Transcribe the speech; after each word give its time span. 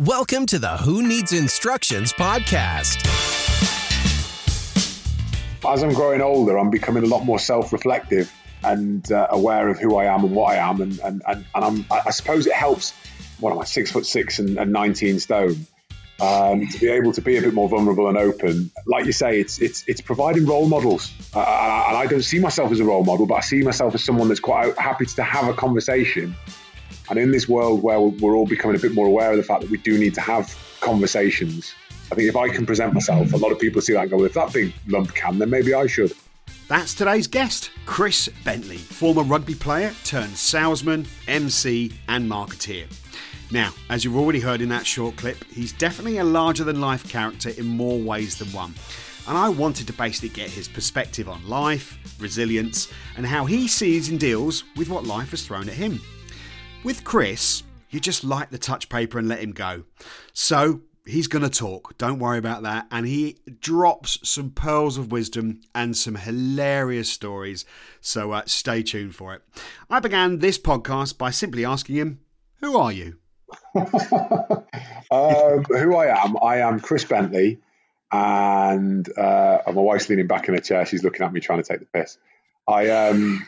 Welcome 0.00 0.46
to 0.46 0.58
the 0.58 0.76
Who 0.78 1.06
Needs 1.06 1.32
Instructions 1.32 2.12
podcast. 2.12 3.06
As 5.64 5.84
I'm 5.84 5.92
growing 5.94 6.20
older, 6.20 6.58
I'm 6.58 6.70
becoming 6.70 7.04
a 7.04 7.06
lot 7.06 7.24
more 7.24 7.38
self 7.38 7.72
reflective 7.72 8.32
and 8.64 9.12
uh, 9.12 9.28
aware 9.30 9.68
of 9.68 9.78
who 9.78 9.94
I 9.94 10.06
am 10.06 10.24
and 10.24 10.34
what 10.34 10.52
I 10.52 10.56
am. 10.56 10.80
And, 10.80 10.98
and, 10.98 11.22
and, 11.28 11.46
and 11.54 11.64
I'm, 11.64 11.86
I 11.92 12.10
suppose 12.10 12.48
it 12.48 12.54
helps, 12.54 12.92
what 13.38 13.52
am 13.52 13.60
I, 13.60 13.64
six 13.66 13.92
foot 13.92 14.04
six 14.04 14.40
and, 14.40 14.58
and 14.58 14.72
19 14.72 15.20
stone, 15.20 15.64
um, 16.20 16.66
to 16.66 16.80
be 16.80 16.88
able 16.88 17.12
to 17.12 17.20
be 17.20 17.36
a 17.36 17.42
bit 17.42 17.54
more 17.54 17.68
vulnerable 17.68 18.08
and 18.08 18.18
open. 18.18 18.72
Like 18.86 19.06
you 19.06 19.12
say, 19.12 19.38
it's, 19.38 19.62
it's, 19.62 19.84
it's 19.86 20.00
providing 20.00 20.44
role 20.44 20.66
models. 20.66 21.12
Uh, 21.32 21.38
and 21.38 21.96
I 21.96 22.06
don't 22.10 22.24
see 22.24 22.40
myself 22.40 22.72
as 22.72 22.80
a 22.80 22.84
role 22.84 23.04
model, 23.04 23.26
but 23.26 23.34
I 23.34 23.42
see 23.42 23.62
myself 23.62 23.94
as 23.94 24.02
someone 24.02 24.26
that's 24.26 24.40
quite 24.40 24.76
happy 24.76 25.06
to 25.06 25.22
have 25.22 25.46
a 25.46 25.54
conversation 25.54 26.34
and 27.10 27.18
in 27.18 27.30
this 27.30 27.48
world 27.48 27.82
where 27.82 28.00
we're 28.00 28.34
all 28.34 28.46
becoming 28.46 28.76
a 28.76 28.80
bit 28.80 28.94
more 28.94 29.06
aware 29.06 29.30
of 29.30 29.36
the 29.36 29.42
fact 29.42 29.62
that 29.62 29.70
we 29.70 29.78
do 29.78 29.98
need 29.98 30.14
to 30.14 30.20
have 30.20 30.56
conversations, 30.80 31.74
I 32.10 32.14
think 32.14 32.28
if 32.28 32.36
I 32.36 32.48
can 32.48 32.66
present 32.66 32.94
myself, 32.94 33.32
a 33.32 33.36
lot 33.36 33.52
of 33.52 33.58
people 33.58 33.80
see 33.80 33.92
that 33.94 34.02
and 34.02 34.10
go, 34.10 34.16
well, 34.16 34.26
if 34.26 34.34
that 34.34 34.52
big 34.52 34.72
lump 34.88 35.14
can, 35.14 35.38
then 35.38 35.50
maybe 35.50 35.74
I 35.74 35.86
should. 35.86 36.12
That's 36.68 36.94
today's 36.94 37.26
guest, 37.26 37.70
Chris 37.84 38.28
Bentley, 38.42 38.78
former 38.78 39.22
rugby 39.22 39.54
player 39.54 39.92
turned 40.04 40.36
salesman, 40.36 41.06
MC, 41.28 41.92
and 42.08 42.30
marketeer. 42.30 42.86
Now, 43.50 43.72
as 43.90 44.04
you've 44.04 44.16
already 44.16 44.40
heard 44.40 44.62
in 44.62 44.70
that 44.70 44.86
short 44.86 45.16
clip, 45.16 45.44
he's 45.44 45.72
definitely 45.72 46.18
a 46.18 46.24
larger 46.24 46.64
than 46.64 46.80
life 46.80 47.08
character 47.08 47.50
in 47.50 47.66
more 47.66 47.98
ways 47.98 48.38
than 48.38 48.48
one. 48.48 48.74
And 49.28 49.36
I 49.36 49.48
wanted 49.48 49.86
to 49.86 49.92
basically 49.92 50.30
get 50.30 50.50
his 50.50 50.68
perspective 50.68 51.28
on 51.28 51.46
life, 51.48 51.98
resilience, 52.18 52.88
and 53.16 53.26
how 53.26 53.44
he 53.44 53.68
sees 53.68 54.08
and 54.08 54.18
deals 54.18 54.64
with 54.76 54.88
what 54.88 55.04
life 55.04 55.30
has 55.30 55.46
thrown 55.46 55.68
at 55.68 55.74
him. 55.74 56.00
With 56.84 57.02
Chris, 57.02 57.62
you 57.88 57.98
just 57.98 58.24
light 58.24 58.50
the 58.50 58.58
touch 58.58 58.90
paper 58.90 59.18
and 59.18 59.26
let 59.26 59.38
him 59.38 59.52
go. 59.52 59.84
So 60.34 60.82
he's 61.06 61.28
going 61.28 61.42
to 61.42 61.48
talk. 61.48 61.96
Don't 61.96 62.18
worry 62.18 62.36
about 62.36 62.62
that. 62.62 62.86
And 62.90 63.06
he 63.06 63.38
drops 63.58 64.18
some 64.22 64.50
pearls 64.50 64.98
of 64.98 65.10
wisdom 65.10 65.62
and 65.74 65.96
some 65.96 66.16
hilarious 66.16 67.10
stories. 67.10 67.64
So 68.02 68.32
uh, 68.32 68.42
stay 68.44 68.82
tuned 68.82 69.14
for 69.14 69.32
it. 69.32 69.40
I 69.88 69.98
began 69.98 70.40
this 70.40 70.58
podcast 70.58 71.16
by 71.16 71.30
simply 71.30 71.64
asking 71.64 71.96
him, 71.96 72.20
Who 72.60 72.76
are 72.76 72.92
you? 72.92 73.16
uh, 73.74 73.80
who 75.10 75.96
I 75.96 76.22
am? 76.22 76.36
I 76.42 76.58
am 76.58 76.80
Chris 76.80 77.04
Bentley. 77.04 77.60
And 78.12 79.08
uh, 79.16 79.60
my 79.68 79.72
wife's 79.72 80.10
leaning 80.10 80.26
back 80.26 80.48
in 80.48 80.54
a 80.54 80.60
chair. 80.60 80.84
She's 80.84 81.02
looking 81.02 81.24
at 81.24 81.32
me 81.32 81.40
trying 81.40 81.62
to 81.62 81.66
take 81.66 81.80
the 81.80 81.86
piss. 81.86 82.18
I 82.68 82.90
um, 82.90 83.42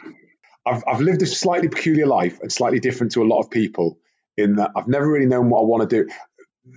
I've, 0.66 0.82
I've 0.86 1.00
lived 1.00 1.22
a 1.22 1.26
slightly 1.26 1.68
peculiar 1.68 2.06
life 2.06 2.40
and 2.40 2.52
slightly 2.52 2.80
different 2.80 3.12
to 3.12 3.22
a 3.22 3.28
lot 3.28 3.40
of 3.40 3.50
people 3.50 3.98
in 4.36 4.56
that 4.56 4.72
I've 4.76 4.88
never 4.88 5.10
really 5.10 5.26
known 5.26 5.48
what 5.48 5.60
I 5.60 5.64
want 5.64 5.88
to 5.88 6.04
do. 6.04 6.10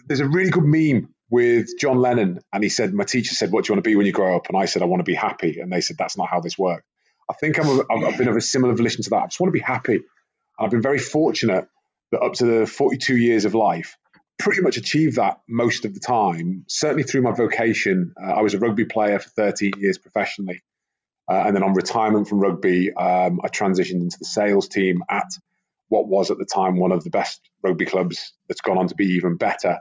There's 0.08 0.20
a 0.20 0.28
really 0.28 0.52
good 0.52 0.64
meme 0.64 1.14
with 1.32 1.70
John 1.80 2.00
Lennon, 2.00 2.40
and 2.54 2.64
he 2.64 2.70
said, 2.70 2.94
My 2.94 3.04
teacher 3.04 3.36
said, 3.36 3.52
What 3.52 3.66
do 3.66 3.70
you 3.70 3.76
want 3.76 3.84
to 3.84 3.90
be 3.90 3.96
when 3.96 4.06
you 4.06 4.12
grow 4.12 4.36
up? 4.36 4.48
And 4.48 4.58
I 4.58 4.66
said, 4.66 4.82
I 4.82 4.86
want 4.86 5.00
to 5.00 5.06
be 5.06 5.16
happy. 5.16 5.60
And 5.60 5.72
they 5.72 5.82
said, 5.82 5.98
That's 5.98 6.18
not 6.18 6.30
how 6.30 6.40
this 6.40 6.58
works. 6.58 6.84
I 7.30 7.34
think 7.34 7.60
I'm 7.60 7.68
a, 7.68 8.08
I've 8.08 8.18
been 8.18 8.28
of 8.28 8.36
a 8.36 8.42
similar 8.42 8.74
volition 8.76 9.04
to 9.04 9.10
that. 9.12 9.24
I 9.24 9.26
just 9.28 9.40
want 9.40 9.50
to 9.50 9.60
be 9.60 9.64
happy. 9.64 9.96
And 9.96 10.04
I've 10.60 10.72
been 10.72 10.82
very 10.82 11.00
fortunate 11.00 11.68
that 12.12 12.22
up 12.22 12.34
to 12.34 12.46
the 12.46 12.66
42 12.66 13.16
years 13.16 13.46
of 13.46 13.54
life, 13.54 13.98
pretty 14.40 14.62
much 14.62 14.78
achieved 14.78 15.18
that 15.18 15.42
most 15.48 15.86
of 15.86 15.94
the 15.94 16.00
time, 16.00 16.66
certainly 16.68 17.04
through 17.04 17.22
my 17.22 17.32
vocation. 17.32 18.14
Uh, 18.20 18.32
I 18.32 18.42
was 18.42 18.56
a 18.56 18.60
rugby 18.60 18.86
player 18.86 19.20
for 19.20 19.30
13 19.30 19.74
years 19.78 19.98
professionally. 19.98 20.64
Uh, 21.30 21.44
and 21.46 21.56
then 21.56 21.64
on 21.64 21.74
retirement 21.74 22.28
from 22.28 22.40
rugby, 22.40 22.92
um, 22.94 23.40
I 23.44 23.50
transitioned 23.50 24.02
into 24.02 24.18
the 24.18 24.26
sales 24.26 24.68
team 24.68 25.04
at 25.10 25.28
what 25.88 26.08
was 26.08 26.32
at 26.32 26.38
the 26.38 26.46
time 26.46 26.78
one 26.78 26.92
of 26.92 27.04
the 27.04 27.10
best 27.10 27.42
rugby 27.62 27.86
clubs 27.86 28.34
that's 28.48 28.62
gone 28.62 28.78
on 28.78 28.88
to 28.88 28.96
be 28.96 29.06
even 29.16 29.38
better. 29.38 29.80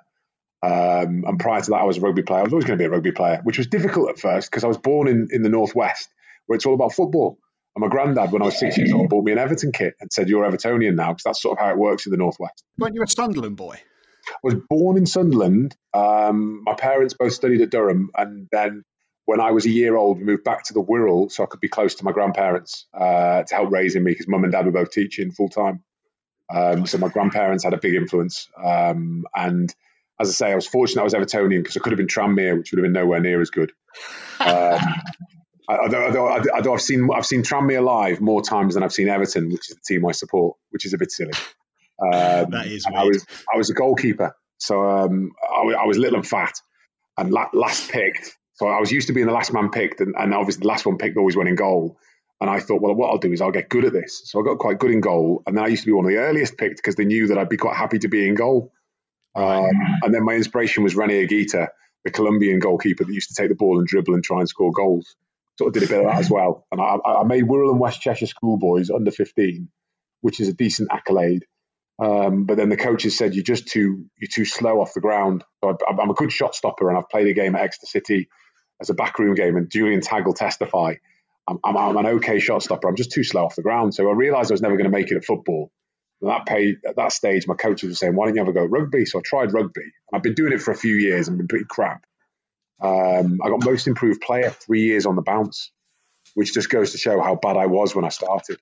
Um, 0.62 1.24
and 1.26 1.38
prior 1.38 1.60
to 1.60 1.70
that, 1.70 1.76
I 1.76 1.84
was 1.84 1.98
a 1.98 2.00
rugby 2.00 2.22
player. 2.22 2.41
I 2.41 2.44
was 2.44 2.52
always 2.52 2.64
going 2.66 2.78
to 2.78 2.82
be 2.82 2.86
a 2.86 2.91
rugby 2.91 3.12
player, 3.12 3.41
which 3.44 3.58
was 3.58 3.66
difficult 3.66 4.10
at 4.10 4.19
first 4.19 4.50
because 4.50 4.64
I 4.64 4.69
was 4.69 4.78
born 4.78 5.08
in, 5.08 5.28
in 5.30 5.42
the 5.42 5.48
Northwest 5.48 6.08
where 6.46 6.56
it's 6.56 6.66
all 6.66 6.74
about 6.74 6.92
football. 6.92 7.38
And 7.76 7.82
my 7.82 7.88
granddad, 7.88 8.32
when 8.32 8.42
I 8.42 8.47
was 8.47 8.59
six 8.59 8.76
years 8.76 8.92
old, 8.92 9.09
bought 9.09 9.25
me 9.25 9.32
an 9.32 9.38
Everton 9.38 9.70
kit 9.70 9.94
and 10.00 10.12
said, 10.12 10.28
You're 10.28 10.50
Evertonian 10.50 10.97
now, 10.97 11.12
because 11.12 11.22
that's 11.25 11.42
sort 11.42 11.59
of 11.59 11.65
how 11.65 11.70
it 11.70 11.78
works 11.78 12.06
in 12.06 12.10
the 12.10 12.16
Northwest. 12.16 12.65
Weren't 12.76 12.94
you 12.94 13.03
a 13.03 13.06
Sunderland 13.06 13.56
boy? 13.56 13.76
I 14.28 14.38
was 14.42 14.56
born 14.69 14.97
in 14.97 15.06
Sunderland. 15.06 15.76
Um, 15.94 16.65
my 16.65 16.75
parents 16.75 17.15
both 17.15 17.32
studied 17.32 17.60
at 17.60 17.70
Durham, 17.70 18.10
and 18.16 18.48
then 18.50 18.82
when 19.28 19.43
I 19.43 19.50
was 19.50 19.66
a 19.66 19.71
year 19.71 19.94
old, 19.94 20.16
we 20.16 20.25
moved 20.25 20.43
back 20.43 20.65
to 20.65 20.72
the 20.72 20.83
Wirral 20.83 21.31
so 21.31 21.43
I 21.43 21.47
could 21.47 21.61
be 21.61 21.69
close 21.69 21.97
to 21.97 22.05
my 22.05 22.12
grandparents 22.12 22.87
uh, 22.99 23.43
to 23.43 23.55
help 23.55 23.71
raising 23.71 24.03
me 24.03 24.12
because 24.12 24.27
mum 24.27 24.43
and 24.43 24.50
dad 24.50 24.65
were 24.65 24.72
both 24.72 24.91
teaching 24.91 25.33
full 25.33 25.50
time. 25.50 25.84
Um, 26.50 26.87
so 26.87 26.97
my 26.97 27.09
grandparents 27.09 27.62
had 27.62 27.75
a 27.75 27.77
big 27.77 27.94
influence. 27.94 28.49
Um, 28.56 29.27
and 29.34 29.69
as 30.19 30.31
I 30.31 30.33
say, 30.33 30.53
I 30.53 30.55
was 30.55 30.66
fortunate 30.66 31.03
I 31.03 31.05
was 31.05 31.12
Evertonian 31.12 31.59
because 31.59 31.77
I 31.77 31.81
could 31.81 31.93
have 31.93 31.99
been 31.99 32.06
Tranmere, 32.06 32.56
which 32.56 32.72
would 32.72 32.78
have 32.78 32.84
been 32.84 32.94
nowhere 32.94 33.21
near 33.21 33.43
as 33.43 33.50
good. 33.50 33.71
Um, 34.41 34.81
although, 35.69 36.06
although, 36.06 36.47
although, 36.55 36.72
I've 36.72 36.81
seen 36.81 37.06
I've 37.15 37.27
seen 37.27 37.43
Tranmere 37.43 37.84
live 37.84 38.22
more 38.22 38.41
times 38.41 38.72
than 38.72 38.83
I've 38.83 38.95
seen 38.95 39.10
Everton, 39.10 39.50
which 39.50 39.69
is 39.69 39.77
the 39.77 39.83
team 39.87 40.06
I 40.06 40.12
support, 40.12 40.56
which 40.71 40.87
is 40.87 40.95
a 40.95 40.99
bit 40.99 41.12
silly. 41.12 41.33
Um, 42.03 42.49
that 42.53 42.66
is. 42.66 42.87
I 42.87 43.05
was 43.05 43.27
I 43.53 43.59
was 43.59 43.69
a 43.69 43.75
goalkeeper, 43.75 44.34
so 44.56 44.89
um, 44.89 45.33
I, 45.55 45.83
I, 45.83 45.84
was 45.84 45.99
little 45.99 46.21
and 46.21 46.27
fat, 46.27 46.55
and 47.19 47.31
la- 47.31 47.50
last 47.53 47.91
picked 47.91 48.39
so 48.58 48.66
I 48.66 48.80
was 48.80 48.91
used 48.91 49.06
to 49.06 49.12
being 49.12 49.28
the 49.28 49.32
last 49.32 49.52
man 49.52 49.70
picked, 49.70 50.00
and, 50.00 50.16
and 50.19 50.34
obviously 50.34 50.62
the 50.62 50.66
last 50.66 50.84
one 50.84 50.98
picked 50.98 51.16
always 51.16 51.36
went 51.36 51.48
in 51.48 51.54
goal. 51.54 51.96
And 52.41 52.50
I 52.50 52.58
thought, 52.58 52.82
well, 52.82 52.94
what 52.94 53.10
I'll 53.10 53.19
do 53.19 53.32
is 53.32 53.41
I'll 53.41 53.52
get 53.52 53.69
good 53.69 53.84
at 53.84 53.92
this. 53.92 54.22
So 54.24 54.41
I 54.41 54.44
got 54.44 54.58
quite 54.58 54.80
good 54.80 54.91
in 54.91 55.00
goal. 55.00 55.42
And 55.46 55.56
then 55.56 55.64
I 55.64 55.69
used 55.69 55.84
to 55.84 55.86
be 55.86 55.92
one 55.92 56.04
of 56.04 56.10
the 56.10 56.19
earliest 56.19 56.58
picked 56.58 56.76
because 56.76 56.97
they 56.97 57.04
knew 57.04 57.28
that 57.28 57.38
I'd 57.38 57.48
be 57.48 57.56
quite 57.56 57.76
happy 57.76 58.00
to 58.00 58.08
be 58.08 58.26
in 58.26 58.34
goal. 58.34 58.72
Um, 59.36 59.70
and 60.02 60.12
then 60.12 60.24
my 60.24 60.34
inspiration 60.34 60.82
was 60.82 60.97
Rene 60.97 61.26
Higuita, 61.26 61.68
the 62.04 62.10
Colombian 62.10 62.58
goalkeeper 62.58 63.04
that 63.04 63.12
used 63.12 63.28
to 63.28 63.41
take 63.41 63.48
the 63.48 63.54
ball 63.54 63.78
and 63.78 63.86
dribble 63.86 64.14
and 64.14 64.24
try 64.24 64.41
and 64.41 64.48
score 64.48 64.72
goals. 64.72 65.14
Sort 65.56 65.68
of 65.68 65.74
did 65.74 65.88
a 65.88 65.92
bit 65.92 66.00
of 66.00 66.06
that 66.06 66.18
as 66.18 66.30
well. 66.30 66.66
And 66.72 66.80
I, 66.80 66.97
I 67.04 67.24
made 67.24 67.44
Wirral 67.44 67.70
and 67.70 67.80
West 67.80 68.00
Cheshire 68.00 68.26
schoolboys 68.26 68.91
under 68.91 69.12
15, 69.12 69.68
which 70.20 70.41
is 70.41 70.48
a 70.48 70.52
decent 70.52 70.88
accolade. 70.92 71.44
Um, 72.00 72.44
but 72.44 72.56
then 72.56 72.70
the 72.70 72.76
coaches 72.76 73.16
said 73.16 73.34
you're 73.34 73.44
just 73.44 73.68
too 73.68 74.06
you're 74.20 74.30
too 74.32 74.44
slow 74.44 74.80
off 74.80 74.94
the 74.94 75.00
ground. 75.00 75.44
So 75.62 75.76
I, 75.88 76.02
am 76.02 76.10
a 76.10 76.14
good 76.14 76.32
shot 76.32 76.54
stopper, 76.54 76.88
and 76.88 76.98
I've 76.98 77.08
played 77.08 77.26
a 77.28 77.32
game 77.32 77.56
at 77.56 77.62
Exeter 77.62 77.86
City 77.86 78.28
as 78.81 78.91
a 78.91 78.94
backroom 78.94 79.34
game, 79.34 79.56
and 79.56 79.71
Julian 79.71 80.00
Tagg 80.00 80.27
will 80.27 80.34
testify. 80.34 80.94
I'm, 81.49 81.59
I'm, 81.65 81.77
I'm, 81.77 81.97
an 81.97 82.06
okay 82.16 82.41
shot 82.41 82.62
stopper. 82.62 82.89
I'm 82.89 82.97
just 82.97 83.11
too 83.11 83.25
slow 83.25 83.44
off 83.44 83.56
the 83.56 83.62
ground. 83.62 83.94
So 83.94 84.09
I 84.09 84.12
realised 84.12 84.50
I 84.50 84.55
was 84.55 84.62
never 84.62 84.77
going 84.77 84.91
to 84.91 84.97
make 84.97 85.11
it 85.11 85.16
at 85.16 85.25
football. 85.25 85.71
And 86.21 86.31
that 86.31 86.47
paid, 86.47 86.78
at 86.87 86.97
that 86.97 87.12
stage, 87.12 87.47
my 87.47 87.55
coaches 87.55 87.89
were 87.89 87.94
saying, 87.94 88.15
"Why 88.15 88.27
don't 88.27 88.34
you 88.34 88.43
ever 88.43 88.53
go 88.53 88.65
rugby?" 88.65 89.06
So 89.06 89.19
I 89.19 89.22
tried 89.25 89.53
rugby, 89.53 89.83
and 89.83 89.93
I've 90.12 90.22
been 90.22 90.34
doing 90.34 90.53
it 90.53 90.61
for 90.61 90.72
a 90.72 90.77
few 90.77 90.94
years 90.94 91.28
and 91.28 91.39
been 91.39 91.49
pretty 91.49 91.66
crap. 91.69 92.05
Um, 92.81 93.41
I 93.43 93.49
got 93.49 93.65
most 93.65 93.87
improved 93.87 94.21
player 94.21 94.50
three 94.50 94.83
years 94.83 95.06
on 95.06 95.16
the 95.16 95.22
bounce, 95.22 95.71
which 96.34 96.55
just 96.55 96.71
goes 96.71 96.93
to 96.93 96.99
show 96.99 97.21
how 97.21 97.37
bad 97.37 97.56
I 97.56 97.66
was 97.66 97.95
when 97.95 98.05
I 98.05 98.09
started. 98.09 98.59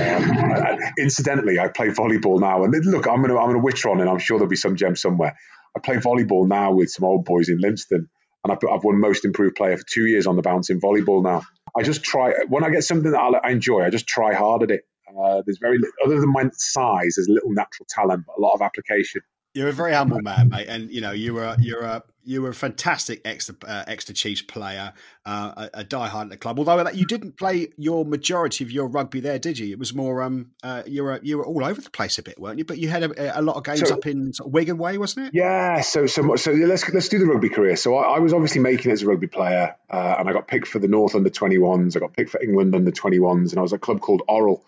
Um, 0.00 0.78
incidentally, 0.98 1.58
I 1.58 1.68
play 1.68 1.88
volleyball 1.88 2.40
now, 2.40 2.64
and 2.64 2.74
look, 2.86 3.06
I'm 3.06 3.22
gonna 3.22 3.38
I'm 3.38 3.46
gonna 3.46 3.58
witch 3.58 3.86
on, 3.86 4.00
and 4.00 4.08
I'm 4.08 4.18
sure 4.18 4.38
there'll 4.38 4.50
be 4.50 4.56
some 4.56 4.76
gem 4.76 4.96
somewhere. 4.96 5.36
I 5.76 5.80
play 5.80 5.96
volleyball 5.96 6.46
now 6.46 6.72
with 6.72 6.90
some 6.90 7.04
old 7.04 7.24
boys 7.24 7.48
in 7.48 7.58
Lympstone, 7.58 8.08
and 8.44 8.52
I've, 8.52 8.58
I've 8.70 8.84
won 8.84 9.00
most 9.00 9.24
improved 9.24 9.56
player 9.56 9.76
for 9.76 9.84
two 9.88 10.06
years 10.06 10.26
on 10.26 10.36
the 10.36 10.42
bounce 10.42 10.70
in 10.70 10.80
volleyball 10.80 11.22
now. 11.22 11.42
I 11.76 11.82
just 11.82 12.02
try 12.02 12.34
when 12.48 12.64
I 12.64 12.70
get 12.70 12.84
something 12.84 13.12
that 13.12 13.40
I 13.44 13.50
enjoy, 13.50 13.82
I 13.82 13.90
just 13.90 14.06
try 14.06 14.34
hard 14.34 14.62
at 14.62 14.70
it. 14.70 14.82
Uh, 15.08 15.42
there's 15.44 15.58
very 15.58 15.78
other 16.04 16.20
than 16.20 16.32
my 16.32 16.48
size, 16.54 17.14
there's 17.16 17.28
little 17.28 17.52
natural 17.52 17.86
talent, 17.88 18.24
but 18.26 18.38
a 18.38 18.40
lot 18.40 18.54
of 18.54 18.62
application. 18.62 19.20
You're 19.54 19.68
a 19.68 19.72
very 19.72 19.92
humble 19.92 20.20
man, 20.20 20.48
mate, 20.48 20.66
and 20.68 20.90
you 20.90 21.02
know 21.02 21.10
you 21.10 21.34
were 21.34 21.56
you're 21.58 21.82
a 21.82 22.02
you 22.24 22.40
were 22.40 22.50
a 22.50 22.54
fantastic 22.54 23.20
extra 23.24 23.54
uh, 23.66 23.84
Exeter 23.86 24.12
Chiefs 24.12 24.42
player, 24.42 24.92
uh, 25.26 25.68
a, 25.74 25.80
a 25.80 25.84
diehard 25.84 26.22
at 26.22 26.30
the 26.30 26.36
club. 26.36 26.58
Although 26.58 26.88
you 26.90 27.04
didn't 27.04 27.36
play 27.36 27.68
your 27.76 28.04
majority 28.04 28.64
of 28.64 28.70
your 28.70 28.86
rugby 28.86 29.20
there, 29.20 29.38
did 29.38 29.58
you? 29.58 29.70
It 29.72 29.78
was 29.78 29.92
more 29.92 30.22
um 30.22 30.52
uh, 30.62 30.84
you 30.86 31.04
were 31.04 31.20
you 31.22 31.38
were 31.38 31.44
all 31.44 31.64
over 31.64 31.80
the 31.80 31.90
place 31.90 32.18
a 32.18 32.22
bit, 32.22 32.40
weren't 32.40 32.58
you? 32.58 32.64
But 32.64 32.78
you 32.78 32.88
had 32.88 33.02
a, 33.02 33.40
a 33.40 33.42
lot 33.42 33.56
of 33.56 33.64
games 33.64 33.86
so, 33.86 33.94
up 33.94 34.06
in 34.06 34.32
sort 34.32 34.48
of 34.48 34.54
Wigan 34.54 34.78
way, 34.78 34.96
wasn't 34.96 35.26
it? 35.26 35.34
Yeah. 35.34 35.82
So 35.82 36.06
so 36.06 36.36
so 36.36 36.52
let's 36.52 36.88
let's 36.90 37.08
do 37.08 37.18
the 37.18 37.26
rugby 37.26 37.50
career. 37.50 37.76
So 37.76 37.96
I, 37.96 38.16
I 38.16 38.18
was 38.20 38.32
obviously 38.32 38.62
making 38.62 38.90
it 38.90 38.94
as 38.94 39.02
a 39.02 39.06
rugby 39.06 39.26
player, 39.26 39.76
uh, 39.90 40.16
and 40.18 40.28
I 40.28 40.32
got 40.32 40.48
picked 40.48 40.68
for 40.68 40.78
the 40.78 40.88
North 40.88 41.14
under 41.14 41.30
21s. 41.30 41.94
I 41.96 42.00
got 42.00 42.14
picked 42.14 42.30
for 42.30 42.40
England 42.40 42.74
under 42.74 42.90
21s, 42.90 43.50
and 43.50 43.58
I 43.58 43.62
was 43.62 43.74
at 43.74 43.76
a 43.76 43.80
club 43.80 44.00
called 44.00 44.22
Orrell 44.28 44.62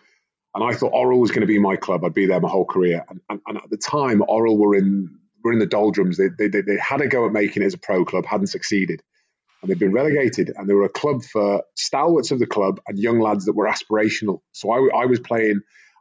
and 0.55 0.63
I 0.63 0.73
thought 0.73 0.93
Orrell 0.93 1.19
was 1.19 1.33
going 1.33 1.41
to 1.41 1.47
be 1.47 1.59
my 1.59 1.77
club. 1.77 2.05
I'd 2.05 2.15
be 2.15 2.27
there 2.27 2.41
my 2.41 2.49
whole 2.49 2.65
career. 2.65 3.05
And, 3.09 3.21
and, 3.29 3.41
and, 3.47 3.59
at 3.59 3.71
the 3.71 3.77
time, 3.77 4.21
Orrell 4.21 4.57
were 4.57 4.77
in 4.77 5.19
were 5.43 5.53
in 5.53 5.59
the 5.59 5.67
doldrums. 5.67 6.17
They, 6.17 6.29
they, 6.39 6.49
they 6.49 6.79
had 6.79 7.01
a 7.01 7.09
go 7.09 7.27
at 7.27 7.33
making 7.33 7.63
it 7.63 7.67
as 7.67 7.75
a 7.75 7.79
pro 7.79 8.05
club, 8.05 8.25
hadn't 8.25 8.47
succeeded. 8.47 9.03
And 9.61 9.71
they'd 9.71 9.79
been 9.79 9.93
relegated. 9.93 10.53
And 10.55 10.69
they 10.69 10.75
were 10.75 10.85
a 10.85 10.91
club 10.91 11.23
for 11.23 11.65
stalwarts 11.75 12.31
of 12.31 12.39
the 12.39 12.47
club 12.47 12.81
and 12.87 12.99
young 12.99 13.21
lads 13.21 13.47
that 13.47 13.55
were 13.55 13.67
aspirational. 13.67 14.41
So 14.53 14.71
I, 14.71 15.03
I 15.03 15.07
was 15.07 15.21
playing 15.21 15.61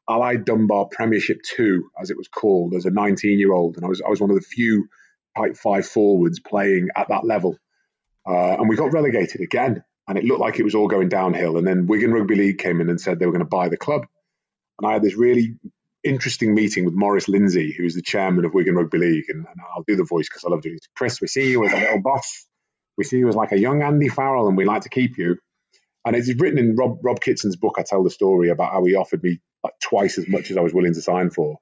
Allied 0.09 0.45
Dunbar 0.45 0.87
Premiership 0.91 1.41
2, 1.55 1.89
as 1.99 2.09
it 2.09 2.17
was 2.17 2.27
called, 2.27 2.73
as 2.75 2.85
a 2.85 2.91
19 2.91 3.39
year 3.39 3.53
old. 3.53 3.75
And 3.75 3.85
I 3.85 3.89
was, 3.89 4.01
I 4.01 4.09
was 4.09 4.21
one 4.21 4.29
of 4.29 4.35
the 4.35 4.41
few 4.41 4.87
type 5.35 5.57
five 5.57 5.85
forwards 5.85 6.39
playing 6.39 6.89
at 6.95 7.09
that 7.09 7.25
level. 7.25 7.57
Uh, 8.25 8.55
and 8.57 8.69
we 8.69 8.75
got 8.75 8.93
relegated 8.93 9.41
again. 9.41 9.83
And 10.07 10.17
it 10.17 10.25
looked 10.25 10.41
like 10.41 10.59
it 10.59 10.63
was 10.63 10.75
all 10.75 10.87
going 10.87 11.09
downhill. 11.09 11.57
And 11.57 11.65
then 11.65 11.87
Wigan 11.87 12.11
Rugby 12.11 12.35
League 12.35 12.59
came 12.59 12.81
in 12.81 12.89
and 12.89 12.99
said 12.99 13.19
they 13.19 13.25
were 13.25 13.31
going 13.31 13.39
to 13.39 13.45
buy 13.45 13.69
the 13.69 13.77
club. 13.77 14.05
And 14.79 14.89
I 14.89 14.93
had 14.93 15.03
this 15.03 15.15
really 15.15 15.55
interesting 16.03 16.53
meeting 16.53 16.85
with 16.85 16.93
Maurice 16.93 17.29
Lindsay, 17.29 17.73
who's 17.75 17.95
the 17.95 18.01
chairman 18.01 18.45
of 18.45 18.53
Wigan 18.53 18.75
Rugby 18.75 18.97
League, 18.97 19.25
and, 19.29 19.45
and 19.45 19.61
I'll 19.73 19.83
do 19.87 19.95
the 19.95 20.03
voice 20.03 20.27
because 20.27 20.43
I 20.43 20.49
love 20.49 20.61
doing 20.61 20.75
it. 20.75 20.87
Chris, 20.95 21.21
we 21.21 21.27
see 21.27 21.49
you 21.49 21.65
as 21.65 21.73
a 21.73 21.77
little 21.77 22.01
boss. 22.01 22.45
We 22.97 23.03
see 23.03 23.17
you 23.17 23.29
as 23.29 23.35
like 23.35 23.51
a 23.51 23.59
young 23.59 23.81
Andy 23.81 24.09
Farrell, 24.09 24.47
and 24.47 24.57
we 24.57 24.65
like 24.65 24.83
to 24.83 24.89
keep 24.89 25.17
you. 25.17 25.37
And 26.05 26.15
it's 26.15 26.33
written 26.35 26.59
in 26.59 26.75
Rob 26.75 26.99
Rob 27.01 27.21
Kitson's 27.21 27.55
book. 27.55 27.75
I 27.77 27.83
tell 27.83 28.03
the 28.03 28.09
story 28.09 28.49
about 28.49 28.73
how 28.73 28.83
he 28.83 28.95
offered 28.95 29.23
me 29.23 29.39
like 29.63 29.73
twice 29.81 30.17
as 30.17 30.27
much 30.27 30.51
as 30.51 30.57
I 30.57 30.61
was 30.61 30.73
willing 30.73 30.93
to 30.93 31.01
sign 31.01 31.29
for, 31.29 31.59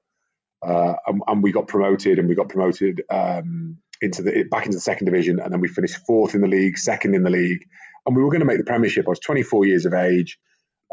uh, 0.66 0.94
and, 1.06 1.22
and, 1.26 1.42
we 1.42 1.52
got 1.52 1.68
promoted, 1.68 2.18
and 2.18 2.28
we 2.28 2.34
got 2.34 2.48
promoted 2.48 3.02
um, 3.08 3.78
into 4.00 4.22
the 4.22 4.42
back 4.50 4.66
into 4.66 4.76
the 4.76 4.82
second 4.82 5.06
division, 5.06 5.38
and 5.38 5.52
then 5.52 5.60
we 5.60 5.68
finished 5.68 6.04
fourth 6.06 6.34
in 6.34 6.40
the 6.40 6.48
league, 6.48 6.76
second 6.76 7.14
in 7.14 7.22
the 7.22 7.30
league, 7.30 7.64
and 8.04 8.16
we 8.16 8.22
were 8.22 8.30
going 8.30 8.40
to 8.40 8.46
make 8.46 8.58
the 8.58 8.64
Premiership. 8.64 9.06
I 9.06 9.10
was 9.10 9.20
24 9.20 9.66
years 9.66 9.86
of 9.86 9.94
age. 9.94 10.38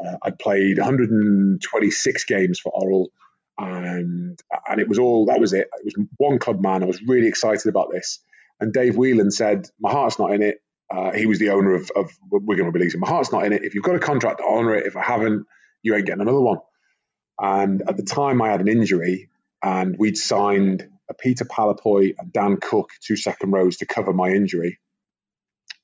Uh, 0.04 0.18
I'd 0.24 0.40
played 0.40 0.78
126 0.78 2.26
games 2.26 2.60
for 2.60 2.72
Orrell, 2.72 3.08
and 3.58 4.40
and 4.68 4.80
it 4.80 4.88
was 4.88 5.00
all 5.00 5.26
that 5.26 5.40
was 5.40 5.54
it. 5.54 5.70
It 5.74 5.86
was 5.86 6.08
one 6.18 6.40
club 6.40 6.62
man. 6.62 6.84
I 6.84 6.86
was 6.86 7.02
really 7.02 7.28
excited 7.28 7.68
about 7.68 7.92
this. 7.92 8.20
And 8.60 8.74
Dave 8.74 8.96
Whelan 8.96 9.32
said, 9.32 9.68
"My 9.80 9.92
heart's 9.92 10.20
not 10.20 10.34
in 10.34 10.42
it. 10.42 10.62
Uh, 10.90 11.12
he 11.12 11.26
was 11.26 11.40
the 11.40 11.52
owner 11.52 11.76
of, 11.76 11.92
of 11.96 12.12
Wigan 12.32 12.66
Rugby 12.66 12.80
League. 12.80 12.98
My 12.98 13.08
heart's 13.08 13.32
not 13.32 13.46
in 13.46 13.54
it. 13.54 13.64
If 13.64 13.76
you've 13.76 13.84
got 13.84 13.96
a 13.96 14.00
contract, 14.00 14.42
honour 14.42 14.76
it. 14.76 14.88
If 14.88 14.98
I 14.98 15.04
haven't, 15.04 15.46
you 15.84 15.96
ain't 15.96 16.06
getting 16.06 16.22
another 16.22 16.40
one. 16.40 16.60
And 17.40 17.84
at 17.88 17.96
the 17.96 18.04
time, 18.04 18.42
I 18.42 18.50
had 18.50 18.60
an 18.60 18.68
injury, 18.68 19.30
and 19.64 19.96
we'd 19.98 20.18
signed 20.18 20.90
a 21.10 21.14
Peter 21.14 21.46
Palapoy 21.46 22.16
and 22.18 22.34
Dan 22.34 22.58
Cook, 22.58 22.90
two 23.02 23.16
second 23.16 23.52
rows, 23.52 23.78
to 23.78 23.86
cover 23.86 24.14
my 24.14 24.30
injury. 24.30 24.80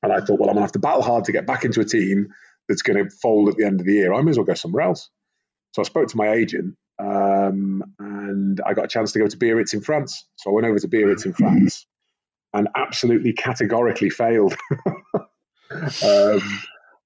And 0.04 0.12
I 0.12 0.20
thought, 0.20 0.40
well, 0.40 0.50
I'm 0.50 0.56
going 0.56 0.58
to 0.58 0.62
have 0.62 0.72
to 0.74 0.80
battle 0.80 1.02
hard 1.02 1.26
to 1.26 1.32
get 1.32 1.48
back 1.48 1.66
into 1.66 1.82
a 1.82 1.86
team 1.86 2.28
that's 2.68 2.82
going 2.82 3.04
to 3.04 3.10
fold 3.22 3.50
at 3.50 3.58
the 3.58 3.66
end 3.66 3.80
of 3.80 3.86
the 3.86 3.94
year. 3.94 4.14
I 4.14 4.22
may 4.22 4.32
as 4.32 4.38
well 4.38 4.46
go 4.46 4.54
somewhere 4.54 4.84
else. 4.84 5.10
So 5.74 5.82
I 5.82 5.86
spoke 5.86 6.08
to 6.10 6.18
my 6.18 6.30
agent, 6.30 6.76
um, 7.00 7.84
and 8.00 8.62
I 8.66 8.74
got 8.74 8.86
a 8.86 8.88
chance 8.88 9.12
to 9.12 9.20
go 9.20 9.28
to 9.28 9.38
Biarritz 9.38 9.74
in 9.74 9.82
France. 9.82 10.26
So 10.38 10.50
I 10.50 10.54
went 10.54 10.68
over 10.68 10.80
to 10.80 10.88
Biarritz 10.88 11.26
in 11.26 11.34
France 11.34 11.86
and 12.54 12.70
absolutely 12.76 13.34
categorically 13.34 14.10
failed. 14.10 14.56
um, 16.06 16.42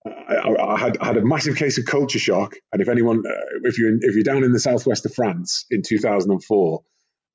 I, 0.05 0.55
I, 0.59 0.77
had, 0.77 0.97
I 0.99 1.05
had 1.07 1.17
a 1.17 1.25
massive 1.25 1.55
case 1.55 1.77
of 1.77 1.85
culture 1.85 2.19
shock, 2.19 2.53
and 2.71 2.81
if 2.81 2.87
anyone, 2.87 3.23
uh, 3.25 3.59
if 3.63 3.77
you're 3.77 3.89
in, 3.89 3.99
if 4.03 4.15
you're 4.15 4.23
down 4.23 4.43
in 4.43 4.51
the 4.51 4.59
southwest 4.59 5.05
of 5.05 5.13
France 5.13 5.65
in 5.71 5.81
2004, 5.81 6.83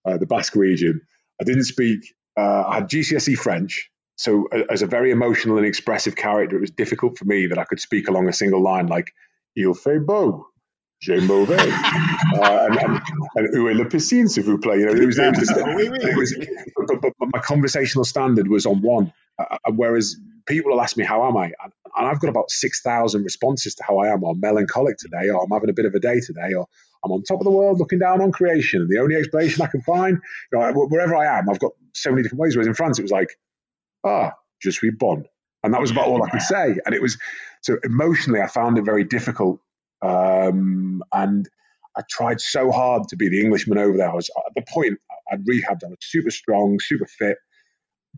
uh, 0.06 0.19
the 0.19 0.26
Basque 0.26 0.55
region, 0.55 1.00
I 1.41 1.44
didn't 1.44 1.65
speak. 1.65 2.00
Uh, 2.38 2.65
I 2.67 2.75
had 2.76 2.88
GCSE 2.88 3.37
French, 3.37 3.91
so 4.16 4.49
as 4.70 4.82
a 4.82 4.87
very 4.87 5.11
emotional 5.11 5.58
and 5.58 5.66
expressive 5.66 6.14
character, 6.16 6.56
it 6.56 6.61
was 6.61 6.70
difficult 6.70 7.19
for 7.19 7.25
me 7.25 7.49
that 7.49 7.58
I 7.58 7.64
could 7.64 7.81
speak 7.81 8.08
along 8.08 8.28
a 8.28 8.32
single 8.32 8.62
line 8.62 8.87
like 8.87 9.12
"Il 9.56 9.75
fait 9.75 10.05
beau." 10.05 10.46
J'ai 11.00 11.20
mauvais. 11.20 11.58
uh, 12.34 12.66
and, 12.66 12.78
and, 12.78 13.00
and 13.37 13.58
où 13.58 13.69
est 13.69 13.75
le 13.75 13.87
piscine, 13.87 14.26
s'il 14.26 14.44
vous 14.44 14.58
plaît? 14.58 14.78
You 14.78 14.87
know, 14.87 14.94
it 14.94 15.05
was, 15.05 15.19
it 15.19 15.37
was, 15.37 15.50
it 15.56 16.16
was 16.16 16.34
but, 16.76 17.02
but, 17.02 17.12
but, 17.19 17.28
my 17.32 17.40
conversational 17.40 18.05
standard 18.05 18.49
was 18.49 18.64
on 18.64 18.81
one. 18.81 19.12
Uh, 19.38 19.58
uh, 19.66 19.72
whereas 19.72 20.16
people 20.46 20.72
will 20.72 20.81
ask 20.81 20.96
me, 20.96 21.05
how 21.05 21.28
am 21.28 21.37
I? 21.37 21.46
And, 21.46 21.72
and 21.96 22.06
I've 22.06 22.20
got 22.20 22.28
about 22.28 22.50
6,000 22.50 23.22
responses 23.22 23.75
to 23.75 23.84
how 23.84 23.99
I 23.99 24.12
am, 24.12 24.25
or 24.25 24.34
melancholic 24.34 24.96
today, 24.96 25.28
or 25.28 25.44
I'm 25.44 25.50
having 25.50 25.69
a 25.69 25.75
bit 25.75 25.84
of 25.84 25.94
a 25.94 26.00
day 26.00 26.20
today, 26.20 26.55
or 26.55 26.66
I'm 27.05 27.12
on 27.12 27.22
top 27.22 27.40
of 27.40 27.44
the 27.44 27.50
world 27.50 27.78
looking 27.78 27.99
down 27.99 28.22
on 28.22 28.32
creation. 28.32 28.87
The 28.88 29.00
only 29.00 29.16
explanation 29.16 29.62
I 29.62 29.66
can 29.66 29.82
find, 29.82 30.19
you 30.52 30.58
know, 30.58 30.72
wherever 30.88 31.14
I 31.14 31.38
am, 31.38 31.50
I've 31.50 31.58
got 31.58 31.72
so 31.93 32.11
many 32.11 32.22
different 32.22 32.40
ways. 32.40 32.56
Whereas 32.56 32.66
in 32.66 32.75
France, 32.75 32.99
it 32.99 33.02
was 33.02 33.12
like, 33.12 33.37
ah, 34.04 34.32
je 34.60 34.70
suis 34.70 34.90
bon. 34.90 35.24
And 35.62 35.72
that 35.72 35.80
was 35.80 35.90
about 35.90 36.06
all 36.06 36.22
I 36.22 36.30
could 36.30 36.42
say. 36.54 36.76
And 36.84 36.94
it 36.94 37.00
was, 37.00 37.18
so 37.62 37.78
emotionally, 37.82 38.40
I 38.40 38.46
found 38.46 38.78
it 38.78 38.84
very 38.84 39.04
difficult 39.04 39.60
um, 40.04 41.02
and 41.12 41.48
I 41.96 42.02
tried 42.08 42.40
so 42.40 42.70
hard 42.70 43.08
to 43.08 43.16
be 43.16 43.28
the 43.28 43.40
Englishman 43.40 43.78
over 43.78 43.96
there. 43.96 44.10
I 44.10 44.14
was 44.14 44.30
at 44.36 44.54
the 44.54 44.62
point 44.62 44.98
I'd 45.30 45.46
rehabbed. 45.46 45.84
I 45.84 45.88
was 45.88 45.98
super 46.00 46.30
strong, 46.30 46.78
super 46.80 47.06
fit. 47.06 47.38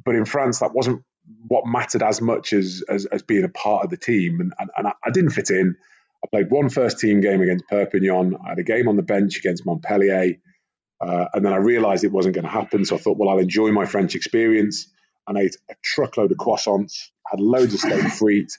But 0.04 0.14
in 0.14 0.24
France, 0.24 0.60
that 0.60 0.74
wasn't 0.74 1.02
what 1.46 1.66
mattered 1.66 2.02
as 2.02 2.20
much 2.20 2.52
as 2.52 2.82
as, 2.88 3.06
as 3.06 3.22
being 3.22 3.44
a 3.44 3.48
part 3.48 3.84
of 3.84 3.90
the 3.90 3.96
team. 3.96 4.40
And, 4.40 4.52
and, 4.58 4.70
and 4.76 4.88
I, 4.88 4.92
I, 5.04 5.10
didn't 5.10 5.30
fit 5.30 5.50
in. 5.50 5.76
I 6.24 6.26
played 6.30 6.50
one 6.50 6.70
first 6.70 6.98
team 6.98 7.20
game 7.20 7.40
against 7.40 7.68
Perpignan. 7.68 8.36
I 8.44 8.50
had 8.50 8.58
a 8.58 8.64
game 8.64 8.88
on 8.88 8.96
the 8.96 9.02
bench 9.02 9.38
against 9.38 9.64
Montpellier. 9.66 10.34
Uh, 11.00 11.26
and 11.34 11.44
then 11.44 11.52
I 11.52 11.56
realized 11.56 12.04
it 12.04 12.12
wasn't 12.12 12.34
going 12.34 12.46
to 12.46 12.50
happen. 12.50 12.84
So 12.84 12.96
I 12.96 12.98
thought, 12.98 13.18
well, 13.18 13.28
I'll 13.28 13.38
enjoy 13.38 13.70
my 13.70 13.84
French 13.84 14.14
experience. 14.14 14.88
And 15.28 15.36
I 15.36 15.42
ate 15.42 15.56
a 15.70 15.74
truckload 15.82 16.32
of 16.32 16.38
croissants, 16.38 17.10
had 17.26 17.40
loads 17.40 17.74
of 17.74 17.80
steak 17.80 18.00
frites, 18.00 18.54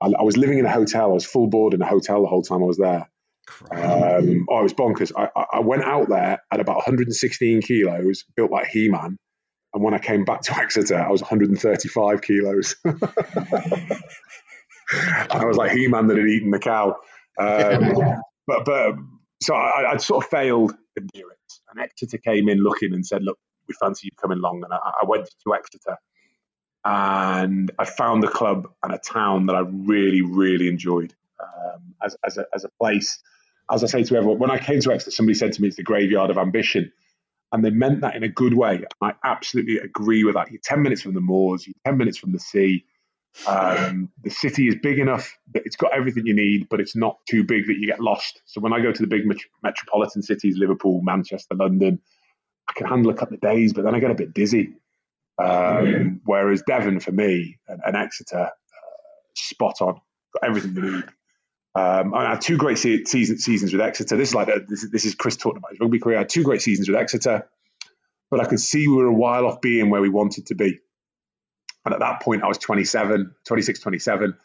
I, 0.00 0.12
I, 0.18 0.22
was 0.22 0.36
living 0.36 0.58
in 0.58 0.66
a 0.66 0.70
hotel. 0.70 1.10
I 1.10 1.14
was 1.14 1.26
full 1.26 1.48
board 1.48 1.74
in 1.74 1.82
a 1.82 1.86
hotel 1.86 2.22
the 2.22 2.28
whole 2.28 2.42
time 2.42 2.62
I 2.62 2.66
was 2.66 2.78
there. 2.78 3.08
Um, 3.70 4.46
oh, 4.48 4.60
it 4.60 4.62
was 4.62 4.74
bonkers. 4.74 5.12
I, 5.16 5.28
I, 5.52 5.60
went 5.60 5.82
out 5.82 6.08
there 6.08 6.42
at 6.50 6.60
about 6.60 6.76
116 6.76 7.62
kilos, 7.62 8.24
built 8.36 8.50
like 8.50 8.68
He 8.68 8.88
Man. 8.88 9.16
And 9.74 9.84
when 9.84 9.94
I 9.94 9.98
came 9.98 10.24
back 10.24 10.42
to 10.42 10.56
Exeter, 10.58 10.98
I 10.98 11.10
was 11.10 11.20
135 11.20 12.22
kilos. 12.22 12.76
I 12.84 12.92
was 15.44 15.56
like 15.56 15.72
He 15.72 15.88
Man 15.88 16.06
that 16.08 16.16
had 16.16 16.26
eaten 16.26 16.50
the 16.50 16.58
cow. 16.58 16.96
Um, 17.38 17.94
but, 18.46 18.64
but 18.64 18.94
so 19.42 19.54
I, 19.54 19.92
would 19.92 20.00
sort 20.00 20.24
of 20.24 20.30
failed 20.30 20.74
in 20.96 21.06
Biarritz. 21.14 21.60
And 21.70 21.80
Exeter 21.80 22.18
came 22.18 22.48
in 22.48 22.58
looking 22.58 22.94
and 22.94 23.06
said, 23.06 23.22
Look, 23.22 23.38
we 23.68 23.74
fancy 23.80 24.06
you 24.06 24.12
coming 24.20 24.38
along. 24.38 24.62
And 24.64 24.72
I, 24.72 24.78
I 25.02 25.04
went 25.06 25.26
to 25.26 25.54
Exeter 25.54 25.96
and 26.84 27.70
I 27.78 27.84
found 27.84 28.22
the 28.22 28.28
club 28.28 28.68
and 28.82 28.92
a 28.92 28.98
town 28.98 29.46
that 29.46 29.56
I 29.56 29.60
really, 29.60 30.22
really 30.22 30.68
enjoyed 30.68 31.14
um, 31.40 31.94
as, 32.02 32.16
as, 32.24 32.38
a, 32.38 32.46
as 32.54 32.64
a 32.64 32.70
place. 32.80 33.18
As 33.70 33.84
I 33.84 33.86
say 33.86 34.02
to 34.04 34.16
everyone, 34.16 34.38
when 34.38 34.50
I 34.50 34.58
came 34.58 34.80
to 34.80 34.92
Exeter, 34.92 35.10
somebody 35.10 35.34
said 35.34 35.52
to 35.52 35.62
me, 35.62 35.68
it's 35.68 35.76
the 35.76 35.82
graveyard 35.82 36.30
of 36.30 36.38
ambition. 36.38 36.90
And 37.52 37.64
they 37.64 37.70
meant 37.70 38.00
that 38.00 38.14
in 38.14 38.22
a 38.22 38.28
good 38.28 38.54
way. 38.54 38.84
I 39.02 39.12
absolutely 39.24 39.78
agree 39.78 40.24
with 40.24 40.34
that. 40.34 40.50
You're 40.50 40.60
10 40.62 40.82
minutes 40.82 41.02
from 41.02 41.14
the 41.14 41.20
moors, 41.20 41.66
you're 41.66 41.74
10 41.84 41.98
minutes 41.98 42.16
from 42.16 42.32
the 42.32 42.38
sea. 42.38 42.84
Um, 43.46 44.10
the 44.24 44.30
city 44.30 44.68
is 44.68 44.76
big 44.82 44.98
enough 44.98 45.36
that 45.52 45.62
it's 45.66 45.76
got 45.76 45.92
everything 45.92 46.26
you 46.26 46.34
need, 46.34 46.68
but 46.68 46.80
it's 46.80 46.96
not 46.96 47.18
too 47.28 47.44
big 47.44 47.66
that 47.66 47.76
you 47.78 47.86
get 47.86 48.00
lost. 48.00 48.40
So 48.46 48.60
when 48.60 48.72
I 48.72 48.80
go 48.80 48.92
to 48.92 49.02
the 49.02 49.08
big 49.08 49.26
met- 49.26 49.38
metropolitan 49.62 50.22
cities, 50.22 50.56
Liverpool, 50.56 51.00
Manchester, 51.02 51.54
London, 51.54 52.00
I 52.68 52.72
can 52.72 52.86
handle 52.86 53.10
a 53.10 53.14
couple 53.14 53.34
of 53.34 53.40
days, 53.40 53.72
but 53.72 53.84
then 53.84 53.94
I 53.94 54.00
get 54.00 54.10
a 54.10 54.14
bit 54.14 54.32
dizzy. 54.32 54.74
Um, 55.40 56.20
whereas 56.24 56.62
Devon, 56.66 57.00
for 57.00 57.12
me, 57.12 57.58
and, 57.68 57.80
and 57.84 57.96
Exeter, 57.96 58.38
uh, 58.38 58.48
spot 59.34 59.80
on, 59.80 59.94
got 60.34 60.48
everything 60.48 60.74
you 60.74 60.82
need. 60.82 61.04
Um, 61.74 62.14
I 62.14 62.30
had 62.30 62.40
two 62.40 62.56
great 62.56 62.78
se- 62.78 63.04
season, 63.04 63.38
seasons 63.38 63.72
with 63.72 63.80
Exeter. 63.80 64.16
This 64.16 64.30
is 64.30 64.34
like 64.34 64.48
a, 64.48 64.60
this, 64.66 64.88
this, 64.90 65.04
is 65.04 65.14
Chris 65.14 65.36
talking 65.36 65.58
about 65.58 65.70
his 65.70 65.80
rugby 65.80 66.00
career. 66.00 66.16
I 66.16 66.20
had 66.20 66.28
two 66.28 66.42
great 66.42 66.62
seasons 66.62 66.88
with 66.88 66.98
Exeter, 66.98 67.48
but 68.30 68.40
I 68.40 68.44
could 68.44 68.60
see 68.60 68.88
we 68.88 68.96
were 68.96 69.06
a 69.06 69.14
while 69.14 69.46
off 69.46 69.60
being 69.60 69.88
where 69.88 70.00
we 70.00 70.08
wanted 70.08 70.46
to 70.46 70.54
be. 70.54 70.80
And 71.84 71.94
at 71.94 72.00
that 72.00 72.22
point, 72.22 72.42
I 72.42 72.48
was 72.48 72.58
27, 72.58 73.34
26, 73.46 73.80
27, 73.80 74.36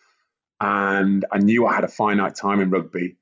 and 0.62 1.25
I 1.32 1.40
knew 1.40 1.66
I 1.66 1.74
had 1.74 1.84
a 1.84 1.90
finite 1.90 2.36
time 2.36 2.62
in 2.62 2.70
rugby. 2.70 3.18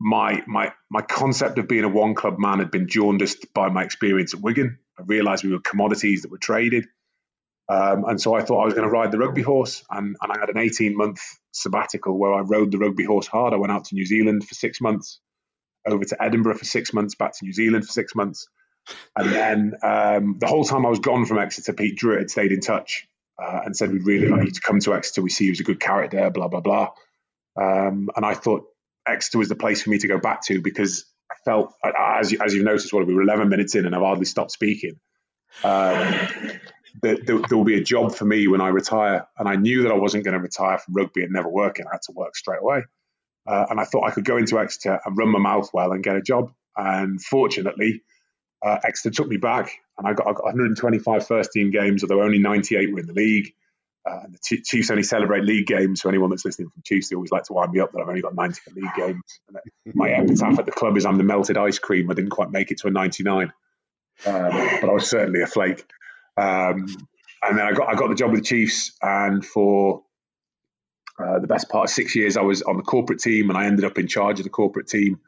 My 0.00 0.42
my 0.46 0.72
my 0.90 1.00
concept 1.02 1.58
of 1.58 1.68
being 1.68 1.84
a 1.84 1.88
one 1.88 2.14
club 2.14 2.38
man 2.38 2.58
had 2.58 2.70
been 2.70 2.88
jaundiced 2.88 3.52
by 3.54 3.68
my 3.68 3.84
experience 3.84 4.34
at 4.34 4.40
Wigan. 4.40 4.78
I 4.98 5.02
realized 5.04 5.44
we 5.44 5.52
were 5.52 5.60
commodities 5.60 6.22
that 6.22 6.30
were 6.30 6.38
traded. 6.38 6.86
Um, 7.68 8.04
and 8.06 8.20
so 8.20 8.34
I 8.34 8.42
thought 8.42 8.62
I 8.62 8.64
was 8.64 8.74
going 8.74 8.86
to 8.86 8.92
ride 8.92 9.12
the 9.12 9.18
rugby 9.18 9.42
horse. 9.42 9.84
And, 9.90 10.16
and 10.20 10.32
I 10.32 10.38
had 10.38 10.50
an 10.50 10.58
18 10.58 10.96
month 10.96 11.20
sabbatical 11.52 12.18
where 12.18 12.32
I 12.32 12.40
rode 12.40 12.70
the 12.70 12.78
rugby 12.78 13.04
horse 13.04 13.26
hard. 13.26 13.54
I 13.54 13.56
went 13.56 13.72
out 13.72 13.86
to 13.86 13.94
New 13.94 14.04
Zealand 14.04 14.46
for 14.46 14.54
six 14.54 14.80
months, 14.80 15.20
over 15.86 16.04
to 16.04 16.22
Edinburgh 16.22 16.58
for 16.58 16.64
six 16.64 16.92
months, 16.92 17.14
back 17.14 17.32
to 17.38 17.44
New 17.44 17.52
Zealand 17.52 17.86
for 17.86 17.92
six 17.92 18.14
months. 18.14 18.48
And 19.16 19.32
then 19.32 19.74
um, 19.82 20.36
the 20.38 20.46
whole 20.46 20.64
time 20.64 20.84
I 20.84 20.90
was 20.90 20.98
gone 20.98 21.24
from 21.24 21.38
Exeter, 21.38 21.72
Pete 21.72 21.96
Druitt 21.96 22.18
had 22.18 22.30
stayed 22.30 22.52
in 22.52 22.60
touch 22.60 23.06
uh, 23.42 23.60
and 23.64 23.76
said, 23.76 23.92
We'd 23.92 24.06
really 24.06 24.28
like 24.28 24.44
you 24.44 24.50
to 24.50 24.60
come 24.60 24.80
to 24.80 24.94
Exeter. 24.94 25.22
We 25.22 25.30
see 25.30 25.46
you 25.46 25.52
as 25.52 25.60
a 25.60 25.64
good 25.64 25.80
character, 25.80 26.16
there 26.16 26.30
blah, 26.30 26.48
blah, 26.48 26.60
blah. 26.60 26.90
Um, 27.60 28.10
and 28.16 28.24
I 28.24 28.34
thought 28.34 28.64
Exeter 29.06 29.38
was 29.38 29.48
the 29.48 29.56
place 29.56 29.82
for 29.82 29.90
me 29.90 29.98
to 29.98 30.08
go 30.08 30.18
back 30.18 30.42
to 30.46 30.60
because 30.60 31.04
I 31.32 31.34
felt, 31.44 31.74
as, 31.84 32.30
you, 32.30 32.38
as 32.44 32.54
you've 32.54 32.64
noticed, 32.64 32.92
well, 32.92 33.04
we 33.04 33.14
were 33.14 33.22
11 33.22 33.48
minutes 33.48 33.74
in 33.74 33.86
and 33.86 33.94
I've 33.94 34.02
hardly 34.02 34.26
stopped 34.26 34.50
speaking. 34.52 35.00
Um, 35.64 36.18
there, 37.00 37.16
there, 37.16 37.38
there, 37.38 37.56
will 37.56 37.64
be 37.64 37.78
a 37.78 37.82
job 37.82 38.14
for 38.14 38.24
me 38.24 38.46
when 38.48 38.60
I 38.60 38.68
retire. 38.68 39.26
And 39.38 39.48
I 39.48 39.56
knew 39.56 39.82
that 39.82 39.92
I 39.92 39.96
wasn't 39.96 40.24
going 40.24 40.34
to 40.34 40.40
retire 40.40 40.78
from 40.78 40.94
rugby 40.94 41.22
and 41.22 41.32
never 41.32 41.48
work, 41.48 41.78
and 41.78 41.88
I 41.88 41.94
had 41.94 42.02
to 42.02 42.12
work 42.12 42.36
straight 42.36 42.60
away. 42.60 42.82
Uh, 43.46 43.66
and 43.70 43.80
I 43.80 43.84
thought 43.84 44.04
I 44.04 44.10
could 44.10 44.24
go 44.24 44.36
into 44.36 44.58
Exeter 44.58 45.00
and 45.04 45.16
run 45.16 45.30
my 45.30 45.38
mouth 45.38 45.70
well 45.72 45.92
and 45.92 46.02
get 46.02 46.16
a 46.16 46.22
job. 46.22 46.52
And 46.76 47.20
fortunately, 47.22 48.02
uh, 48.64 48.78
Exeter 48.84 49.14
took 49.14 49.28
me 49.28 49.36
back, 49.36 49.72
and 49.98 50.06
I 50.06 50.12
got, 50.12 50.26
I 50.26 50.32
got 50.32 50.44
125 50.44 51.26
first 51.26 51.52
team 51.52 51.70
games, 51.70 52.02
although 52.02 52.22
only 52.22 52.38
98 52.38 52.92
were 52.92 53.00
in 53.00 53.06
the 53.06 53.12
league. 53.12 53.52
Uh, 54.08 54.20
and 54.24 54.34
the 54.34 54.62
Chiefs 54.64 54.90
only 54.90 55.04
celebrate 55.04 55.44
league 55.44 55.66
games. 55.66 56.02
So 56.02 56.08
anyone 56.08 56.30
that's 56.30 56.44
listening 56.44 56.70
from 56.70 56.82
Chiefs, 56.84 57.08
they 57.08 57.14
always 57.14 57.30
like 57.30 57.44
to 57.44 57.52
wind 57.52 57.72
me 57.72 57.80
up 57.80 57.92
that 57.92 58.00
I've 58.00 58.08
only 58.08 58.22
got 58.22 58.34
90 58.34 58.60
for 58.60 58.70
league 58.70 58.94
games. 58.96 59.22
And 59.48 59.58
my 59.94 60.10
epitaph 60.10 60.58
at 60.58 60.66
the 60.66 60.72
club 60.72 60.96
is 60.96 61.06
I'm 61.06 61.18
the 61.18 61.24
melted 61.24 61.56
ice 61.56 61.78
cream. 61.78 62.10
I 62.10 62.14
didn't 62.14 62.30
quite 62.30 62.50
make 62.50 62.72
it 62.72 62.78
to 62.78 62.88
a 62.88 62.90
99, 62.90 63.52
um, 64.26 64.32
but 64.80 64.90
I 64.90 64.92
was 64.92 65.08
certainly 65.08 65.42
a 65.42 65.46
flake. 65.46 65.84
Um, 66.36 66.86
and 67.44 67.58
then 67.58 67.66
I 67.66 67.72
got 67.72 67.88
I 67.88 67.94
got 67.94 68.08
the 68.08 68.14
job 68.14 68.30
with 68.30 68.40
the 68.40 68.46
Chiefs, 68.46 68.92
and 69.02 69.44
for 69.44 70.02
uh, 71.18 71.38
the 71.40 71.46
best 71.46 71.68
part 71.68 71.84
of 71.84 71.90
six 71.90 72.14
years, 72.16 72.36
I 72.36 72.42
was 72.42 72.62
on 72.62 72.76
the 72.76 72.82
corporate 72.82 73.20
team, 73.20 73.50
and 73.50 73.58
I 73.58 73.66
ended 73.66 73.84
up 73.84 73.98
in 73.98 74.06
charge 74.06 74.40
of 74.40 74.44
the 74.44 74.50
corporate 74.50 74.88
team. 74.88 75.20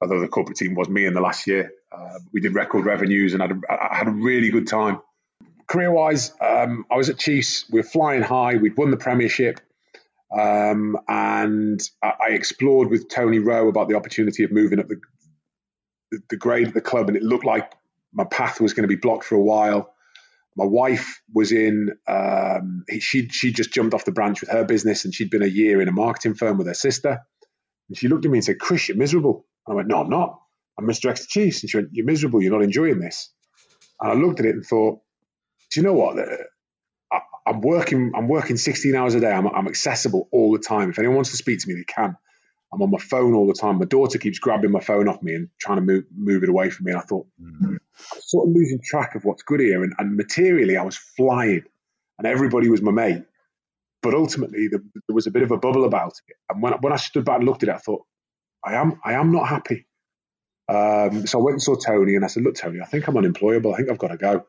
although 0.00 0.20
the 0.20 0.28
corporate 0.28 0.56
team 0.56 0.74
was 0.74 0.88
me 0.88 1.06
in 1.06 1.14
the 1.14 1.20
last 1.20 1.46
year. 1.46 1.72
Uh, 1.90 2.18
we 2.32 2.40
did 2.40 2.54
record 2.54 2.84
revenues 2.84 3.32
and 3.32 3.42
had 3.42 3.50
a, 3.52 3.60
I 3.70 3.96
had 3.96 4.08
a 4.08 4.12
really 4.12 4.50
good 4.50 4.66
time. 4.68 5.00
Career 5.68 5.92
wise, 5.92 6.32
um, 6.40 6.86
I 6.90 6.96
was 6.96 7.10
at 7.10 7.18
Chiefs. 7.18 7.66
We 7.70 7.80
were 7.80 7.86
flying 7.86 8.22
high. 8.22 8.56
We'd 8.56 8.76
won 8.76 8.90
the 8.90 8.96
Premiership. 8.96 9.60
Um, 10.36 10.96
and 11.06 11.80
I, 12.02 12.30
explored 12.30 12.90
with 12.90 13.08
Tony 13.08 13.38
Rowe 13.38 13.68
about 13.68 13.88
the 13.88 13.94
opportunity 13.94 14.44
of 14.44 14.52
moving 14.52 14.78
up 14.78 14.88
the, 14.88 15.00
the, 16.28 16.36
grade 16.36 16.68
of 16.68 16.74
the 16.74 16.82
club. 16.82 17.08
And 17.08 17.16
it 17.16 17.22
looked 17.22 17.46
like 17.46 17.72
my 18.12 18.24
path 18.24 18.60
was 18.60 18.74
going 18.74 18.82
to 18.82 18.94
be 18.94 19.00
blocked 19.00 19.24
for 19.24 19.36
a 19.36 19.42
while. 19.42 19.94
My 20.56 20.66
wife 20.66 21.22
was 21.32 21.52
in, 21.52 21.90
um, 22.06 22.84
she 22.98 23.28
she 23.28 23.52
just 23.52 23.72
jumped 23.72 23.94
off 23.94 24.04
the 24.04 24.12
branch 24.12 24.40
with 24.40 24.50
her 24.50 24.64
business 24.64 25.04
and 25.04 25.14
she'd 25.14 25.30
been 25.30 25.42
a 25.42 25.46
year 25.46 25.80
in 25.80 25.88
a 25.88 25.92
marketing 25.92 26.34
firm 26.34 26.58
with 26.58 26.66
her 26.66 26.74
sister. 26.74 27.20
And 27.88 27.96
she 27.96 28.08
looked 28.08 28.24
at 28.24 28.30
me 28.30 28.38
and 28.38 28.44
said, 28.44 28.58
Chris, 28.58 28.88
you're 28.88 28.96
miserable. 28.96 29.46
And 29.66 29.72
I 29.72 29.76
went, 29.76 29.88
No, 29.88 30.00
I'm 30.00 30.10
not. 30.10 30.40
I'm 30.78 30.86
Mr. 30.86 31.10
Exeter 31.10 31.28
Chiefs. 31.28 31.62
And 31.62 31.70
she 31.70 31.76
went, 31.78 31.90
You're 31.92 32.06
miserable. 32.06 32.42
You're 32.42 32.52
not 32.52 32.64
enjoying 32.64 32.98
this. 32.98 33.30
And 34.00 34.12
I 34.12 34.14
looked 34.14 34.40
at 34.40 34.46
it 34.46 34.54
and 34.54 34.64
thought, 34.64 35.00
Do 35.70 35.80
you 35.80 35.86
know 35.86 35.94
what? 35.94 36.18
I, 37.12 37.20
am 37.46 37.60
working. 37.60 38.12
I'm 38.14 38.28
working 38.28 38.56
16 38.56 38.94
hours 38.94 39.14
a 39.14 39.20
day. 39.20 39.30
I'm, 39.30 39.46
I'm 39.46 39.68
accessible 39.68 40.28
all 40.32 40.52
the 40.52 40.58
time. 40.58 40.90
If 40.90 40.98
anyone 40.98 41.16
wants 41.16 41.30
to 41.30 41.36
speak 41.36 41.60
to 41.60 41.68
me, 41.68 41.74
they 41.74 41.84
can. 41.84 42.16
I'm 42.72 42.82
on 42.82 42.90
my 42.90 42.98
phone 42.98 43.34
all 43.34 43.46
the 43.46 43.54
time. 43.54 43.78
My 43.78 43.86
daughter 43.86 44.18
keeps 44.18 44.38
grabbing 44.38 44.70
my 44.70 44.80
phone 44.80 45.08
off 45.08 45.22
me 45.22 45.34
and 45.34 45.48
trying 45.58 45.78
to 45.78 45.82
move, 45.82 46.04
move 46.14 46.42
it 46.42 46.50
away 46.50 46.68
from 46.68 46.84
me. 46.84 46.92
And 46.92 47.00
I 47.00 47.04
thought, 47.04 47.26
mm-hmm. 47.40 47.64
I'm 47.64 47.80
sort 48.20 48.48
of 48.48 48.54
losing 48.54 48.80
track 48.82 49.14
of 49.14 49.24
what's 49.24 49.42
good 49.42 49.60
here. 49.60 49.82
And, 49.82 49.94
and, 49.98 50.16
materially, 50.16 50.76
I 50.76 50.82
was 50.82 50.96
flying 50.96 51.62
and 52.18 52.26
everybody 52.26 52.68
was 52.68 52.82
my 52.82 52.92
mate. 52.92 53.24
But 54.02 54.14
ultimately, 54.14 54.68
the, 54.68 54.78
there 55.08 55.14
was 55.14 55.26
a 55.26 55.30
bit 55.30 55.42
of 55.42 55.50
a 55.50 55.56
bubble 55.56 55.84
about 55.84 56.12
it. 56.28 56.36
And 56.50 56.62
when, 56.62 56.74
when 56.74 56.92
I 56.92 56.96
stood 56.96 57.24
back 57.24 57.38
and 57.38 57.46
looked 57.46 57.62
at 57.62 57.70
it, 57.70 57.74
I 57.74 57.78
thought, 57.78 58.04
I 58.64 58.74
am, 58.74 59.00
I 59.02 59.14
am 59.14 59.32
not 59.32 59.48
happy. 59.48 59.86
Um, 60.68 61.26
so 61.26 61.40
I 61.40 61.42
went 61.42 61.54
and 61.54 61.62
saw 61.62 61.74
Tony 61.76 62.14
and 62.14 62.24
I 62.24 62.28
said, 62.28 62.42
Look, 62.42 62.56
Tony, 62.56 62.80
I 62.80 62.84
think 62.84 63.08
I'm 63.08 63.16
unemployable. 63.16 63.72
I 63.72 63.78
think 63.78 63.90
I've 63.90 63.98
got 63.98 64.08
to 64.08 64.18
go. 64.18 64.46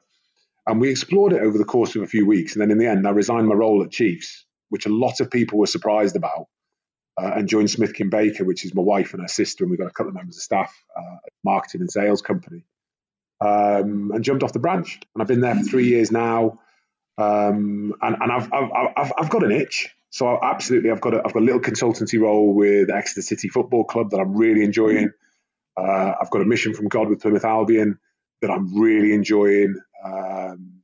And 0.69 0.79
we 0.79 0.89
explored 0.89 1.33
it 1.33 1.41
over 1.41 1.57
the 1.57 1.65
course 1.65 1.95
of 1.95 2.03
a 2.03 2.07
few 2.07 2.25
weeks. 2.25 2.53
And 2.53 2.61
then 2.61 2.71
in 2.71 2.77
the 2.77 2.85
end, 2.85 3.07
I 3.07 3.11
resigned 3.11 3.47
my 3.47 3.55
role 3.55 3.83
at 3.83 3.91
Chiefs, 3.91 4.45
which 4.69 4.85
a 4.85 4.89
lot 4.89 5.19
of 5.19 5.31
people 5.31 5.57
were 5.57 5.67
surprised 5.67 6.15
about 6.15 6.47
uh, 7.19 7.31
and 7.35 7.49
joined 7.49 7.67
Smithkin 7.67 8.09
Baker, 8.09 8.45
which 8.45 8.65
is 8.65 8.73
my 8.73 8.81
wife 8.81 9.13
and 9.13 9.21
her 9.21 9.27
sister, 9.27 9.63
and 9.63 9.71
we've 9.71 9.79
got 9.79 9.87
a 9.87 9.93
couple 9.93 10.09
of 10.09 10.15
members 10.15 10.37
of 10.37 10.43
staff, 10.43 10.73
uh, 10.95 11.17
marketing 11.43 11.81
and 11.81 11.91
sales 11.91 12.21
company, 12.21 12.63
um, 13.41 14.11
and 14.13 14.23
jumped 14.23 14.43
off 14.43 14.53
the 14.53 14.59
branch. 14.59 14.99
And 15.15 15.21
I've 15.21 15.27
been 15.27 15.41
there 15.41 15.55
for 15.55 15.63
three 15.63 15.87
years 15.87 16.11
now, 16.11 16.59
um, 17.17 17.93
and, 18.01 18.15
and 18.21 18.31
I've, 18.31 18.53
I've, 18.53 18.69
I've, 18.95 19.13
I've, 19.17 19.29
got 19.29 19.43
an 19.43 19.51
itch. 19.51 19.89
So 20.11 20.27
I, 20.27 20.51
absolutely, 20.51 20.91
I've 20.91 21.01
got 21.01 21.13
a, 21.13 21.17
I've 21.17 21.33
got 21.33 21.41
a 21.41 21.45
little 21.45 21.61
consultancy 21.61 22.19
role 22.19 22.53
with 22.53 22.89
Exeter 22.89 23.21
City 23.21 23.49
Football 23.49 23.83
Club 23.83 24.11
that 24.11 24.19
I'm 24.19 24.35
really 24.35 24.63
enjoying. 24.63 25.11
Uh, 25.75 26.13
I've 26.21 26.29
got 26.29 26.41
a 26.41 26.45
mission 26.45 26.73
from 26.73 26.87
God 26.87 27.09
with 27.09 27.21
Plymouth 27.21 27.45
Albion 27.45 27.99
that 28.41 28.51
I'm 28.51 28.79
really 28.79 29.13
enjoying. 29.13 29.75
Um, 30.05 30.13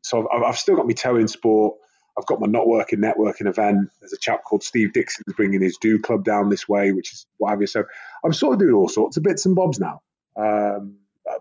so 0.05 0.29
I've, 0.31 0.43
I've, 0.43 0.57
still 0.57 0.75
got 0.75 0.85
my 0.85 0.93
toe 0.93 1.15
in 1.15 1.27
sport. 1.27 1.77
I've 2.15 2.27
got 2.27 2.39
my 2.39 2.45
not 2.45 2.67
working 2.67 2.99
networking 2.99 3.47
event. 3.47 3.89
There's 3.99 4.13
a 4.13 4.19
chap 4.19 4.43
called 4.43 4.63
Steve 4.63 4.93
Dixon 4.93 5.23
bringing 5.35 5.63
his 5.63 5.77
do 5.81 5.99
club 5.99 6.23
down 6.23 6.49
this 6.49 6.69
way, 6.69 6.91
which 6.91 7.11
is 7.11 7.25
what 7.37 7.49
have 7.49 7.61
you. 7.61 7.65
So 7.65 7.83
I'm 8.23 8.31
sort 8.31 8.53
of 8.53 8.59
doing 8.59 8.75
all 8.75 8.87
sorts 8.87 9.17
of 9.17 9.23
bits 9.23 9.47
and 9.47 9.55
bobs 9.55 9.79
now. 9.79 10.01
Um, 10.37 10.97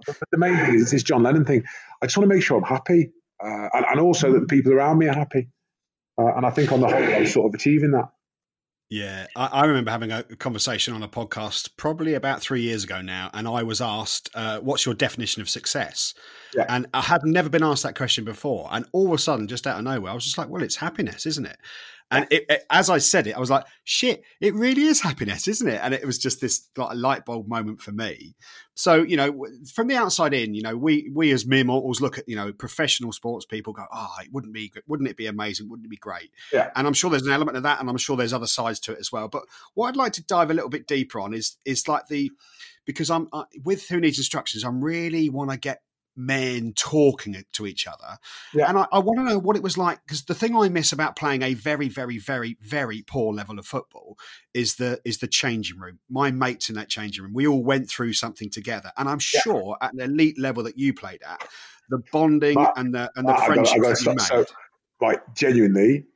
but, 0.06 0.16
the 0.30 0.38
main 0.38 0.56
thing 0.56 0.76
is 0.76 0.90
this 0.90 1.02
John 1.02 1.23
Lennon 1.23 1.44
thing. 1.44 1.64
I 2.00 2.06
just 2.06 2.16
want 2.16 2.30
to 2.30 2.35
make 2.35 2.42
sure 2.42 2.56
I'm 2.56 2.64
happy, 2.64 3.12
uh, 3.38 3.68
and, 3.75 3.85
and, 3.85 4.00
also 4.00 4.33
that 4.33 4.40
the 4.40 4.47
people 4.47 4.73
around 4.73 4.97
me 4.97 5.09
are 5.09 5.14
happy. 5.14 5.50
Uh, 6.18 6.35
and 6.35 6.47
I 6.47 6.50
think 6.50 6.73
on 6.73 6.80
the 6.80 6.88
whole, 6.88 6.97
I'm 6.97 7.26
sort 7.26 7.49
of 7.49 7.54
achieving 7.54 7.90
that. 7.90 8.09
Yeah, 8.90 9.26
I, 9.34 9.46
I, 9.46 9.64
remember 9.64 9.90
having 9.90 10.12
a 10.12 10.22
conversation 10.22 10.94
on 10.94 11.02
a 11.02 11.08
podcast 11.08 11.70
probably 11.76 12.14
about 12.14 12.42
three 12.42 12.60
years 12.60 12.84
ago 12.84 13.00
now, 13.00 13.30
and 13.32 13.48
I 13.48 13.62
was 13.62 13.80
asked, 13.80 14.30
uh, 14.34 14.60
"What's 14.60 14.84
your 14.84 14.94
definition 14.94 15.40
of 15.40 15.48
success?" 15.48 16.12
Yeah. 16.54 16.66
And 16.68 16.86
I 16.92 17.00
had 17.00 17.24
never 17.24 17.48
been 17.48 17.64
asked 17.64 17.82
that 17.84 17.96
question 17.96 18.24
before, 18.24 18.68
and 18.70 18.84
all 18.92 19.06
of 19.06 19.12
a 19.12 19.18
sudden, 19.18 19.48
just 19.48 19.66
out 19.66 19.78
of 19.78 19.84
nowhere, 19.84 20.12
I 20.12 20.14
was 20.14 20.24
just 20.24 20.36
like, 20.36 20.48
"Well, 20.48 20.62
it's 20.62 20.76
happiness, 20.76 21.24
isn't 21.24 21.46
it?" 21.46 21.56
And 22.11 22.26
it, 22.30 22.44
it, 22.49 22.64
as 22.70 22.90
I 22.90 22.99
said 22.99 23.26
it, 23.26 23.34
I 23.34 23.40
was 23.40 23.50
like, 23.50 23.64
shit, 23.82 24.23
it 24.40 24.54
really 24.54 24.84
is 24.84 25.00
happiness, 25.00 25.49
isn't 25.49 25.66
it? 25.66 25.80
And 25.82 25.94
it 25.94 26.04
was 26.04 26.18
just 26.18 26.40
this 26.40 26.68
like 26.76 26.94
light 26.94 27.25
bulb 27.25 27.49
moment 27.49 27.80
for 27.80 27.92
me. 27.92 28.37
So, 28.75 29.02
you 29.02 29.16
know, 29.16 29.46
from 29.73 29.88
the 29.88 29.96
outside 29.96 30.34
in, 30.34 30.54
you 30.54 30.62
know, 30.62 30.76
we 30.76 31.11
we 31.12 31.32
as 31.32 31.46
mere 31.46 31.64
mortals 31.64 32.00
look 32.00 32.18
at, 32.18 32.28
you 32.28 32.37
know, 32.37 32.52
professional 32.52 33.12
sports 33.12 33.46
people 33.46 33.73
go, 33.73 33.84
oh, 33.92 34.14
it 34.20 34.28
wouldn't 34.32 34.52
be, 34.52 34.70
wouldn't 34.87 35.08
it 35.08 35.16
be 35.16 35.26
amazing? 35.26 35.68
Wouldn't 35.68 35.87
it 35.87 35.90
be 35.90 35.96
great? 35.96 36.30
Yeah. 36.52 36.70
And 36.76 36.87
I'm 36.87 36.92
sure 36.92 37.11
there's 37.11 37.26
an 37.26 37.32
element 37.32 37.56
of 37.56 37.62
that, 37.62 37.80
and 37.80 37.88
I'm 37.88 37.96
sure 37.96 38.16
there's 38.16 38.32
other 38.32 38.46
sides 38.46 38.80
to 38.80 38.92
it 38.92 38.99
as 39.00 39.11
well. 39.11 39.28
But 39.28 39.44
what 39.75 39.88
I'd 39.88 39.96
like 39.96 40.12
to 40.14 40.25
dive 40.25 40.50
a 40.50 40.54
little 40.54 40.70
bit 40.70 40.87
deeper 40.87 41.20
on 41.20 41.34
is 41.34 41.56
is 41.64 41.88
like 41.88 42.08
the 42.08 42.30
because 42.84 43.11
I'm 43.11 43.28
uh, 43.32 43.44
with 43.64 43.88
who 43.88 44.00
needs 44.00 44.18
instructions. 44.18 44.64
I'm 44.64 44.84
really 44.84 45.30
want 45.30 45.50
to 45.50 45.56
get 45.56 45.80
men 46.16 46.73
talking 46.76 47.44
to 47.52 47.66
each 47.66 47.87
other. 47.87 48.18
Yeah. 48.52 48.68
And 48.68 48.78
I, 48.78 48.87
I 48.92 48.99
want 48.99 49.18
to 49.18 49.25
know 49.25 49.38
what 49.38 49.56
it 49.56 49.62
was 49.62 49.76
like 49.78 50.00
because 50.06 50.25
the 50.25 50.35
thing 50.35 50.56
I 50.56 50.68
miss 50.68 50.92
about 50.92 51.16
playing 51.16 51.42
a 51.42 51.54
very, 51.54 51.88
very, 51.88 52.18
very, 52.18 52.56
very 52.61 53.02
poor 53.02 53.33
level 53.33 53.59
of 53.59 53.66
football 53.66 54.16
is 54.52 54.76
the 54.76 55.00
is 55.04 55.18
the 55.18 55.26
changing 55.26 55.78
room. 55.78 55.99
My 56.09 56.30
mates 56.30 56.68
in 56.68 56.76
that 56.76 56.88
changing 56.88 57.25
room, 57.25 57.35
we 57.35 57.47
all 57.47 57.62
went 57.62 57.88
through 57.88 58.12
something 58.12 58.50
together, 58.50 58.92
and 58.97 59.09
I'm 59.09 59.21
yeah. 59.33 59.40
sure 59.40 59.76
at 59.80 59.92
the 59.94 60.04
elite 60.04 60.38
level 60.38 60.62
that 60.64 60.78
you 60.78 60.94
played 60.94 61.23
at, 61.23 61.47
the 61.88 62.02
bonding 62.12 62.54
but, 62.54 62.75
and 62.76 62.94
the 62.94 63.11
and 63.16 63.28
the 63.28 63.35
friendship 63.35 63.83
that 63.83 64.00
you 64.00 64.11
made. 64.11 64.21
So, 64.21 64.44
like 65.00 65.35
genuinely, 65.35 66.06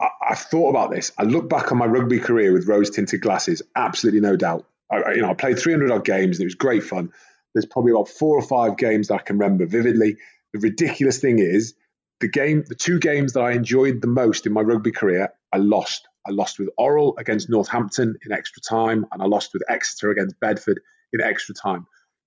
I, 0.00 0.08
have 0.28 0.38
thought 0.38 0.70
about 0.70 0.90
this. 0.90 1.12
I 1.18 1.24
look 1.24 1.48
back 1.48 1.72
on 1.72 1.78
my 1.78 1.86
rugby 1.86 2.18
career 2.18 2.52
with 2.52 2.66
rose 2.66 2.90
tinted 2.90 3.20
glasses, 3.20 3.62
absolutely 3.74 4.20
no 4.20 4.36
doubt. 4.36 4.66
I, 4.90 5.12
you 5.12 5.22
know, 5.22 5.30
I 5.30 5.34
played 5.34 5.58
300 5.58 5.90
odd 5.90 6.04
games 6.04 6.38
and 6.38 6.44
it 6.44 6.46
was 6.46 6.54
great 6.54 6.84
fun 6.84 7.12
there's 7.56 7.66
probably 7.66 7.92
about 7.92 8.08
four 8.08 8.36
or 8.36 8.42
five 8.42 8.76
games 8.76 9.08
that 9.08 9.14
I 9.14 9.22
can 9.22 9.38
remember 9.38 9.64
vividly. 9.64 10.18
The 10.52 10.58
ridiculous 10.58 11.20
thing 11.20 11.38
is, 11.38 11.72
the 12.20 12.28
game, 12.28 12.64
the 12.68 12.74
two 12.74 12.98
games 12.98 13.32
that 13.32 13.40
I 13.40 13.52
enjoyed 13.52 14.02
the 14.02 14.08
most 14.08 14.46
in 14.46 14.52
my 14.52 14.60
rugby 14.60 14.92
career, 14.92 15.32
I 15.52 15.56
lost. 15.56 16.06
I 16.26 16.32
lost 16.32 16.58
with 16.58 16.68
Orrell 16.78 17.14
against 17.18 17.48
Northampton 17.48 18.16
in 18.26 18.32
extra 18.32 18.60
time, 18.60 19.06
and 19.10 19.22
I 19.22 19.24
lost 19.24 19.54
with 19.54 19.62
Exeter 19.70 20.10
against 20.10 20.38
Bedford 20.38 20.80
in 21.14 21.22
extra 21.22 21.54
time. 21.54 21.86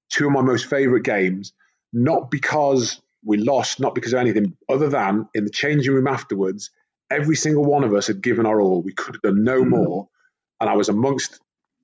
Two 0.09 0.25
of 0.25 0.31
my 0.33 0.41
most 0.41 0.65
favourite 0.65 1.03
games, 1.03 1.53
not 1.93 2.31
because 2.31 2.99
we 3.23 3.37
lost, 3.37 3.79
not 3.79 3.93
because 3.93 4.13
of 4.13 4.19
anything 4.19 4.57
other 4.67 4.89
than 4.89 5.29
in 5.35 5.43
the 5.43 5.51
changing 5.51 5.93
room 5.93 6.07
afterwards, 6.07 6.71
every 7.11 7.35
single 7.35 7.65
one 7.65 7.83
of 7.83 7.93
us 7.93 8.07
had 8.07 8.23
given 8.23 8.47
our 8.47 8.59
all. 8.59 8.81
We 8.81 8.93
could 8.93 9.13
have 9.13 9.21
done 9.21 9.43
no 9.43 9.63
mm. 9.63 9.69
more. 9.69 10.09
And 10.59 10.69
I 10.69 10.73
was 10.73 10.89
amongst 10.89 11.39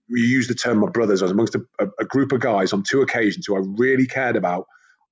we 0.09 0.21
use 0.21 0.47
the 0.47 0.55
term 0.55 0.79
my 0.79 0.89
brothers. 0.89 1.21
I 1.21 1.25
was 1.25 1.31
amongst 1.31 1.55
a, 1.55 1.61
a, 1.99 2.05
group 2.05 2.31
of 2.31 2.39
guys 2.39 2.73
on 2.73 2.83
two 2.83 3.01
occasions 3.01 3.45
who 3.47 3.55
I 3.55 3.61
really 3.63 4.05
cared 4.05 4.35
about. 4.35 4.67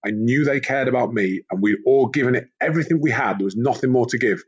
I 0.05 0.11
knew 0.11 0.43
they 0.43 0.59
cared 0.59 0.87
about 0.87 1.13
me, 1.13 1.41
and 1.49 1.61
we'd 1.61 1.77
all 1.85 2.07
given 2.07 2.35
it 2.35 2.49
everything 2.61 2.99
we 3.01 3.11
had. 3.11 3.39
There 3.39 3.45
was 3.45 3.55
nothing 3.55 3.91
more 3.91 4.05
to 4.07 4.17
give, 4.17 4.43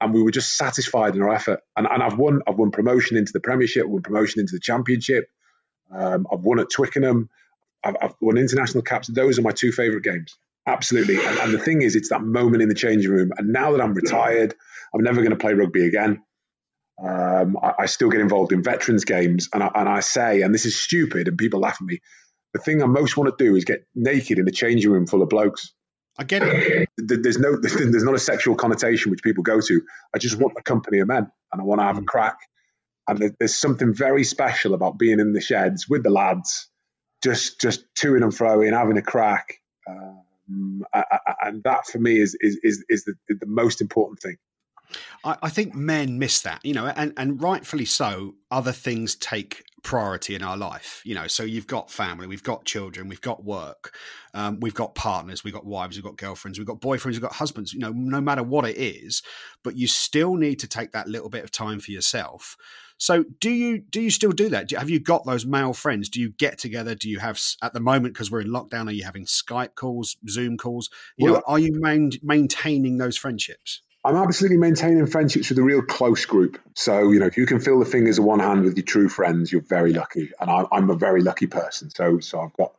and 0.00 0.14
we 0.14 0.22
were 0.22 0.30
just 0.30 0.56
satisfied 0.56 1.16
in 1.16 1.22
our 1.22 1.34
effort. 1.34 1.60
And, 1.76 1.86
and 1.90 2.02
I've 2.02 2.16
won. 2.16 2.40
I've 2.46 2.56
won 2.56 2.70
promotion 2.70 3.16
into 3.16 3.32
the 3.32 3.40
Premiership. 3.40 3.86
Won 3.86 4.02
promotion 4.02 4.40
into 4.40 4.52
the 4.52 4.60
Championship. 4.60 5.28
Um, 5.92 6.26
I've 6.32 6.44
won 6.44 6.60
at 6.60 6.70
Twickenham. 6.70 7.28
I've, 7.82 7.96
I've, 8.00 8.14
won 8.20 8.38
international 8.38 8.82
caps. 8.82 9.08
Those 9.08 9.38
are 9.38 9.42
my 9.42 9.50
two 9.50 9.72
favourite 9.72 10.04
games. 10.04 10.38
Absolutely. 10.66 11.16
And, 11.16 11.38
and 11.38 11.54
the 11.54 11.58
thing 11.58 11.82
is, 11.82 11.94
it's 11.94 12.08
that 12.08 12.22
moment 12.22 12.62
in 12.62 12.68
the 12.68 12.74
changing 12.74 13.10
room. 13.10 13.32
And 13.36 13.52
now 13.52 13.72
that 13.72 13.82
I'm 13.82 13.92
retired, 13.92 14.54
I'm 14.94 15.02
never 15.02 15.20
going 15.20 15.30
to 15.30 15.36
play 15.36 15.52
rugby 15.52 15.86
again. 15.86 16.22
Um, 17.02 17.56
I, 17.60 17.72
I, 17.80 17.86
still 17.86 18.08
get 18.08 18.20
involved 18.20 18.52
in 18.52 18.62
veterans 18.62 19.04
games, 19.04 19.48
and 19.52 19.62
I, 19.62 19.70
and 19.74 19.88
I 19.88 20.00
say, 20.00 20.42
and 20.42 20.54
this 20.54 20.64
is 20.64 20.80
stupid, 20.80 21.26
and 21.26 21.36
people 21.36 21.60
laugh 21.60 21.78
at 21.80 21.86
me. 21.86 22.00
The 22.52 22.60
thing 22.60 22.82
I 22.82 22.86
most 22.86 23.16
want 23.16 23.36
to 23.36 23.44
do 23.44 23.56
is 23.56 23.64
get 23.64 23.84
naked 23.96 24.38
in 24.38 24.46
a 24.46 24.52
changing 24.52 24.92
room 24.92 25.06
full 25.06 25.22
of 25.22 25.28
blokes. 25.28 25.72
I 26.16 26.22
get 26.22 26.42
it. 26.44 26.88
There's 26.96 27.38
no, 27.38 27.56
there's 27.60 28.04
not 28.04 28.14
a 28.14 28.20
sexual 28.20 28.54
connotation 28.54 29.10
which 29.10 29.24
people 29.24 29.42
go 29.42 29.60
to. 29.60 29.82
I 30.14 30.18
just 30.18 30.38
want 30.38 30.54
a 30.56 30.62
company 30.62 31.00
of 31.00 31.08
men, 31.08 31.30
and 31.52 31.60
I 31.60 31.64
want 31.64 31.80
to 31.80 31.84
have 31.84 31.98
a 31.98 32.02
mm. 32.02 32.06
crack. 32.06 32.38
And 33.08 33.34
there's 33.38 33.56
something 33.56 33.92
very 33.92 34.24
special 34.24 34.72
about 34.72 34.96
being 34.96 35.20
in 35.20 35.32
the 35.32 35.40
sheds 35.40 35.88
with 35.88 36.04
the 36.04 36.10
lads, 36.10 36.68
just 37.22 37.60
just 37.60 37.84
toing 37.94 38.22
and 38.22 38.32
froing, 38.32 38.72
having 38.72 38.96
a 38.96 39.02
crack. 39.02 39.58
Um, 39.86 40.84
and 41.42 41.62
that 41.64 41.86
for 41.86 41.98
me 41.98 42.20
is 42.20 42.36
is 42.40 42.58
is, 42.62 42.84
is 42.88 43.04
the, 43.04 43.14
the 43.28 43.46
most 43.46 43.80
important 43.80 44.20
thing. 44.20 44.36
I, 45.24 45.36
I 45.42 45.48
think 45.50 45.74
men 45.74 46.18
miss 46.18 46.42
that, 46.42 46.60
you 46.64 46.74
know, 46.74 46.86
and, 46.86 47.12
and 47.16 47.42
rightfully 47.42 47.84
so. 47.84 48.34
Other 48.50 48.72
things 48.72 49.16
take 49.16 49.64
priority 49.82 50.34
in 50.34 50.42
our 50.42 50.56
life, 50.56 51.02
you 51.04 51.14
know. 51.14 51.26
So 51.26 51.44
you've 51.44 51.66
got 51.66 51.90
family, 51.90 52.26
we've 52.26 52.42
got 52.42 52.64
children, 52.64 53.08
we've 53.08 53.20
got 53.20 53.44
work, 53.44 53.94
um, 54.32 54.58
we've 54.60 54.74
got 54.74 54.94
partners, 54.94 55.44
we've 55.44 55.54
got 55.54 55.66
wives, 55.66 55.96
we've 55.96 56.04
got 56.04 56.16
girlfriends, 56.16 56.58
we've 56.58 56.66
got 56.66 56.80
boyfriends, 56.80 57.12
we've 57.12 57.20
got 57.20 57.34
husbands. 57.34 57.72
You 57.72 57.80
know, 57.80 57.92
no 57.92 58.20
matter 58.20 58.42
what 58.42 58.64
it 58.64 58.76
is, 58.76 59.22
but 59.62 59.76
you 59.76 59.86
still 59.86 60.34
need 60.34 60.58
to 60.60 60.68
take 60.68 60.92
that 60.92 61.08
little 61.08 61.28
bit 61.28 61.44
of 61.44 61.50
time 61.50 61.80
for 61.80 61.92
yourself. 61.92 62.56
So 62.96 63.24
do 63.40 63.50
you 63.50 63.80
do 63.80 64.00
you 64.00 64.10
still 64.10 64.32
do 64.32 64.48
that? 64.50 64.68
Do, 64.68 64.76
have 64.76 64.90
you 64.90 65.00
got 65.00 65.26
those 65.26 65.44
male 65.44 65.72
friends? 65.72 66.08
Do 66.08 66.20
you 66.20 66.30
get 66.30 66.58
together? 66.58 66.94
Do 66.94 67.08
you 67.08 67.18
have 67.18 67.40
at 67.62 67.74
the 67.74 67.80
moment 67.80 68.14
because 68.14 68.30
we're 68.30 68.40
in 68.40 68.48
lockdown? 68.48 68.88
Are 68.88 68.92
you 68.92 69.04
having 69.04 69.26
Skype 69.26 69.74
calls, 69.74 70.16
Zoom 70.28 70.56
calls? 70.56 70.90
You 71.16 71.26
well, 71.26 71.34
know, 71.34 71.42
are 71.46 71.58
you 71.58 71.72
main, 71.74 72.12
maintaining 72.22 72.98
those 72.98 73.16
friendships? 73.16 73.82
I'm 74.04 74.16
absolutely 74.16 74.58
maintaining 74.58 75.06
friendships 75.06 75.48
with 75.48 75.58
a 75.58 75.62
real 75.62 75.80
close 75.80 76.26
group. 76.26 76.60
So, 76.74 77.10
you 77.10 77.20
know, 77.20 77.26
if 77.26 77.38
you 77.38 77.46
can 77.46 77.58
feel 77.58 77.78
the 77.78 77.86
fingers 77.86 78.18
of 78.18 78.24
one 78.24 78.38
hand 78.38 78.64
with 78.64 78.76
your 78.76 78.84
true 78.84 79.08
friends, 79.08 79.50
you're 79.50 79.62
very 79.62 79.94
lucky. 79.94 80.30
And 80.38 80.50
I, 80.50 80.66
I'm 80.70 80.90
a 80.90 80.94
very 80.94 81.22
lucky 81.22 81.46
person. 81.46 81.88
So, 81.88 82.20
so 82.20 82.40
I've 82.40 82.52
got 82.52 82.74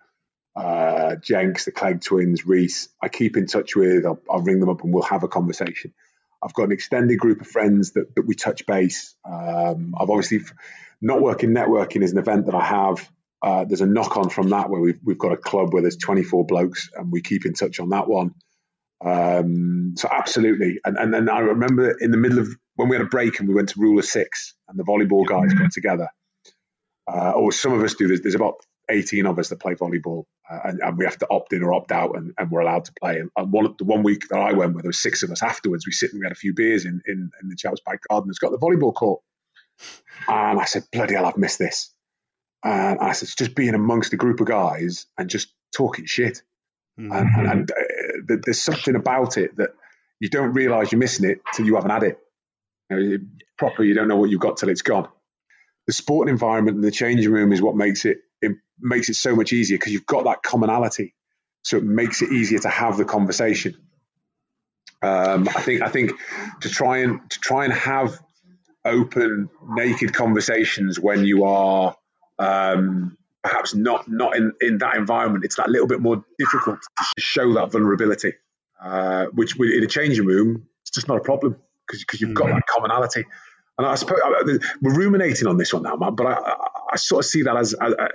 uh, 0.55 1.15
Jenks, 1.15 1.65
the 1.65 1.72
Clegg 1.72 2.01
twins, 2.01 2.46
Reese. 2.46 2.89
I 3.01 3.10
keep 3.10 3.38
in 3.38 3.48
touch 3.48 3.75
with. 3.75 4.05
I'll, 4.05 4.22
I'll, 4.29 4.41
ring 4.41 4.60
them 4.60 4.70
up 4.70 4.84
and 4.84 4.94
we'll 4.94 5.03
have 5.03 5.24
a 5.24 5.27
conversation. 5.27 5.96
I've 6.44 6.53
got 6.53 6.65
an 6.65 6.72
extended 6.72 7.17
group 7.17 7.41
of 7.41 7.48
friends 7.48 7.94
that, 7.94 8.13
that 8.13 8.27
we 8.27 8.36
touch 8.36 8.67
base. 8.67 9.15
Um, 9.25 9.96
I've 10.00 10.12
obviously 10.12 10.41
not 11.01 11.22
working 11.22 11.50
networking 11.50 12.03
is 12.03 12.12
an 12.12 12.20
event 12.20 12.46
that 12.46 12.55
I 12.55 12.63
have. 12.63 13.10
Uh, 13.41 13.65
there's 13.65 13.82
a 13.82 13.88
knock 13.88 14.15
on 14.15 14.29
from 14.29 14.50
that 14.50 14.70
where 14.70 14.79
we've, 14.79 15.00
we've 15.03 15.17
got 15.17 15.32
a 15.32 15.38
club 15.38 15.74
where 15.74 15.82
there's 15.82 15.98
24 15.98 16.46
blokes 16.46 16.89
and 16.96 17.12
we 17.12 17.22
keep 17.22 17.46
in 17.46 17.53
touch 17.53 17.79
on 17.79 17.89
that 17.89 18.08
one. 18.08 18.36
Um, 19.05 19.93
so 19.95 20.09
absolutely. 20.12 20.79
And, 20.83 20.97
and 20.97 21.13
then 21.13 21.29
I 21.29 21.39
remember 21.39 21.95
in 22.00 22.12
the 22.12 22.17
middle 22.17 22.39
of 22.39 22.50
when 22.75 22.89
we 22.89 22.95
had 22.95 23.05
a 23.05 23.09
break 23.09 23.39
and 23.39 23.47
we 23.47 23.53
went 23.53 23.69
to 23.69 23.79
rule 23.79 24.00
of 24.00 24.05
six 24.05 24.55
and 24.67 24.79
the 24.79 24.83
volleyball 24.83 25.25
guys 25.25 25.53
got 25.53 25.71
together. 25.71 26.09
Uh, 27.07 27.31
or 27.31 27.51
some 27.51 27.71
of 27.71 27.83
us 27.83 27.93
do. 27.93 28.07
There's, 28.07 28.21
there's 28.21 28.35
about 28.35 28.55
18 28.89 29.27
of 29.27 29.38
us 29.38 29.50
that 29.50 29.59
play 29.59 29.75
volleyball 29.75 30.24
uh, 30.50 30.59
and, 30.63 30.79
and, 30.81 30.97
we 30.97 31.05
have 31.05 31.17
to 31.19 31.27
opt 31.29 31.53
in 31.53 31.63
or 31.63 31.74
opt 31.74 31.91
out 31.91 32.15
and, 32.15 32.33
and 32.38 32.50
we're 32.50 32.62
allowed 32.62 32.85
to 32.85 32.93
play. 33.00 33.19
And, 33.19 33.29
and 33.38 33.51
one, 33.51 33.75
the 33.77 33.83
one 33.83 34.01
week 34.01 34.27
that 34.29 34.39
I 34.39 34.53
went 34.53 34.74
where 34.74 34.81
there 34.81 34.89
was 34.89 35.01
six 35.01 35.21
of 35.21 35.29
us 35.29 35.43
afterwards, 35.43 35.85
we 35.85 35.91
sit 35.91 36.12
and 36.12 36.19
we 36.19 36.25
had 36.25 36.31
a 36.31 36.35
few 36.35 36.53
beers 36.55 36.85
in, 36.85 37.01
in, 37.05 37.29
in 37.41 37.50
the 37.50 37.55
Chelps 37.55 37.81
Park 37.81 38.01
Garden. 38.09 38.29
It's 38.29 38.39
got 38.39 38.51
the 38.51 38.57
volleyball 38.57 38.93
court. 38.93 39.21
And 40.27 40.59
I 40.59 40.65
said, 40.65 40.85
bloody 40.91 41.13
hell, 41.15 41.25
I've 41.25 41.38
missed 41.38 41.59
this. 41.59 41.91
And 42.63 43.00
I 43.00 43.12
said, 43.12 43.27
it's 43.27 43.35
just 43.35 43.55
being 43.55 43.75
amongst 43.75 44.13
a 44.13 44.17
group 44.17 44.39
of 44.39 44.47
guys 44.47 45.05
and 45.17 45.29
just 45.29 45.53
talking 45.75 46.05
shit. 46.05 46.41
Mm-hmm. 47.00 47.12
And, 47.12 47.47
and 47.47 47.71
there's 48.27 48.62
something 48.62 48.95
about 48.95 49.38
it 49.38 49.55
that 49.57 49.71
you 50.19 50.29
don't 50.29 50.53
realize 50.53 50.91
you're 50.91 51.00
missing 51.00 51.29
it 51.29 51.41
till 51.53 51.65
you 51.65 51.75
haven't 51.75 51.91
had 51.91 52.03
it. 52.03 52.19
You 52.89 52.97
know, 52.97 53.17
proper, 53.57 53.83
you 53.83 53.93
don't 53.93 54.07
know 54.07 54.17
what 54.17 54.29
you've 54.29 54.41
got 54.41 54.57
till 54.57 54.69
it's 54.69 54.81
gone. 54.81 55.07
The 55.88 55.93
sporting 55.93 56.31
environment 56.31 56.75
and 56.75 56.83
the 56.83 56.91
changing 56.91 57.31
room 57.31 57.51
is 57.51 57.62
what 57.62 57.75
makes 57.75 58.05
it, 58.05 58.19
it 58.41 58.53
makes 58.79 59.09
it 59.09 59.15
so 59.15 59.35
much 59.35 59.53
easier 59.53 59.77
because 59.77 59.93
you've 59.93 60.05
got 60.05 60.25
that 60.25 60.43
commonality. 60.43 61.13
So 61.63 61.77
it 61.77 61.83
makes 61.83 62.21
it 62.21 62.31
easier 62.31 62.59
to 62.59 62.69
have 62.69 62.97
the 62.97 63.05
conversation. 63.05 63.75
Um, 65.01 65.47
I 65.47 65.62
think 65.62 65.81
I 65.81 65.89
think 65.89 66.12
to 66.62 66.69
try 66.69 67.00
and 67.00 67.29
to 67.29 67.39
try 67.39 67.65
and 67.65 67.74
have 67.74 68.19
open, 68.83 69.50
naked 69.67 70.13
conversations 70.13 71.00
when 71.00 71.25
you 71.25 71.43
are 71.45 71.95
um, 72.39 73.17
perhaps 73.45 73.75
not 73.75 74.09
not 74.09 74.35
in, 74.35 74.53
in 74.59 74.79
that 74.79 74.95
environment. 74.95 75.45
It's 75.45 75.55
that 75.57 75.69
little 75.69 75.87
bit 75.87 76.01
more 76.01 76.25
difficult 76.39 76.79
to 76.81 77.21
show 77.21 77.53
that 77.53 77.71
vulnerability, 77.71 78.33
uh, 78.81 79.25
which 79.33 79.57
in 79.59 79.83
a 79.83 79.87
changing 79.87 80.25
room, 80.25 80.67
it's 80.81 80.91
just 80.91 81.07
not 81.07 81.17
a 81.17 81.21
problem 81.21 81.55
because 81.87 82.19
you've 82.19 82.33
got 82.33 82.47
mm. 82.47 82.55
that 82.55 82.63
commonality. 82.67 83.25
And 83.77 83.85
I 83.85 83.95
suppose 83.95 84.19
we're 84.81 84.95
ruminating 84.95 85.47
on 85.47 85.57
this 85.57 85.73
one 85.73 85.83
now, 85.83 85.95
man, 85.95 86.15
but 86.15 86.25
I, 86.25 86.33
I, 86.33 86.55
I 86.93 86.95
sort 86.95 87.25
of 87.25 87.29
see 87.29 87.43
that 87.43 87.55
as, 87.57 87.73
as, 87.73 87.93
as 87.93 88.09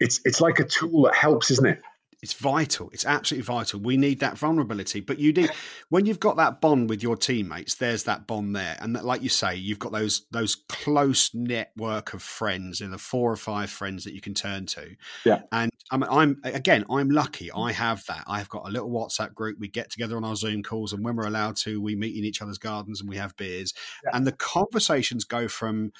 it's 0.00 0.20
it's 0.24 0.40
like 0.40 0.60
a 0.60 0.64
tool 0.64 1.02
that 1.02 1.14
helps, 1.14 1.50
isn't 1.50 1.66
it? 1.66 1.82
It's 2.20 2.32
vital. 2.32 2.90
It's 2.92 3.06
absolutely 3.06 3.44
vital. 3.44 3.78
We 3.78 3.96
need 3.96 4.18
that 4.20 4.36
vulnerability. 4.36 5.00
But 5.00 5.20
you 5.20 5.32
do 5.32 5.48
when 5.88 6.04
you've 6.04 6.18
got 6.18 6.36
that 6.38 6.60
bond 6.60 6.90
with 6.90 7.00
your 7.00 7.16
teammates. 7.16 7.76
There's 7.76 8.04
that 8.04 8.26
bond 8.26 8.56
there, 8.56 8.76
and 8.80 8.96
that, 8.96 9.04
like 9.04 9.22
you 9.22 9.28
say, 9.28 9.54
you've 9.54 9.78
got 9.78 9.92
those 9.92 10.26
those 10.32 10.56
close 10.68 11.32
network 11.32 12.14
of 12.14 12.22
friends, 12.22 12.80
and 12.80 12.92
the 12.92 12.98
four 12.98 13.30
or 13.30 13.36
five 13.36 13.70
friends 13.70 14.02
that 14.04 14.14
you 14.14 14.20
can 14.20 14.34
turn 14.34 14.66
to. 14.66 14.96
Yeah. 15.24 15.42
And 15.52 15.70
I'm, 15.92 16.02
I'm 16.02 16.40
again, 16.42 16.84
I'm 16.90 17.08
lucky. 17.08 17.52
I 17.52 17.70
have 17.70 18.04
that. 18.06 18.24
I've 18.26 18.48
got 18.48 18.66
a 18.66 18.70
little 18.70 18.90
WhatsApp 18.90 19.32
group. 19.34 19.58
We 19.60 19.68
get 19.68 19.90
together 19.90 20.16
on 20.16 20.24
our 20.24 20.36
Zoom 20.36 20.64
calls, 20.64 20.92
and 20.92 21.04
when 21.04 21.14
we're 21.14 21.26
allowed 21.26 21.56
to, 21.58 21.80
we 21.80 21.94
meet 21.94 22.16
in 22.16 22.24
each 22.24 22.42
other's 22.42 22.58
gardens 22.58 23.00
and 23.00 23.08
we 23.08 23.16
have 23.16 23.36
beers. 23.36 23.74
Yeah. 24.04 24.10
And 24.14 24.26
the 24.26 24.32
conversations 24.32 25.22
go 25.22 25.46
from 25.46 25.92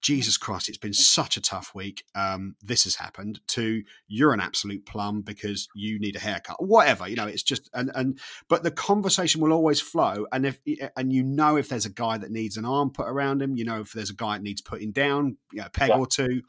Jesus 0.00 0.36
Christ, 0.36 0.68
it's 0.68 0.78
been 0.78 0.94
such 0.94 1.36
a 1.36 1.40
tough 1.40 1.74
week. 1.74 2.04
Um, 2.14 2.56
this 2.62 2.84
has 2.84 2.96
happened. 2.96 3.40
To 3.48 3.82
you're 4.08 4.32
an 4.32 4.40
absolute 4.40 4.86
plum 4.86 5.20
because 5.20 5.68
you 5.74 5.98
need 5.98 6.16
a 6.16 6.20
haircut, 6.20 6.64
whatever. 6.64 7.08
You 7.08 7.16
know, 7.16 7.26
it's 7.26 7.42
just 7.42 7.68
and 7.74 7.90
and 7.94 8.18
but 8.48 8.62
the 8.62 8.70
conversation 8.70 9.40
will 9.40 9.52
always 9.52 9.80
flow. 9.80 10.26
And 10.32 10.46
if 10.46 10.58
and 10.96 11.12
you 11.12 11.22
know 11.22 11.56
if 11.56 11.68
there's 11.68 11.84
a 11.84 11.90
guy 11.90 12.18
that 12.18 12.30
needs 12.30 12.56
an 12.56 12.64
arm 12.64 12.90
put 12.90 13.08
around 13.08 13.42
him, 13.42 13.56
you 13.56 13.64
know 13.64 13.80
if 13.80 13.92
there's 13.92 14.10
a 14.10 14.14
guy 14.14 14.36
that 14.36 14.42
needs 14.42 14.60
putting 14.60 14.92
down, 14.92 15.36
you 15.52 15.60
know, 15.60 15.66
a 15.66 15.70
peg 15.70 15.90
yeah. 15.90 15.98
or 15.98 16.06
two, 16.06 16.42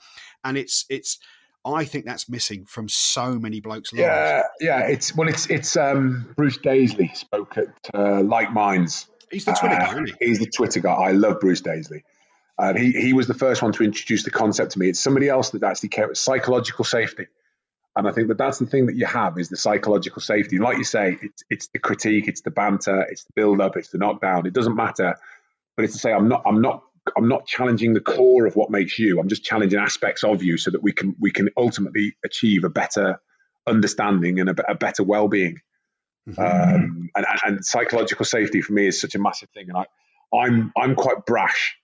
and 0.43 0.57
it's 0.57 0.85
it's. 0.89 1.19
I 1.63 1.85
think 1.85 2.05
that's 2.05 2.27
missing 2.27 2.65
from 2.65 2.89
so 2.89 3.37
many 3.37 3.59
blokes. 3.59 3.93
Lives. 3.93 4.01
Yeah, 4.01 4.41
yeah. 4.59 4.87
It's 4.87 5.15
well, 5.15 5.29
it's 5.29 5.47
it's 5.47 5.77
um, 5.77 6.33
Bruce 6.35 6.57
Daisley 6.57 7.15
spoke 7.15 7.55
at 7.55 7.67
uh, 7.93 8.23
Like 8.23 8.51
Minds. 8.51 9.07
He's 9.29 9.45
the 9.45 9.53
Twitter 9.53 9.75
uh, 9.75 9.79
guy, 9.79 9.91
isn't 9.91 10.07
he? 10.07 10.25
He's 10.25 10.39
the 10.39 10.47
Twitter 10.47 10.79
guy. 10.79 10.91
I 10.91 11.11
love 11.11 11.39
Bruce 11.39 11.61
Daisley. 11.61 12.01
And 12.57 12.77
he, 12.77 12.91
he 12.91 13.13
was 13.13 13.27
the 13.27 13.33
first 13.33 13.61
one 13.61 13.71
to 13.73 13.83
introduce 13.83 14.23
the 14.23 14.31
concept 14.31 14.73
to 14.73 14.79
me. 14.79 14.89
It's 14.89 14.99
somebody 14.99 15.29
else 15.29 15.49
that 15.51 15.63
actually 15.63 15.89
cares 15.89 16.19
psychological 16.19 16.85
safety. 16.85 17.27
And 17.95 18.07
I 18.07 18.11
think 18.11 18.29
that 18.29 18.37
that's 18.37 18.59
the 18.59 18.65
thing 18.65 18.85
that 18.85 18.95
you 18.95 19.05
have 19.05 19.37
is 19.37 19.49
the 19.49 19.57
psychological 19.57 20.21
safety. 20.21 20.59
Like 20.59 20.77
you 20.77 20.83
say, 20.83 21.17
it's, 21.21 21.43
it's 21.49 21.67
the 21.67 21.79
critique, 21.79 22.27
it's 22.27 22.41
the 22.41 22.51
banter, 22.51 23.01
it's 23.09 23.25
the 23.25 23.31
build 23.35 23.59
up, 23.59 23.75
it's 23.75 23.89
the 23.89 23.97
knockdown. 23.97 24.45
It 24.45 24.53
doesn't 24.53 24.75
matter. 24.75 25.17
But 25.75 25.85
it's 25.85 25.93
to 25.93 25.99
say, 25.99 26.13
I'm 26.13 26.29
not, 26.29 26.43
I'm 26.45 26.61
not, 26.61 26.83
I'm 27.17 27.27
not 27.27 27.47
challenging 27.47 27.93
the 27.93 27.99
core 27.99 28.45
of 28.45 28.55
what 28.55 28.69
makes 28.69 28.99
you. 28.99 29.19
I'm 29.19 29.27
just 29.27 29.43
challenging 29.43 29.79
aspects 29.79 30.23
of 30.23 30.43
you 30.43 30.57
so 30.57 30.71
that 30.71 30.83
we 30.83 30.93
can, 30.93 31.15
we 31.19 31.31
can 31.31 31.49
ultimately 31.57 32.15
achieve 32.23 32.63
a 32.63 32.69
better 32.69 33.19
understanding 33.67 34.39
and 34.39 34.49
a, 34.49 34.71
a 34.71 34.75
better 34.75 35.03
well-being. 35.03 35.59
Mm-hmm. 36.29 36.41
Um, 36.41 37.09
and, 37.15 37.25
and 37.43 37.65
psychological 37.65 38.23
safety 38.23 38.61
for 38.61 38.73
me 38.73 38.87
is 38.87 39.01
such 39.01 39.15
a 39.15 39.19
massive 39.19 39.49
thing. 39.49 39.69
And 39.69 39.77
I, 39.77 39.85
I'm, 40.37 40.71
I'm 40.77 40.95
quite 40.95 41.25
brash 41.25 41.75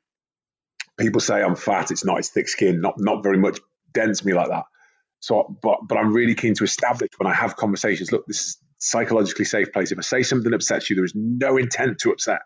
people 0.98 1.22
say 1.22 1.42
I'm 1.42 1.56
fat. 1.56 1.92
It's 1.92 2.06
not. 2.06 2.20
It's 2.20 2.30
thick 2.30 2.48
skin. 2.48 2.82
Not 2.82 2.96
not 2.98 3.24
very 3.24 3.38
much 3.38 3.60
dents 3.94 4.26
me 4.26 4.34
like 4.34 4.50
that. 4.50 4.64
So, 5.20 5.58
but 5.62 5.80
but 5.88 5.98
I'm 5.98 6.14
really 6.14 6.36
keen 6.36 6.54
to 6.56 6.64
establish 6.64 7.12
when 7.18 7.32
I 7.32 7.34
have 7.34 7.56
conversations. 7.56 8.12
Look, 8.12 8.26
this 8.28 8.42
is 8.42 8.58
psychologically 8.80 9.46
safe 9.46 9.72
place. 9.72 9.92
If 9.92 9.98
I 9.98 10.02
say 10.02 10.24
something 10.24 10.52
that 10.52 10.56
upsets 10.56 10.90
you, 10.90 10.96
there 10.96 11.06
is 11.06 11.14
no 11.16 11.58
intent 11.58 12.00
to 12.00 12.12
upset. 12.12 12.42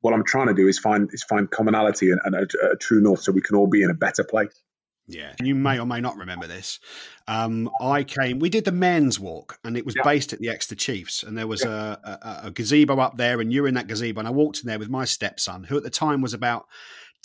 What 0.00 0.14
I'm 0.14 0.24
trying 0.24 0.48
to 0.48 0.54
do 0.54 0.68
is 0.68 0.78
find 0.78 1.08
is 1.12 1.22
find 1.24 1.50
commonality 1.50 2.10
and, 2.10 2.20
and 2.24 2.34
a, 2.34 2.72
a 2.72 2.76
true 2.76 3.00
north, 3.00 3.22
so 3.22 3.32
we 3.32 3.40
can 3.40 3.56
all 3.56 3.66
be 3.66 3.82
in 3.82 3.90
a 3.90 3.94
better 3.94 4.24
place. 4.24 4.62
Yeah, 5.08 5.34
you 5.40 5.54
may 5.54 5.78
or 5.78 5.86
may 5.86 6.00
not 6.00 6.16
remember 6.16 6.48
this. 6.48 6.80
Um, 7.28 7.70
I 7.80 8.02
came. 8.02 8.40
We 8.40 8.48
did 8.48 8.64
the 8.64 8.72
men's 8.72 9.20
walk, 9.20 9.58
and 9.62 9.76
it 9.76 9.86
was 9.86 9.94
yeah. 9.94 10.02
based 10.02 10.32
at 10.32 10.40
the 10.40 10.48
Exeter 10.48 10.74
Chiefs, 10.74 11.22
and 11.22 11.38
there 11.38 11.46
was 11.46 11.62
yeah. 11.64 11.96
a, 12.02 12.10
a, 12.10 12.40
a, 12.44 12.50
gazebo 12.50 12.98
up 12.98 13.16
there, 13.16 13.40
and 13.40 13.52
you 13.52 13.62
were 13.62 13.68
in 13.68 13.74
that 13.74 13.86
gazebo, 13.86 14.18
and 14.18 14.26
I 14.26 14.32
walked 14.32 14.60
in 14.60 14.66
there 14.66 14.80
with 14.80 14.88
my 14.88 15.04
stepson, 15.04 15.64
who 15.64 15.76
at 15.76 15.84
the 15.84 15.90
time 15.90 16.22
was 16.22 16.34
about 16.34 16.66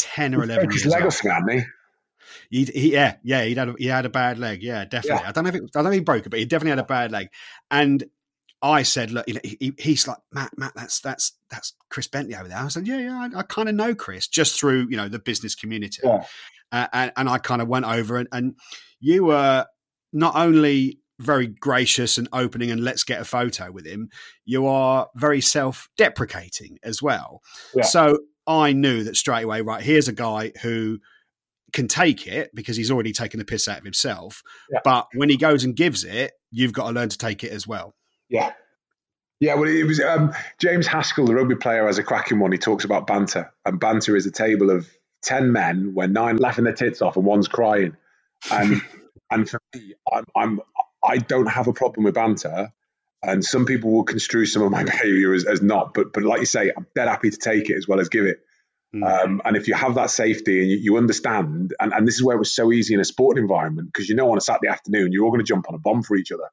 10 0.01 0.35
or 0.35 0.43
11 0.43 0.71
years 0.71 0.85
leg 0.85 1.03
old. 1.03 1.13
He, 2.49 2.65
he, 2.65 2.93
yeah, 2.93 3.15
yeah, 3.23 3.43
he 3.43 3.55
had 3.55 3.69
a, 3.69 3.75
he 3.77 3.85
had 3.85 4.05
a 4.05 4.09
bad 4.09 4.39
leg. 4.39 4.63
Yeah, 4.63 4.85
definitely. 4.85 5.21
Yeah. 5.23 5.29
I 5.29 5.31
don't 5.31 5.43
know 5.43 5.49
if 5.49 5.55
it, 5.55 5.63
I 5.63 5.67
don't 5.73 5.83
know 5.83 5.89
if 5.89 5.95
he 5.95 5.99
broke 6.01 6.25
it, 6.25 6.29
but 6.29 6.39
he 6.39 6.45
definitely 6.45 6.71
had 6.71 6.79
a 6.79 6.83
bad 6.83 7.11
leg. 7.11 7.29
And 7.69 8.03
I 8.61 8.83
said, 8.83 9.11
look, 9.11 9.27
you 9.27 9.35
know, 9.35 9.41
he, 9.43 9.73
he's 9.77 10.07
like 10.07 10.17
Matt, 10.31 10.57
Matt, 10.57 10.73
that's 10.75 10.99
that's 10.99 11.33
that's 11.49 11.73
Chris 11.89 12.07
Bentley 12.07 12.35
over 12.35 12.47
there. 12.47 12.57
I 12.57 12.67
said, 12.67 12.87
yeah, 12.87 12.99
yeah, 12.99 13.29
I, 13.33 13.39
I 13.39 13.43
kind 13.43 13.69
of 13.69 13.75
know 13.75 13.95
Chris 13.95 14.27
just 14.27 14.59
through 14.59 14.87
you 14.89 14.97
know 14.97 15.07
the 15.07 15.19
business 15.19 15.55
community, 15.55 16.01
yeah. 16.03 16.23
uh, 16.71 16.87
and, 16.93 17.11
and 17.15 17.29
I 17.29 17.37
kind 17.37 17.61
of 17.61 17.67
went 17.67 17.85
over 17.85 18.17
and, 18.17 18.27
and 18.31 18.55
you 18.99 19.25
were 19.25 19.65
not 20.13 20.35
only 20.35 20.99
very 21.19 21.47
gracious 21.47 22.17
and 22.17 22.27
opening 22.33 22.71
and 22.71 22.83
let's 22.83 23.03
get 23.03 23.21
a 23.21 23.25
photo 23.25 23.71
with 23.71 23.85
him, 23.85 24.09
you 24.45 24.67
are 24.67 25.07
very 25.15 25.41
self 25.41 25.87
deprecating 25.97 26.77
as 26.83 27.01
well. 27.01 27.41
Yeah. 27.75 27.83
So 27.83 28.19
I 28.47 28.73
knew 28.73 29.03
that 29.03 29.15
straight 29.15 29.43
away, 29.43 29.61
right, 29.61 29.83
here's 29.83 30.07
a 30.07 30.13
guy 30.13 30.51
who 30.61 30.99
can 31.73 31.87
take 31.87 32.27
it 32.27 32.53
because 32.53 32.75
he's 32.75 32.91
already 32.91 33.13
taken 33.13 33.37
the 33.39 33.45
piss 33.45 33.67
out 33.67 33.79
of 33.79 33.83
himself. 33.83 34.41
Yeah. 34.71 34.79
But 34.83 35.07
when 35.13 35.29
he 35.29 35.37
goes 35.37 35.63
and 35.63 35.75
gives 35.75 36.03
it, 36.03 36.33
you've 36.51 36.73
got 36.73 36.87
to 36.87 36.93
learn 36.93 37.09
to 37.09 37.17
take 37.17 37.43
it 37.43 37.51
as 37.51 37.67
well. 37.67 37.93
Yeah. 38.29 38.53
Yeah, 39.39 39.55
well, 39.55 39.67
it 39.67 39.85
was 39.85 39.99
um, 39.99 40.33
James 40.59 40.85
Haskell, 40.85 41.25
the 41.25 41.33
rugby 41.33 41.55
player, 41.55 41.87
has 41.87 41.97
a 41.97 42.03
cracking 42.03 42.39
one. 42.39 42.51
He 42.51 42.59
talks 42.59 42.85
about 42.85 43.07
banter, 43.07 43.51
and 43.65 43.79
banter 43.79 44.15
is 44.15 44.27
a 44.27 44.31
table 44.31 44.69
of 44.69 44.87
ten 45.23 45.51
men 45.51 45.95
where 45.95 46.07
nine 46.07 46.37
laughing 46.37 46.65
their 46.65 46.73
tits 46.73 47.01
off 47.01 47.15
and 47.15 47.25
one's 47.25 47.47
crying. 47.47 47.97
And 48.51 48.83
and 49.31 49.49
for 49.49 49.59
me, 49.73 49.95
I'm, 50.13 50.25
I'm 50.35 50.61
I 51.03 51.17
don't 51.17 51.47
have 51.47 51.67
a 51.67 51.73
problem 51.73 52.03
with 52.03 52.13
banter, 52.13 52.71
and 53.23 53.43
some 53.43 53.65
people 53.65 53.91
will 53.91 54.03
construe 54.03 54.45
some 54.45 54.63
of 54.63 54.71
my 54.71 54.83
behavior 54.93 55.33
as, 55.33 55.45
as 55.45 55.61
not, 55.61 55.93
but 55.93 56.13
but 56.13 56.23
like 56.23 56.39
you 56.39 56.45
say, 56.45 56.71
I'm 56.75 56.87
dead 56.95 57.07
happy 57.07 57.29
to 57.29 57.37
take 57.37 57.69
it 57.69 57.77
as 57.77 57.87
well 57.87 57.99
as 57.99 58.09
give 58.09 58.25
it. 58.25 58.39
Mm. 58.95 59.23
Um, 59.23 59.41
and 59.45 59.55
if 59.55 59.69
you 59.69 59.73
have 59.73 59.95
that 59.95 60.09
safety 60.09 60.61
and 60.61 60.69
you, 60.69 60.77
you 60.77 60.97
understand, 60.97 61.73
and, 61.79 61.93
and, 61.93 62.05
this 62.05 62.15
is 62.15 62.23
where 62.23 62.35
it 62.35 62.39
was 62.39 62.53
so 62.53 62.73
easy 62.73 62.93
in 62.93 62.99
a 62.99 63.05
sporting 63.05 63.41
environment 63.41 63.87
because 63.87 64.09
you 64.09 64.15
know 64.15 64.29
on 64.29 64.37
a 64.37 64.41
Saturday 64.41 64.67
afternoon 64.67 65.13
you're 65.13 65.23
all 65.23 65.31
going 65.31 65.39
to 65.39 65.45
jump 65.45 65.69
on 65.69 65.75
a 65.75 65.79
bomb 65.79 66.03
for 66.03 66.17
each 66.17 66.31
other. 66.33 66.49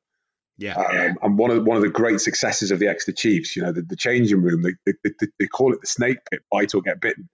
Yeah. 0.56 0.74
Um, 0.74 1.18
and 1.22 1.38
one 1.38 1.50
of 1.50 1.64
one 1.64 1.76
of 1.76 1.82
the 1.82 1.88
great 1.88 2.20
successes 2.20 2.70
of 2.70 2.78
the 2.78 2.88
Exeter 2.88 3.16
Chiefs, 3.16 3.56
you 3.56 3.62
know, 3.62 3.72
the, 3.72 3.82
the 3.82 3.96
changing 3.96 4.42
room, 4.42 4.62
they, 4.62 4.74
they, 4.84 4.92
they, 5.04 5.26
they, 5.38 5.46
call 5.46 5.72
it 5.72 5.80
the 5.80 5.86
snake 5.86 6.18
pit, 6.30 6.40
bite 6.50 6.74
or 6.74 6.82
get 6.82 7.00
bitten. 7.00 7.28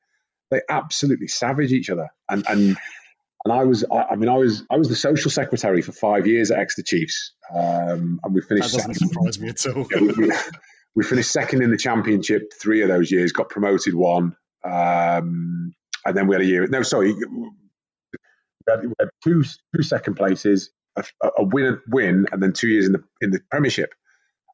They 0.50 0.60
absolutely 0.68 1.28
savage 1.28 1.72
each 1.72 1.90
other, 1.90 2.08
and 2.28 2.44
and 2.46 2.76
and 3.44 3.52
I 3.52 3.64
was, 3.64 3.84
I, 3.90 4.02
I, 4.12 4.16
mean, 4.16 4.28
I 4.28 4.36
was, 4.36 4.64
I 4.70 4.76
was 4.76 4.88
the 4.88 4.96
social 4.96 5.30
secretary 5.30 5.82
for 5.82 5.92
five 5.92 6.26
years 6.26 6.50
at 6.50 6.58
Exeter 6.58 6.84
Chiefs, 6.86 7.32
um, 7.54 8.20
and 8.22 8.34
we 8.34 8.40
finished. 8.40 8.72
That 8.72 8.78
doesn't 8.78 8.94
second. 8.94 9.08
surprise 9.12 9.38
me 9.38 9.48
at 9.48 9.66
all. 9.66 9.86
we, 10.16 10.32
We 10.94 11.02
finished 11.02 11.32
second 11.32 11.62
in 11.62 11.70
the 11.70 11.76
championship 11.76 12.52
three 12.60 12.82
of 12.82 12.88
those 12.88 13.10
years, 13.10 13.32
got 13.32 13.48
promoted 13.48 13.94
one, 13.94 14.36
um, 14.64 15.74
and 16.04 16.16
then 16.16 16.28
we 16.28 16.34
had 16.36 16.42
a 16.42 16.46
year. 16.46 16.66
No, 16.68 16.82
sorry, 16.82 17.12
we 17.14 17.26
had, 18.68 18.82
we 18.82 18.92
had 19.00 19.08
two 19.24 19.42
two 19.74 19.82
second 19.82 20.14
places, 20.14 20.70
a, 20.96 21.04
a, 21.38 21.42
win 21.42 21.80
win, 21.88 22.26
and 22.30 22.40
then 22.40 22.52
two 22.52 22.68
years 22.68 22.86
in 22.86 22.92
the 22.92 23.02
in 23.20 23.32
the 23.32 23.40
Premiership. 23.50 23.92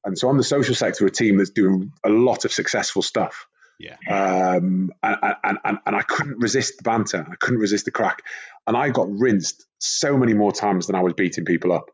And 0.03 0.17
so, 0.17 0.31
I'm 0.31 0.39
the 0.39 0.43
social 0.43 0.75
sector, 0.75 1.05
a 1.05 1.11
team 1.11 1.37
that's 1.37 1.51
doing 1.51 1.93
a 2.03 2.09
lot 2.09 2.47
of 2.47 2.53
successful 2.53 3.03
stuff. 3.03 3.47
Yeah. 3.81 3.97
Um, 4.09 4.93
and, 5.03 5.17
and, 5.43 5.59
and, 5.65 5.79
and 5.87 5.97
I 5.97 6.03
couldn't 6.03 6.39
resist 6.39 6.77
the 6.77 6.83
banter. 6.83 7.27
I 7.29 7.35
couldn't 7.37 7.61
resist 7.61 7.87
the 7.87 7.91
crack. 7.91 8.23
And 8.67 8.77
I 8.77 8.91
got 8.91 9.09
rinsed 9.11 9.65
so 9.79 10.19
many 10.19 10.35
more 10.35 10.53
times 10.53 10.87
than 10.87 10.97
I 10.97 11.01
was 11.01 11.15
beating 11.15 11.47
people 11.47 11.73
up. 11.73 11.91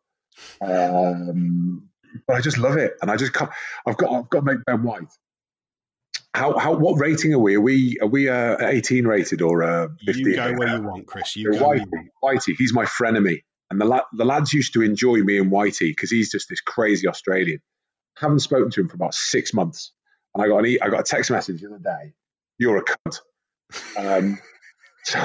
Um, 0.60 1.88
but 2.26 2.36
I 2.36 2.40
just 2.40 2.58
love 2.58 2.76
it. 2.76 2.94
And 3.00 3.10
I 3.10 3.16
just 3.16 3.32
can't, 3.32 3.50
I've 3.86 3.96
got, 3.96 4.12
I've 4.12 4.28
got 4.28 4.40
to 4.40 4.44
make 4.46 4.64
Ben 4.64 4.82
White. 4.82 5.12
How, 6.34 6.58
how, 6.58 6.74
what 6.74 7.00
rating 7.00 7.32
are 7.32 7.38
we? 7.38 7.54
Are 7.54 7.60
we, 7.60 7.98
are 8.02 8.08
we 8.08 8.28
uh, 8.28 8.66
18 8.66 9.06
rated 9.06 9.40
or 9.40 9.62
uh, 9.62 9.88
50? 10.04 10.22
You 10.22 10.34
go 10.34 10.54
where 10.54 10.76
you 10.76 10.82
want, 10.82 11.06
Chris. 11.06 11.36
You 11.36 11.52
go 11.52 11.58
Whitey, 11.58 11.86
Whitey, 12.22 12.54
he's 12.58 12.74
my 12.74 12.84
frenemy. 12.84 13.42
And 13.70 13.80
the, 13.80 13.84
la- 13.84 14.04
the 14.12 14.24
lads 14.24 14.52
used 14.52 14.74
to 14.74 14.82
enjoy 14.82 15.18
me 15.18 15.38
and 15.38 15.52
Whitey 15.52 15.90
because 15.90 16.10
he's 16.10 16.32
just 16.32 16.48
this 16.48 16.60
crazy 16.60 17.06
Australian. 17.06 17.60
Haven't 18.16 18.40
spoken 18.40 18.70
to 18.70 18.80
him 18.80 18.88
for 18.88 18.96
about 18.96 19.14
six 19.14 19.54
months. 19.54 19.92
And 20.36 20.44
I 20.44 20.48
got 20.48 20.58
an 20.58 20.66
e- 20.66 20.80
I 20.80 20.90
got 20.90 21.00
a 21.00 21.04
text 21.04 21.30
message 21.30 21.62
the 21.62 21.68
other 21.68 21.78
day. 21.78 22.12
You're 22.58 22.76
a 22.76 22.84
cunt. 22.84 23.20
Um, 23.96 24.38
so 25.04 25.18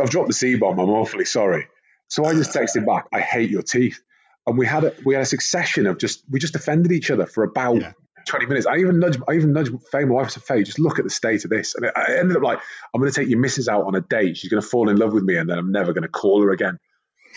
I've 0.00 0.10
dropped 0.10 0.28
the 0.28 0.34
C 0.34 0.54
bomb. 0.54 0.78
I'm 0.78 0.90
awfully 0.90 1.24
sorry. 1.24 1.66
So 2.06 2.24
I 2.24 2.34
just 2.34 2.54
texted 2.54 2.86
back. 2.86 3.06
I 3.12 3.20
hate 3.20 3.50
your 3.50 3.62
teeth. 3.62 4.00
And 4.46 4.56
we 4.56 4.64
had 4.64 4.84
a 4.84 4.94
we 5.04 5.14
had 5.14 5.24
a 5.24 5.26
succession 5.26 5.86
of 5.86 5.98
just 5.98 6.22
we 6.30 6.38
just 6.38 6.54
offended 6.54 6.92
each 6.92 7.10
other 7.10 7.26
for 7.26 7.42
about 7.42 7.80
yeah. 7.80 7.92
20 8.28 8.46
minutes. 8.46 8.66
I 8.66 8.76
even 8.76 9.00
nudged 9.00 9.20
I 9.28 9.32
even 9.32 9.52
nudged 9.52 9.72
Faye, 9.90 10.04
my 10.04 10.14
wife, 10.14 10.26
I 10.26 10.28
said, 10.28 10.44
Faye, 10.44 10.62
just 10.62 10.78
look 10.78 11.00
at 11.00 11.04
the 11.04 11.10
state 11.10 11.44
of 11.44 11.50
this. 11.50 11.74
And 11.74 11.84
it, 11.84 11.92
I 11.96 12.16
ended 12.18 12.36
up 12.36 12.44
like, 12.44 12.60
I'm 12.94 13.00
going 13.00 13.12
to 13.12 13.20
take 13.20 13.28
your 13.28 13.40
missus 13.40 13.68
out 13.68 13.86
on 13.86 13.96
a 13.96 14.00
date. 14.00 14.36
She's 14.36 14.50
going 14.50 14.62
to 14.62 14.68
fall 14.68 14.88
in 14.88 14.96
love 14.96 15.12
with 15.12 15.24
me, 15.24 15.36
and 15.36 15.50
then 15.50 15.58
I'm 15.58 15.72
never 15.72 15.92
going 15.92 16.02
to 16.02 16.08
call 16.08 16.42
her 16.42 16.52
again. 16.52 16.78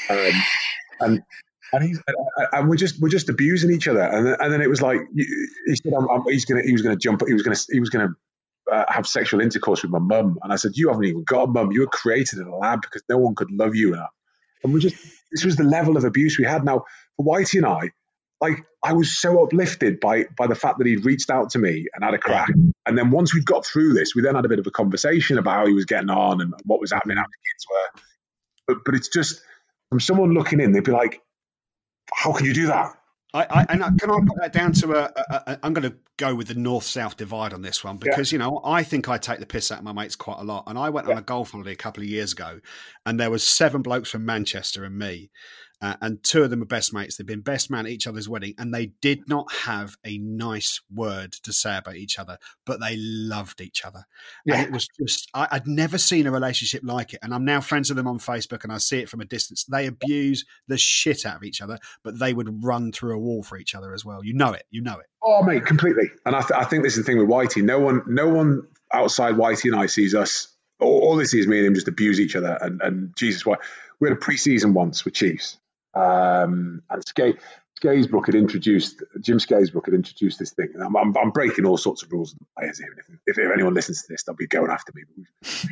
Um, 0.08 0.32
and 1.00 1.24
and 1.74 1.84
he's 1.84 2.02
and 2.52 2.70
we're 2.70 2.76
just 2.76 3.02
we're 3.02 3.10
just 3.10 3.30
abusing 3.30 3.72
each 3.72 3.88
other. 3.88 4.02
And 4.02 4.28
then, 4.28 4.38
and 4.40 4.54
then 4.54 4.62
it 4.62 4.70
was 4.70 4.82
like 4.82 5.00
he 5.16 5.76
said, 5.76 5.94
I'm, 5.98 6.10
I'm, 6.10 6.24
he's 6.28 6.46
gonna 6.46 6.64
he 6.64 6.72
was 6.72 6.82
gonna 6.82 6.98
jump 6.98 7.22
he 7.26 7.34
was 7.34 7.44
gonna 7.44 7.58
he 7.70 7.80
was 7.80 7.90
gonna 7.90 8.10
uh, 8.72 8.86
have 8.88 9.08
sexual 9.08 9.42
intercourse 9.42 9.82
with 9.82 9.92
my 9.92 10.00
mum. 10.00 10.38
And 10.44 10.52
I 10.52 10.56
said, 10.56 10.72
you 10.76 10.90
haven't 10.90 11.06
even 11.06 11.24
got 11.24 11.44
a 11.44 11.48
mum. 11.48 11.72
You 11.72 11.82
were 11.82 11.88
created 11.88 12.40
in 12.40 12.48
a 12.48 12.56
lab 12.56 12.82
because 12.82 13.04
no 13.10 13.18
one 13.18 13.36
could 13.36 13.52
love 13.52 13.76
you 13.76 13.94
enough. 13.94 14.12
And 14.64 14.74
we 14.74 14.80
just 14.80 14.96
this 15.32 15.46
was 15.46 15.56
the 15.56 15.64
level 15.64 15.98
of 15.98 16.04
abuse 16.04 16.38
we 16.38 16.46
had. 16.46 16.64
Now 16.64 16.86
for 17.18 17.26
Whitey 17.26 17.58
and 17.58 17.66
I, 17.66 17.92
like 18.42 18.64
I 18.84 18.94
was 18.94 19.18
so 19.18 19.44
uplifted 19.44 20.00
by 20.00 20.26
by 20.38 20.48
the 20.48 20.56
fact 20.56 20.78
that 20.80 20.88
he'd 20.88 21.06
reached 21.06 21.30
out 21.30 21.52
to 21.52 21.60
me 21.60 21.88
and 21.94 22.04
had 22.04 22.14
a 22.14 22.18
crack. 22.18 22.50
And 22.86 22.98
then 22.98 23.12
once 23.12 23.34
we'd 23.34 23.46
got 23.46 23.66
through 23.66 23.94
this, 23.94 24.16
we 24.16 24.22
then 24.22 24.36
had 24.36 24.46
a 24.46 24.50
bit 24.50 24.60
of 24.60 24.68
a 24.68 24.72
conversation 24.72 25.38
about 25.38 25.52
how 25.54 25.66
he 25.68 25.74
was 25.74 25.86
getting 25.86 26.10
on 26.10 26.42
and 26.42 26.54
what 26.66 26.82
was 26.82 26.92
happening, 26.92 27.18
how 27.18 27.24
the 27.24 27.30
kids 27.30 27.66
were. 27.70 28.02
But 28.68 28.86
but 28.86 28.96
it's 28.96 29.08
just 29.08 29.42
from 29.90 30.00
someone 30.00 30.34
looking 30.34 30.60
in, 30.60 30.72
they'd 30.72 30.84
be 30.84 30.92
like, 30.92 31.22
how 32.14 32.34
can 32.34 32.46
you 32.46 32.54
do 32.54 32.68
that? 32.68 32.94
I, 33.34 33.46
I, 33.50 33.66
and 33.70 34.00
can 34.00 34.12
I 34.12 34.20
put 34.26 34.38
that 34.42 34.52
down 34.52 34.74
to 34.74 34.94
a? 34.94 35.04
a, 35.16 35.44
a 35.48 35.60
I'm 35.64 35.74
going 35.74 35.90
to 35.90 35.96
go 36.18 36.36
with 36.36 36.50
the 36.50 36.56
north 36.56 36.84
south 36.84 37.16
divide 37.16 37.54
on 37.54 37.62
this 37.62 37.84
one 37.84 37.98
because 37.98 38.32
yeah. 38.32 38.36
you 38.36 38.40
know 38.40 38.62
I 38.64 38.84
think 38.84 39.08
I 39.08 39.18
take 39.18 39.40
the 39.40 39.46
piss 39.46 39.72
out 39.72 39.80
of 39.80 39.84
my 39.86 39.94
mates 39.94 40.16
quite 40.16 40.40
a 40.40 40.44
lot. 40.44 40.66
And 40.68 40.78
I 40.78 40.90
went 40.90 41.08
yeah. 41.08 41.14
on 41.14 41.20
a 41.20 41.24
golf 41.24 41.52
holiday 41.52 41.72
a 41.72 41.78
couple 41.78 42.04
of 42.04 42.10
years 42.10 42.34
ago, 42.34 42.60
and 43.06 43.20
there 43.20 43.32
was 43.32 43.46
seven 43.46 43.82
blokes 43.82 44.10
from 44.10 44.26
Manchester 44.26 44.84
and 44.84 44.98
me, 44.98 45.32
uh, 45.82 45.96
and 46.02 46.24
two 46.24 46.44
of 46.44 46.52
them 46.52 46.62
are 46.62 46.66
best 46.66 46.94
mates. 46.94 47.18
They've 47.18 47.26
been 47.26 47.42
best 47.42 47.72
man 47.72 47.86
at 47.86 47.92
each 47.92 48.06
other's 48.06 48.30
wedding, 48.30 48.54
and 48.58 48.74
they 48.74 48.88
did 49.02 49.28
not 49.28 49.52
have 49.52 49.98
a 50.06 50.20
nice 50.20 50.80
word 50.94 51.32
to 51.44 51.52
say 51.52 51.76
about 51.78 51.96
each 51.96 52.20
other, 52.20 52.38
but 52.66 52.80
they 52.80 52.98
loved 52.98 53.62
each 53.62 53.84
other. 53.84 54.06
Yeah. 54.46 54.56
And 54.56 54.68
it 54.68 54.72
was 54.72 54.88
just, 55.00 55.30
I, 55.34 55.48
would 55.54 55.68
never 55.68 55.98
seen 55.98 56.28
a 56.28 56.32
relationship 56.32 56.82
like 56.84 57.14
it. 57.14 57.20
And 57.24 57.34
I'm 57.34 57.46
now 57.46 57.62
friends 57.62 57.90
with 57.90 57.98
them 57.98 58.08
on 58.08 58.20
Facebook, 58.20 58.64
and 58.64 58.72
I 58.72 58.78
see 58.78 59.00
it 59.00 59.10
from 59.10 59.22
a 59.22 59.26
distance. 59.26 59.66
They 59.66 59.88
abuse 59.88 60.46
the 60.68 60.78
shit 60.78 61.26
out 61.26 61.38
of 61.38 61.44
each 61.44 61.62
other, 61.62 61.80
but 62.04 62.20
they 62.20 62.34
would 62.34 62.64
run 62.64 62.92
through 62.92 63.16
a 63.16 63.20
wall 63.20 63.42
for 63.42 63.58
each 63.58 63.74
other 63.74 63.94
as 63.94 64.06
well. 64.06 64.24
You 64.24 64.36
know 64.36 64.54
it. 64.54 64.64
You 64.70 64.82
know 64.82 65.00
it. 65.00 65.08
Oh, 65.24 65.42
mate, 65.42 65.66
completely. 65.66 66.12
And 66.26 66.36
I, 66.36 66.42
th- 66.42 66.52
I 66.52 66.66
think 66.66 66.84
this 66.84 66.98
is 66.98 67.06
the 67.06 67.12
thing 67.12 67.18
with 67.18 67.28
Whitey. 67.28 67.64
No 67.64 67.80
one, 67.80 68.04
no 68.08 68.30
one 68.30 68.68
outside 68.94 69.34
Whitey 69.34 69.72
and 69.72 69.76
I 69.76 69.88
sees 69.88 70.14
us. 70.14 70.48
All, 70.80 71.00
all 71.00 71.26
see 71.26 71.40
is 71.40 71.48
me 71.48 71.58
and 71.58 71.68
him 71.68 71.74
just 71.76 71.88
abuse 71.88 72.20
each 72.20 72.36
other. 72.36 72.56
And, 72.60 72.82
and 72.82 73.16
Jesus, 73.16 73.46
why? 73.46 73.56
We 74.00 74.10
had 74.10 74.18
a 74.18 74.20
preseason 74.20 74.74
once 74.74 75.06
with 75.06 75.14
Chiefs 75.14 75.58
um, 75.94 76.82
and 76.90 77.04
Skate, 77.06 77.40
Skaysbrook 77.82 78.28
had 78.28 78.36
introduced 78.36 79.04
Jim 79.20 79.40
Skaysbrook 79.40 79.86
had 79.86 79.94
introduced 79.94 80.40
this 80.40 80.52
thing. 80.52 80.74
I'm, 80.80 80.96
I'm, 80.96 81.18
I'm, 81.18 81.32
breaking 81.32 81.66
all 81.66 81.78
sorts 81.78 82.04
of 82.04 82.12
rules. 82.12 82.36
If, 82.60 82.80
if, 82.80 83.38
if, 83.38 83.52
anyone 83.52 83.74
listens 83.74 84.04
to 84.04 84.08
this, 84.10 84.24
they'll 84.24 84.36
be 84.36 84.48
going 84.48 84.72
after 84.72 84.94
me. 84.94 85.04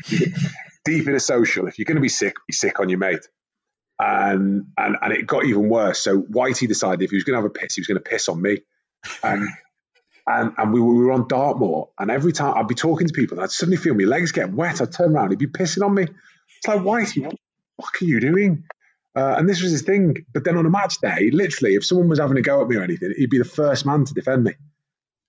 Deep 0.86 1.08
in 1.08 1.16
a 1.16 1.20
social, 1.20 1.68
if 1.68 1.78
you're 1.78 1.86
going 1.86 1.96
to 1.96 2.02
be 2.02 2.10
sick, 2.10 2.36
be 2.48 2.54
sick 2.54 2.80
on 2.80 2.90
your 2.90 3.00
mate. 3.00 3.28
And 4.00 4.68
and 4.78 4.96
and 5.02 5.14
it 5.14 5.28
got 5.28 5.46
even 5.46 5.70
worse. 5.70 6.00
So 6.00 6.22
Whitey 6.22 6.68
decided 6.68 7.02
if 7.02 7.12
he 7.12 7.18
was 7.18 7.26
going 7.26 7.36
to 7.36 7.42
have 7.42 7.52
a 7.52 7.54
piss, 7.54 7.76
he 7.76 7.82
was 7.82 7.88
going 7.88 8.02
to 8.02 8.10
piss 8.10 8.30
on 8.30 8.42
me. 8.42 8.60
And 9.22 9.48
and 10.26 10.54
and 10.58 10.74
we, 10.74 10.80
we 10.80 11.04
were 11.04 11.12
on 11.12 11.28
Dartmoor. 11.28 11.90
And 12.00 12.10
every 12.10 12.32
time 12.32 12.58
I'd 12.58 12.68
be 12.68 12.76
talking 12.76 13.08
to 13.08 13.14
people, 13.14 13.40
I'd 13.42 13.52
suddenly 13.52 13.78
feel 13.78 13.94
my 13.94 14.06
legs 14.06 14.32
getting 14.32 14.56
wet. 14.56 14.82
I'd 14.82 14.94
turn 14.94 15.16
around, 15.16 15.32
he'd 15.32 15.40
be 15.40 15.48
pissing 15.48 15.86
on 15.86 15.94
me. 15.94 16.04
It's 16.04 16.68
like 16.68 16.80
Whitey, 16.80 17.24
what 17.24 17.32
the 17.32 17.84
fuck 17.84 18.02
are 18.02 18.06
you 18.06 18.20
doing? 18.20 18.64
Uh, 19.16 19.36
and 19.38 19.50
this 19.50 19.62
was 19.62 19.72
his 19.72 19.82
thing. 19.82 20.26
But 20.34 20.44
then 20.44 20.58
on 20.58 20.66
a 20.66 20.70
match 20.70 21.00
day, 21.02 21.30
literally, 21.32 21.76
if 21.76 21.86
someone 21.86 22.10
was 22.10 22.20
having 22.20 22.38
a 22.38 22.42
go 22.42 22.62
at 22.62 22.68
me 22.68 22.78
or 22.78 22.84
anything, 22.84 23.14
he'd 23.18 23.30
be 23.30 23.40
the 23.40 23.46
first 23.46 23.86
man 23.86 24.06
to 24.06 24.14
defend 24.14 24.44
me. 24.44 24.54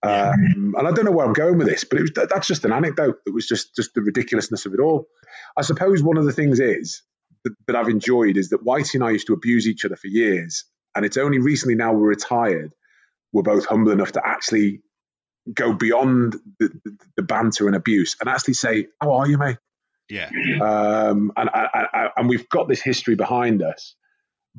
Um, 0.03 0.75
and 0.79 0.89
I 0.89 0.93
don't 0.93 1.05
know 1.05 1.11
where 1.11 1.27
I'm 1.27 1.35
going 1.35 1.59
with 1.59 1.67
this, 1.67 1.85
but 1.85 1.99
it 1.99 2.03
was, 2.03 2.13
that's 2.13 2.47
just 2.47 2.65
an 2.65 2.73
anecdote. 2.73 3.19
It 3.27 3.35
was 3.35 3.47
just 3.47 3.77
just 3.77 3.93
the 3.95 4.01
ridiculousness 4.01 4.65
of 4.65 4.73
it 4.73 4.81
all. 4.81 5.09
I 5.57 5.63
suppose 5.63 6.03
one 6.03 6.17
of 6.17 6.25
the 6.25 6.33
things 6.33 6.59
is 6.59 7.03
that, 7.45 7.55
that 7.67 7.77
I've 7.77 7.89
enjoyed 7.89 8.39
is 8.39 8.51
that 8.51 8.65
Whitey 8.65 8.95
and 8.95 9.05
I 9.05 9.11
used 9.11 9.27
to 9.27 9.35
abuse 9.35 9.69
each 9.69 9.85
other 9.85 9.97
for 9.97 10.07
years, 10.07 10.65
and 10.95 11.05
it's 11.05 11.19
only 11.19 11.39
recently 11.39 11.75
now 11.75 11.93
we're 11.93 12.09
retired, 12.09 12.73
we're 13.33 13.43
both 13.43 13.67
humble 13.67 13.93
enough 13.93 14.13
to 14.13 14.27
actually 14.27 14.81
go 15.53 15.75
beyond 15.75 16.37
the, 16.59 16.69
the, 16.85 16.97
the 17.17 17.23
banter 17.23 17.67
and 17.67 17.77
abuse 17.77 18.17
and 18.21 18.31
actually 18.31 18.55
say, 18.55 18.87
"How 19.03 19.13
are 19.13 19.29
you, 19.29 19.37
mate? 19.37 19.59
Yeah. 20.11 20.29
Um, 20.61 21.33
and, 21.37 21.49
and, 21.55 22.11
and 22.17 22.29
we've 22.29 22.49
got 22.49 22.69
this 22.69 22.83
history 22.83 23.15
behind 23.15 23.63
us, 23.63 23.95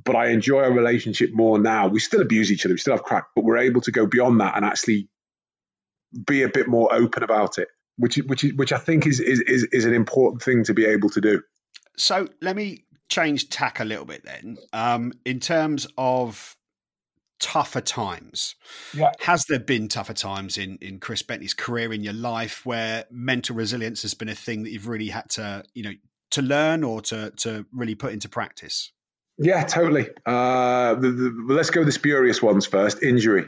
but 0.04 0.16
I 0.16 0.28
enjoy 0.28 0.62
our 0.64 0.72
relationship 0.72 1.32
more 1.34 1.60
now. 1.60 1.88
We 1.88 2.00
still 2.00 2.22
abuse 2.22 2.52
each 2.52 2.66
other, 2.66 2.74
we 2.74 2.80
still 2.80 2.96
have 2.96 3.04
crack, 3.04 3.26
but 3.36 3.44
we're 3.44 3.58
able 3.58 3.82
to 3.82 3.92
go 3.92 4.06
beyond 4.06 4.40
that 4.40 4.56
and 4.56 4.66
actually 4.66 5.10
be 6.26 6.44
a 6.44 6.50
bit 6.50 6.68
more 6.68 6.94
open 6.94 7.24
about 7.24 7.58
it, 7.58 7.68
which 7.98 8.16
which 8.18 8.44
which 8.56 8.74
I 8.74 8.78
think 8.78 9.06
is 9.08 9.20
is 9.20 9.42
is, 9.42 9.68
is 9.72 9.86
an 9.86 9.94
important 9.94 10.42
thing 10.42 10.64
to 10.66 10.74
be 10.74 10.86
able 10.86 11.10
to 11.10 11.22
do. 11.22 11.42
So 11.98 12.28
let 12.42 12.56
me 12.56 12.86
change 13.10 13.50
tack 13.50 13.80
a 13.80 13.86
little 13.86 14.06
bit 14.06 14.24
then. 14.26 14.58
Um, 14.74 15.14
in 15.26 15.40
terms 15.40 15.88
of 15.98 16.56
tougher 17.42 17.82
times. 17.82 18.56
Yeah. 18.94 19.12
Has 19.20 19.44
there 19.50 19.60
been 19.60 19.90
tougher 19.90 20.14
times 20.14 20.58
in, 20.58 20.78
in 20.80 21.00
Chris 21.00 21.24
Bentley's 21.24 21.54
career 21.54 21.92
in 21.92 22.04
your 22.04 22.14
life 22.14 22.66
where 22.66 23.06
mental 23.12 23.56
resilience 23.56 24.04
has 24.04 24.14
been 24.14 24.30
a 24.30 24.36
thing 24.36 24.64
that 24.64 24.72
you've 24.72 24.88
really 24.88 25.10
had 25.10 25.30
to, 25.32 25.66
you 25.74 25.84
know, 25.84 25.92
to 26.30 26.42
learn 26.42 26.86
or 26.86 27.02
to 27.02 27.32
to 27.38 27.66
really 27.74 27.96
put 27.96 28.14
into 28.14 28.30
practice? 28.30 28.94
Yeah, 29.38 29.64
totally. 29.64 30.08
Uh, 30.26 30.94
the, 30.94 31.10
the, 31.10 31.46
let's 31.50 31.72
go 31.72 31.82
with 31.82 31.88
the 31.88 31.94
spurious 31.94 32.42
ones 32.42 32.66
first. 32.66 33.04
Injury. 33.04 33.46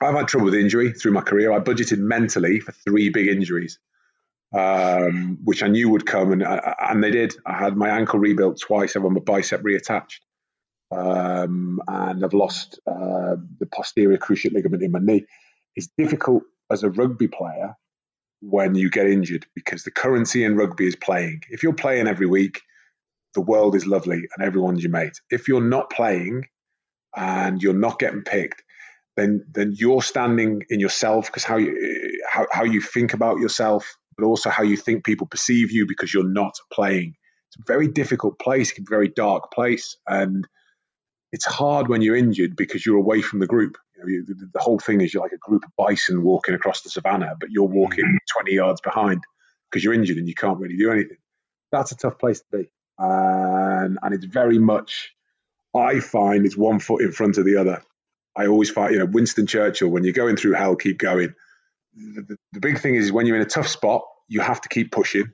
I've 0.00 0.14
had 0.14 0.26
trouble 0.26 0.46
with 0.46 0.54
injury 0.54 0.92
through 0.92 1.12
my 1.12 1.20
career. 1.20 1.52
I 1.52 1.60
budgeted 1.60 1.98
mentally 1.98 2.60
for 2.60 2.72
three 2.72 3.10
big 3.10 3.28
injuries, 3.28 3.78
um, 4.54 5.38
which 5.44 5.62
I 5.62 5.68
knew 5.68 5.90
would 5.90 6.06
come, 6.06 6.32
and 6.32 6.42
uh, 6.42 6.74
and 6.80 7.04
they 7.04 7.10
did. 7.10 7.34
I 7.44 7.58
had 7.58 7.76
my 7.76 7.90
ankle 7.90 8.18
rebuilt 8.18 8.60
twice. 8.60 8.96
I've 8.96 9.02
had 9.02 9.12
my 9.12 9.20
bicep 9.20 9.62
reattached 9.62 10.20
um, 10.90 11.80
and 11.86 12.24
I've 12.24 12.34
lost 12.34 12.80
uh, 12.86 13.36
the 13.58 13.66
posterior 13.72 14.18
cruciate 14.18 14.52
ligament 14.52 14.82
in 14.82 14.92
my 14.92 15.00
knee. 15.00 15.26
It's 15.76 15.88
difficult 15.98 16.44
as 16.70 16.82
a 16.82 16.90
rugby 16.90 17.28
player 17.28 17.76
when 18.40 18.74
you 18.74 18.90
get 18.90 19.06
injured 19.06 19.46
because 19.54 19.84
the 19.84 19.90
currency 19.90 20.44
in 20.44 20.56
rugby 20.56 20.86
is 20.86 20.96
playing. 20.96 21.42
If 21.50 21.62
you're 21.62 21.72
playing 21.72 22.06
every 22.06 22.26
week, 22.26 22.62
the 23.34 23.40
world 23.40 23.74
is 23.74 23.86
lovely 23.86 24.22
and 24.36 24.46
everyone's 24.46 24.82
your 24.82 24.92
mate. 24.92 25.20
If 25.30 25.48
you're 25.48 25.60
not 25.60 25.90
playing 25.90 26.46
and 27.14 27.62
you're 27.62 27.74
not 27.74 27.98
getting 27.98 28.22
picked, 28.22 28.62
then 29.16 29.44
then 29.50 29.72
you're 29.74 30.02
standing 30.02 30.62
in 30.70 30.80
yourself 30.80 31.26
because 31.26 31.44
how 31.44 31.56
you 31.56 32.20
how, 32.30 32.46
how 32.50 32.64
you 32.64 32.80
think 32.80 33.14
about 33.14 33.38
yourself, 33.38 33.96
but 34.16 34.24
also 34.24 34.48
how 34.48 34.62
you 34.62 34.76
think 34.76 35.04
people 35.04 35.26
perceive 35.26 35.72
you 35.72 35.86
because 35.86 36.14
you're 36.14 36.28
not 36.28 36.54
playing. 36.72 37.14
It's 37.48 37.56
a 37.58 37.72
very 37.72 37.88
difficult 37.88 38.38
place, 38.38 38.78
a 38.78 38.82
very 38.88 39.08
dark 39.08 39.50
place, 39.52 39.96
and 40.06 40.46
it's 41.32 41.44
hard 41.44 41.88
when 41.88 42.02
you're 42.02 42.16
injured 42.16 42.56
because 42.56 42.84
you're 42.84 42.96
away 42.96 43.20
from 43.20 43.40
the 43.40 43.46
group. 43.46 43.76
You 43.96 44.02
know, 44.02 44.08
you, 44.08 44.24
the, 44.24 44.50
the, 44.52 44.60
whole 44.60 44.78
thing 44.78 45.00
is 45.00 45.12
you're 45.12 45.22
like 45.22 45.32
a 45.32 45.38
group 45.38 45.64
of 45.64 45.70
bison 45.76 46.22
walking 46.22 46.54
across 46.54 46.82
the 46.82 46.90
savannah, 46.90 47.34
but 47.38 47.50
you're 47.50 47.64
walking 47.64 48.04
mm-hmm. 48.04 48.40
20 48.42 48.52
yards 48.52 48.80
behind 48.80 49.22
because 49.70 49.84
you're 49.84 49.92
injured 49.92 50.16
and 50.16 50.28
you 50.28 50.34
can't 50.34 50.58
really 50.58 50.76
do 50.76 50.90
anything. 50.90 51.18
That's 51.70 51.92
a 51.92 51.96
tough 51.96 52.18
place 52.18 52.40
to 52.40 52.58
be. 52.58 52.70
and 52.98 53.98
and 54.02 54.14
it's 54.14 54.24
very 54.24 54.58
much, 54.58 55.14
I 55.74 56.00
find, 56.00 56.46
it's 56.46 56.56
one 56.56 56.78
foot 56.78 57.02
in 57.02 57.12
front 57.12 57.36
of 57.36 57.44
the 57.44 57.56
other. 57.56 57.82
I 58.34 58.46
always 58.46 58.70
find, 58.70 58.92
you 58.92 59.00
know, 59.00 59.06
Winston 59.06 59.46
Churchill, 59.46 59.88
when 59.88 60.04
you're 60.04 60.12
going 60.12 60.36
through 60.36 60.54
hell, 60.54 60.76
keep 60.76 60.98
going. 60.98 61.34
The, 61.94 62.22
the, 62.22 62.36
the 62.52 62.60
big 62.60 62.78
thing 62.78 62.94
is 62.94 63.12
when 63.12 63.26
you're 63.26 63.36
in 63.36 63.42
a 63.42 63.46
tough 63.46 63.68
spot, 63.68 64.04
you 64.28 64.40
have 64.40 64.60
to 64.60 64.68
keep 64.68 64.92
pushing. 64.92 65.32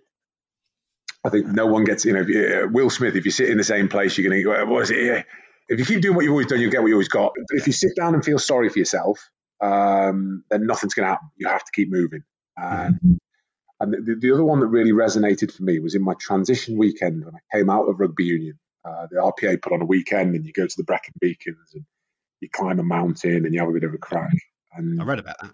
I 1.25 1.31
think 1.31 1.47
no 1.47 1.67
one 1.67 1.85
gets, 1.85 2.05
you 2.05 2.15
know, 2.15 2.23
you, 2.23 2.65
uh, 2.65 2.69
Will 2.71 2.91
Smith, 2.91 3.15
if 3.17 3.25
you 3.25 3.31
sit 3.31 3.49
in 3.49 3.59
the 3.59 3.65
same 3.65 3.89
place, 3.89 4.17
you're 4.17 4.31
going 4.31 4.43
to, 4.43 4.65
what 4.67 4.83
is 4.83 4.91
it? 4.91 5.27
If 5.69 5.79
you 5.79 5.85
keep 5.85 6.03
doing 6.03 6.15
what 6.15 6.25
you've 6.25 6.33
always 6.33 6.47
done, 6.47 6.61
you'll 6.61 6.71
get 6.71 6.83
what 6.83 6.89
you 6.89 6.95
always 6.95 7.09
got. 7.09 7.33
But 7.35 7.59
if 7.59 7.67
you 7.67 7.73
sit 7.73 7.97
down 7.97 8.15
and 8.15 8.25
feel 8.25 8.39
sorry 8.39 8.69
for 8.69 8.79
yourself, 8.79 9.31
um, 9.61 10.45
then 10.51 10.67
nothing's 10.67 10.95
going 10.95 11.07
to 11.07 11.11
happen. 11.11 11.31
You 11.37 11.49
have 11.49 11.65
to 11.65 11.73
keep 11.73 11.91
moving. 11.91 12.23
mm-hmm. 12.59 13.15
And 13.81 13.93
the, 13.93 14.15
the, 14.15 14.33
other 14.33 14.45
one 14.45 14.61
that 14.61 14.69
really 14.69 14.93
resonated 14.93 15.53
for 15.53 15.63
me 15.63 15.81
was 15.81 15.95
in 15.95 16.03
my 16.03 16.15
transition 16.15 16.79
weekend 16.79 17.25
when 17.25 17.35
I 17.35 17.57
came 17.57 17.69
out 17.69 17.89
of 17.89 17.99
rugby 17.99 18.25
union. 18.25 18.59
Uh, 18.85 19.07
the 19.11 19.17
RPA 19.17 19.61
put 19.61 19.73
on 19.73 19.83
a 19.83 19.87
weekend, 19.87 20.35
and 20.35 20.45
you 20.45 20.53
go 20.53 20.67
to 20.67 20.77
the 20.77 20.85
Brecon 20.85 21.15
Beacons 21.21 21.73
and 21.75 21.85
you 22.41 22.49
climb 22.51 22.79
a 22.79 22.85
mountain 22.85 23.45
and 23.45 23.53
you 23.53 23.61
have 23.61 23.69
a 23.69 23.73
bit 23.73 23.85
of 23.85 23.95
a 23.95 23.99
crack. 23.99 24.31
And 24.75 25.01
I 25.01 25.05
read 25.05 25.19
about 25.19 25.37
that. 25.41 25.51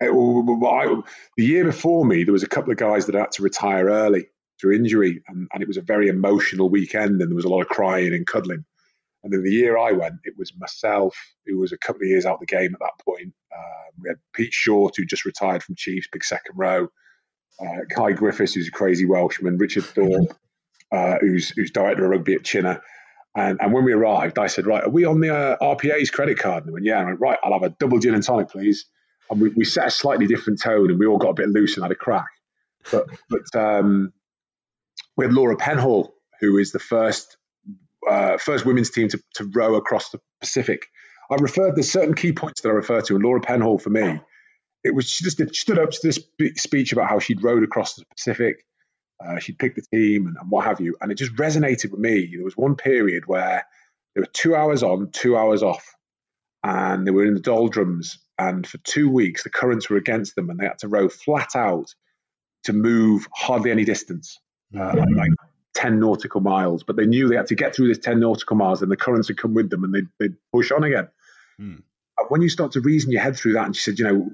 It, 0.00 0.10
I, 0.10 1.02
the 1.36 1.44
year 1.44 1.64
before 1.64 2.04
me, 2.06 2.24
there 2.24 2.32
was 2.32 2.42
a 2.42 2.48
couple 2.48 2.72
of 2.72 2.78
guys 2.78 3.06
that 3.06 3.14
had 3.14 3.32
to 3.32 3.42
retire 3.42 3.86
early 3.86 4.28
through 4.58 4.76
injury, 4.76 5.22
and, 5.28 5.48
and, 5.52 5.62
it 5.62 5.68
was 5.68 5.76
a 5.76 5.82
very 5.82 6.08
emotional 6.08 6.70
weekend, 6.70 7.20
and 7.20 7.30
there 7.30 7.36
was 7.36 7.44
a 7.44 7.48
lot 7.48 7.62
of 7.62 7.68
crying 7.68 8.14
and 8.14 8.26
cuddling. 8.26 8.64
And 9.22 9.32
then 9.32 9.42
the 9.42 9.52
year 9.52 9.76
I 9.76 9.92
went, 9.92 10.14
it 10.24 10.34
was 10.38 10.52
myself, 10.56 11.16
who 11.46 11.58
was 11.58 11.72
a 11.72 11.78
couple 11.78 12.02
of 12.02 12.08
years 12.08 12.24
out 12.24 12.34
of 12.34 12.40
the 12.40 12.46
game 12.46 12.74
at 12.74 12.80
that 12.80 13.04
point. 13.04 13.34
Uh, 13.54 13.90
we 14.00 14.08
had 14.08 14.18
Pete 14.32 14.52
Short, 14.52 14.94
who 14.96 15.04
just 15.04 15.24
retired 15.24 15.62
from 15.62 15.74
Chiefs, 15.74 16.08
big 16.10 16.24
second 16.24 16.56
row. 16.56 16.88
Uh, 17.60 17.80
Kai 17.90 18.12
Griffiths, 18.12 18.54
who's 18.54 18.68
a 18.68 18.72
crazy 18.72 19.04
Welshman. 19.04 19.58
Richard 19.58 19.84
Thorpe, 19.94 20.34
uh, 20.90 21.18
who's 21.20 21.50
who's 21.50 21.70
director 21.70 22.04
of 22.04 22.10
rugby 22.10 22.34
at 22.34 22.42
Chinnor. 22.42 22.80
And, 23.36 23.60
and 23.60 23.72
when 23.72 23.84
we 23.84 23.92
arrived, 23.92 24.38
I 24.38 24.48
said, 24.48 24.66
right, 24.66 24.82
are 24.82 24.90
we 24.90 25.04
on 25.04 25.20
the 25.20 25.34
uh, 25.34 25.56
RPA's 25.62 26.10
credit 26.10 26.38
card? 26.38 26.64
And 26.64 26.68
they 26.68 26.72
went, 26.72 26.84
yeah. 26.84 26.98
And 26.98 27.06
I 27.06 27.10
went, 27.10 27.20
right, 27.20 27.38
I'll 27.44 27.52
have 27.52 27.62
a 27.62 27.70
double 27.78 27.98
gin 27.98 28.14
and 28.14 28.24
tonic, 28.24 28.48
please. 28.48 28.86
And 29.30 29.40
we, 29.40 29.50
we 29.50 29.64
set 29.64 29.86
a 29.86 29.90
slightly 29.90 30.26
different 30.26 30.60
tone 30.60 30.90
and 30.90 30.98
we 30.98 31.06
all 31.06 31.18
got 31.18 31.30
a 31.30 31.34
bit 31.34 31.48
loose 31.48 31.76
and 31.76 31.84
had 31.84 31.92
a 31.92 31.96
crack. 31.96 32.26
But, 32.90 33.06
but 33.28 33.60
um, 33.60 34.12
we 35.16 35.26
had 35.26 35.34
Laura 35.34 35.56
Penhaul, 35.56 36.08
who 36.40 36.58
is 36.58 36.72
the 36.72 36.80
first 36.80 37.36
uh, 38.10 38.38
first 38.38 38.66
women's 38.66 38.90
team 38.90 39.08
to, 39.08 39.20
to 39.34 39.44
row 39.44 39.76
across 39.76 40.10
the 40.10 40.20
Pacific. 40.40 40.86
I 41.30 41.36
referred, 41.36 41.76
there's 41.76 41.92
certain 41.92 42.14
key 42.14 42.32
points 42.32 42.60
that 42.62 42.70
I 42.70 42.72
refer 42.72 43.00
to, 43.02 43.14
and 43.14 43.22
Laura 43.22 43.40
Penhaul 43.40 43.80
for 43.80 43.90
me, 43.90 44.20
it 44.82 44.94
was 44.94 45.08
she 45.08 45.22
just 45.22 45.38
did, 45.38 45.54
stood 45.54 45.78
up 45.78 45.90
to 45.90 45.98
this 46.02 46.18
speech 46.56 46.92
about 46.92 47.08
how 47.08 47.20
she'd 47.20 47.44
rowed 47.44 47.62
across 47.62 47.94
the 47.94 48.04
Pacific, 48.10 48.64
uh, 49.24 49.38
she'd 49.38 49.58
picked 49.58 49.76
the 49.76 49.96
team 49.96 50.26
and, 50.26 50.36
and, 50.40 50.50
what 50.50 50.64
have 50.64 50.80
you, 50.80 50.96
and 51.00 51.12
it 51.12 51.16
just 51.16 51.34
resonated 51.36 51.92
with 51.92 52.00
me. 52.00 52.28
There 52.34 52.44
was 52.44 52.56
one 52.56 52.74
period 52.74 53.24
where 53.26 53.64
there 54.14 54.22
were 54.22 54.30
two 54.32 54.56
hours 54.56 54.82
on, 54.82 55.10
two 55.12 55.36
hours 55.36 55.62
off, 55.62 55.94
and 56.64 57.06
they 57.06 57.12
were 57.12 57.26
in 57.26 57.34
the 57.34 57.40
doldrums, 57.40 58.18
and 58.38 58.66
for 58.66 58.78
two 58.78 59.08
weeks 59.08 59.44
the 59.44 59.50
currents 59.50 59.88
were 59.88 59.98
against 59.98 60.34
them, 60.34 60.50
and 60.50 60.58
they 60.58 60.66
had 60.66 60.78
to 60.78 60.88
row 60.88 61.08
flat 61.08 61.54
out 61.54 61.94
to 62.64 62.72
move 62.72 63.28
hardly 63.32 63.70
any 63.70 63.84
distance, 63.84 64.40
uh, 64.76 64.96
like 65.14 65.30
10 65.74 66.00
nautical 66.00 66.40
miles, 66.40 66.82
but 66.82 66.96
they 66.96 67.06
knew 67.06 67.28
they 67.28 67.36
had 67.36 67.46
to 67.48 67.54
get 67.54 67.74
through 67.74 67.88
this 67.88 67.98
10 67.98 68.20
nautical 68.20 68.56
miles 68.56 68.82
and 68.82 68.90
the 68.90 68.96
currents 68.96 69.28
would 69.28 69.38
come 69.38 69.54
with 69.54 69.70
them 69.70 69.84
and 69.84 69.94
they'd, 69.94 70.08
they'd 70.18 70.36
push 70.52 70.70
on 70.72 70.84
again. 70.84 71.08
Mm. 71.60 71.82
And 72.18 72.28
when 72.28 72.42
you 72.42 72.48
start 72.48 72.72
to 72.72 72.80
reason 72.80 73.12
your 73.12 73.22
head 73.22 73.36
through 73.36 73.54
that, 73.54 73.66
and 73.66 73.76
she 73.76 73.82
said, 73.82 73.98
you 73.98 74.04
know, 74.04 74.30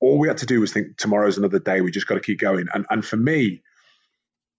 all 0.00 0.18
we 0.18 0.28
had 0.28 0.38
to 0.38 0.46
do 0.46 0.60
was 0.60 0.72
think 0.72 0.96
tomorrow's 0.96 1.38
another 1.38 1.58
day. 1.58 1.80
We 1.80 1.90
just 1.90 2.06
got 2.06 2.14
to 2.14 2.20
keep 2.20 2.38
going. 2.38 2.66
And, 2.72 2.86
and 2.90 3.04
for 3.04 3.16
me, 3.16 3.62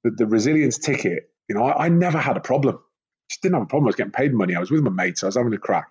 the, 0.04 0.12
the 0.12 0.28
resilience 0.28 0.78
ticket, 0.78 1.30
you 1.48 1.56
know, 1.56 1.64
I, 1.64 1.86
I, 1.86 1.90
never 1.90 2.18
had 2.18 2.38
a 2.38 2.42
problem. 2.42 2.80
Just 3.30 3.42
didn't 3.42 3.56
have 3.56 3.64
a 3.64 3.68
problem. 3.68 3.86
I 3.86 3.90
was 3.90 3.96
getting 3.96 4.12
paid 4.12 4.34
money. 4.34 4.56
I 4.56 4.60
was 4.60 4.72
with 4.72 4.82
my 4.82 4.90
mates. 4.90 5.24
I 5.24 5.28
was 5.28 5.38
having 5.38 5.54
a 5.54 5.58
crack. 5.58 5.90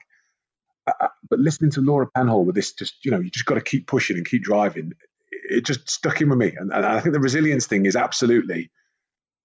Uh, 0.87 0.93
uh 1.01 1.09
but 1.29 1.39
listening 1.39 1.71
to 1.73 1.81
Laura 1.81 2.09
Penhaul 2.17 2.45
with 2.45 2.55
this, 2.55 2.73
just, 2.73 3.05
you 3.05 3.11
know, 3.11 3.21
you 3.21 3.31
just 3.31 3.47
got 3.47 3.55
to 3.55 3.61
keep 3.61 3.87
pushing 3.87 4.17
and 4.17 4.29
keep 4.29 4.43
driving. 4.43 4.93
It 5.31 5.65
just 5.65 5.89
stuck 5.89 6.21
in 6.21 6.29
with 6.29 6.39
me. 6.39 6.55
And, 6.57 6.73
and 6.73 6.85
I 6.85 7.01
think 7.01 7.15
the 7.15 7.21
resilience 7.21 7.67
thing 7.67 7.87
is 7.87 7.97
absolutely– 7.97 8.71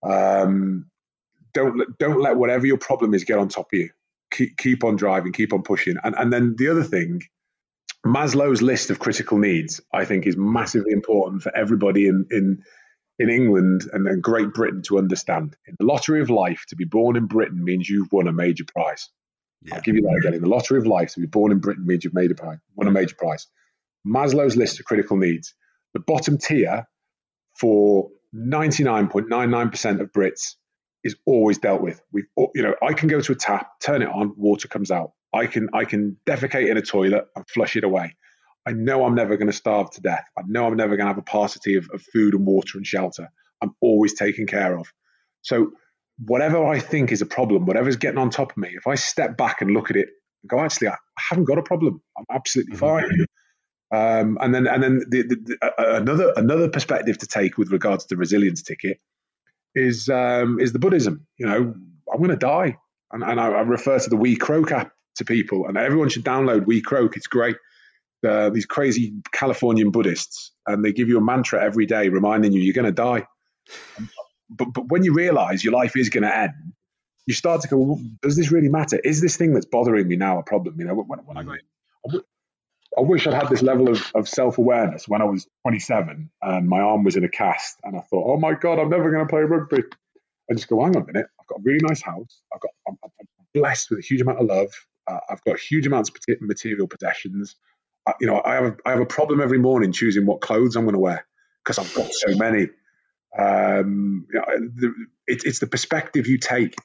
um, 0.04 0.86
don't 1.54 1.98
don't 2.00 2.22
let 2.22 2.38
whatever 2.38 2.66
your 2.66 2.78
problem 2.78 3.14
is 3.14 3.24
get 3.24 3.38
on 3.38 3.50
top 3.50 3.68
of 3.74 3.80
you. 3.80 3.90
Keep, 4.32 4.58
keep 4.58 4.84
on 4.84 4.96
driving, 4.96 5.34
keep 5.34 5.54
on 5.54 5.64
pushing. 5.64 5.98
And 6.04 6.16
and 6.18 6.32
then 6.32 6.56
the 6.58 6.70
other 6.70 6.84
thing, 6.84 7.22
Maslow's 8.06 8.62
list 8.62 8.90
of 8.90 9.00
critical 9.00 9.38
needs, 9.38 9.82
I 9.94 10.06
think, 10.06 10.26
is 10.26 10.38
massively 10.38 10.92
important 10.92 11.42
for 11.44 11.56
everybody 11.56 12.08
in 12.08 12.26
in 12.32 12.64
in 13.20 13.30
England 13.30 13.84
and, 13.94 14.22
Great 14.24 14.52
Britain 14.52 14.82
to 14.84 14.98
understand. 14.98 15.56
In 15.68 15.76
the 15.80 15.86
lottery 15.86 16.22
of 16.22 16.32
life, 16.32 16.66
to 16.70 16.76
be 16.76 16.86
born 16.86 17.16
in 17.16 17.28
Britain 17.28 17.64
means 17.64 17.88
you've 17.88 18.12
won 18.12 18.28
a 18.28 18.32
major 18.32 18.64
prize. 18.66 19.10
Yeah. 19.62 19.76
I'll 19.76 19.82
give 19.82 19.96
you 19.96 20.02
that 20.02 20.18
again. 20.20 20.34
In 20.34 20.42
the 20.42 20.50
lottery 20.50 20.80
of 20.80 20.88
life, 20.88 21.14
to 21.14 21.20
be 21.20 21.28
born 21.28 21.52
in 21.52 21.60
Britain 21.60 21.86
means 21.86 22.04
you've 22.04 22.16
made 22.16 22.32
a 22.32 22.36
prize, 22.36 22.58
won 22.76 22.88
a 22.88 22.92
major 22.92 23.16
prize. 23.16 23.46
Maslow's 24.08 24.56
list 24.58 24.80
of 24.80 24.86
critical 24.86 25.18
needs. 25.18 25.54
The 25.94 26.00
bottom 26.00 26.40
tier 26.40 26.88
for 27.60 28.10
99.99% 28.36 30.00
of 30.00 30.12
Brits 30.12 30.56
is 31.04 31.16
always 31.26 31.58
dealt 31.58 31.82
with. 31.82 32.02
We, 32.12 32.24
you 32.56 32.62
know, 32.62 32.76
I 32.82 32.94
can 32.94 33.08
go 33.08 33.22
to 33.22 33.32
a 33.32 33.36
tap, 33.36 33.80
turn 33.82 34.02
it 34.02 34.10
on, 34.10 34.34
water 34.38 34.68
comes 34.68 34.92
out. 34.92 35.12
I 35.34 35.48
can, 35.48 35.70
I 35.74 35.86
can 35.86 36.18
defecate 36.26 36.70
in 36.70 36.78
a 36.78 36.82
toilet 36.82 37.26
and 37.36 37.48
flush 37.50 37.76
it 37.76 37.84
away. 37.84 38.16
I 38.66 38.74
know 38.74 39.06
I'm 39.06 39.16
never 39.16 39.38
going 39.38 39.48
to 39.48 39.54
starve 39.54 39.90
to 39.92 40.02
death. 40.02 40.26
I 40.38 40.44
know 40.46 40.68
I'm 40.68 40.76
never 40.76 40.96
going 40.96 41.08
to 41.08 41.14
have 41.14 41.18
a 41.18 41.24
paucity 41.24 41.76
of, 41.76 41.90
of 41.94 42.02
food 42.14 42.36
and 42.36 42.46
water 42.46 42.78
and 42.78 42.86
shelter. 42.86 43.30
I'm 43.62 43.74
always 43.82 44.14
taken 44.14 44.46
care 44.46 44.78
of. 44.78 44.92
So 45.42 45.72
whatever 46.26 46.64
I 46.66 46.80
think 46.80 47.12
is 47.12 47.22
a 47.22 47.26
problem, 47.26 47.66
whatever's 47.66 47.96
getting 47.96 48.20
on 48.20 48.30
top 48.30 48.52
of 48.52 48.58
me, 48.58 48.70
if 48.76 48.86
I 48.86 48.96
step 48.96 49.38
back 49.38 49.62
and 49.62 49.72
look 49.72 49.90
at 49.90 49.96
it 49.96 50.10
and 50.44 50.50
go, 50.50 50.60
actually, 50.60 50.90
I 50.90 50.98
haven't 51.18 51.46
got 51.46 51.58
a 51.58 51.64
problem. 51.64 52.02
I'm 52.18 52.26
absolutely 52.30 52.76
mm-hmm. 52.76 53.24
Um, 53.92 54.38
and 54.40 54.56
then, 54.56 54.68
and 54.68 54.82
then 54.82 55.02
the, 55.10 55.24
the, 55.24 55.36
the, 55.36 55.98
another 55.98 56.34
another 56.38 56.70
perspective 56.70 57.18
to 57.18 57.28
take 57.28 57.58
with 57.58 57.72
regards 57.72 58.06
to 58.06 58.16
the 58.16 58.18
resilience 58.18 58.62
ticket 58.62 59.00
is 59.76 60.08
um, 60.08 60.60
is 60.60 60.72
the 60.72 60.80
Buddhism. 60.80 61.28
You 61.38 61.48
know, 61.48 61.76
I'm 62.12 62.18
going 62.18 62.30
to 62.30 62.38
die, 62.38 62.78
and, 63.12 63.24
and 63.24 63.40
I, 63.40 63.48
I, 63.48 63.62
refer 63.62 64.00
to 64.00 64.10
the 64.10 64.16
WeCroak 64.16 64.72
app 64.72 64.94
to 65.16 65.26
people, 65.26 65.68
and 65.68 65.78
everyone 65.78 66.08
should 66.08 66.24
download 66.24 66.66
WeCroak. 66.66 67.18
It's 67.18 67.28
great. 67.28 67.58
Uh, 68.26 68.50
these 68.50 68.66
crazy 68.66 69.16
Californian 69.34 69.92
Buddhists, 69.92 70.54
and 70.68 70.86
they 70.86 70.94
give 70.94 71.10
you 71.10 71.18
a 71.18 71.22
mantra 71.22 71.62
every 71.62 71.86
day 71.86 72.08
reminding 72.10 72.54
you 72.54 72.62
you're 72.62 72.74
going 72.74 72.86
to 72.86 72.92
die. 72.92 73.26
But 74.50 74.74
but 74.74 74.88
when 74.88 75.04
you 75.04 75.14
realise 75.14 75.64
your 75.64 75.74
life 75.74 75.98
is 75.98 76.10
going 76.10 76.24
to 76.24 76.34
end, 76.34 76.54
you 77.26 77.34
start 77.34 77.62
to 77.62 77.68
go, 77.68 77.78
well, 77.78 78.02
does 78.22 78.38
this 78.38 78.52
really 78.52 78.70
matter? 78.70 79.00
Is 79.04 79.22
this 79.22 79.38
thing 79.38 79.54
that's 79.54 79.66
bothering 79.66 80.08
me 80.08 80.16
now 80.16 80.40
a 80.40 80.44
problem? 80.44 80.80
You 80.80 80.86
know, 80.86 80.96
when, 80.96 81.20
when 81.20 81.38
I 81.38 81.44
go 81.44 81.54
in, 81.54 82.22
I 82.98 83.02
wish 83.02 83.26
I'd 83.26 83.34
had 83.34 83.50
this 83.50 83.62
level 83.62 83.90
of, 83.90 84.12
of 84.16 84.28
self 84.28 84.58
awareness 84.58 85.08
when 85.08 85.22
I 85.22 85.26
was 85.26 85.48
27 85.64 86.30
and 86.42 86.70
my 86.70 86.82
arm 86.82 87.04
was 87.04 87.16
in 87.16 87.24
a 87.24 87.30
cast, 87.30 87.78
and 87.84 87.96
I 87.96 88.02
thought, 88.02 88.34
oh 88.34 88.38
my 88.38 88.54
god, 88.54 88.80
I'm 88.80 88.90
never 88.90 89.12
going 89.12 89.26
to 89.26 89.30
play 89.30 89.42
rugby. 89.42 89.84
I 90.50 90.54
just 90.54 90.68
go, 90.68 90.84
hang 90.84 90.96
on 90.96 91.04
a 91.04 91.06
minute, 91.06 91.28
I've 91.40 91.48
got 91.48 91.60
a 91.60 91.62
really 91.64 91.80
nice 91.82 92.02
house, 92.02 92.42
I've 92.54 92.60
got, 92.60 92.72
I'm, 92.88 92.98
I'm 93.04 93.28
blessed 93.54 93.90
with 93.90 94.00
a 94.00 94.02
huge 94.02 94.22
amount 94.22 94.40
of 94.40 94.48
love, 94.48 94.70
uh, 95.08 95.20
I've 95.30 95.44
got 95.44 95.60
huge 95.60 95.88
amounts 95.88 96.10
of 96.10 96.42
material 96.42 96.88
possessions. 96.88 97.56
Uh, 98.06 98.14
you 98.20 98.28
know, 98.28 98.42
I 98.44 98.56
have 98.56 98.66
a, 98.66 98.76
I 98.86 98.92
have 98.92 99.00
a 99.00 99.06
problem 99.06 99.42
every 99.42 99.60
morning 99.60 99.92
choosing 99.92 100.26
what 100.26 100.42
clothes 100.42 100.76
I'm 100.76 100.84
going 100.84 100.94
to 100.94 101.00
wear 101.00 101.26
because 101.64 101.80
I've 101.80 101.94
got 101.94 102.12
so 102.12 102.36
many. 102.36 102.70
Um, 103.38 104.26
you 104.32 104.40
know, 104.40 104.46
the, 104.76 104.94
it, 105.28 105.44
it's 105.46 105.60
the 105.60 105.68
perspective 105.68 106.28
you 106.28 106.38
take. 106.38 106.76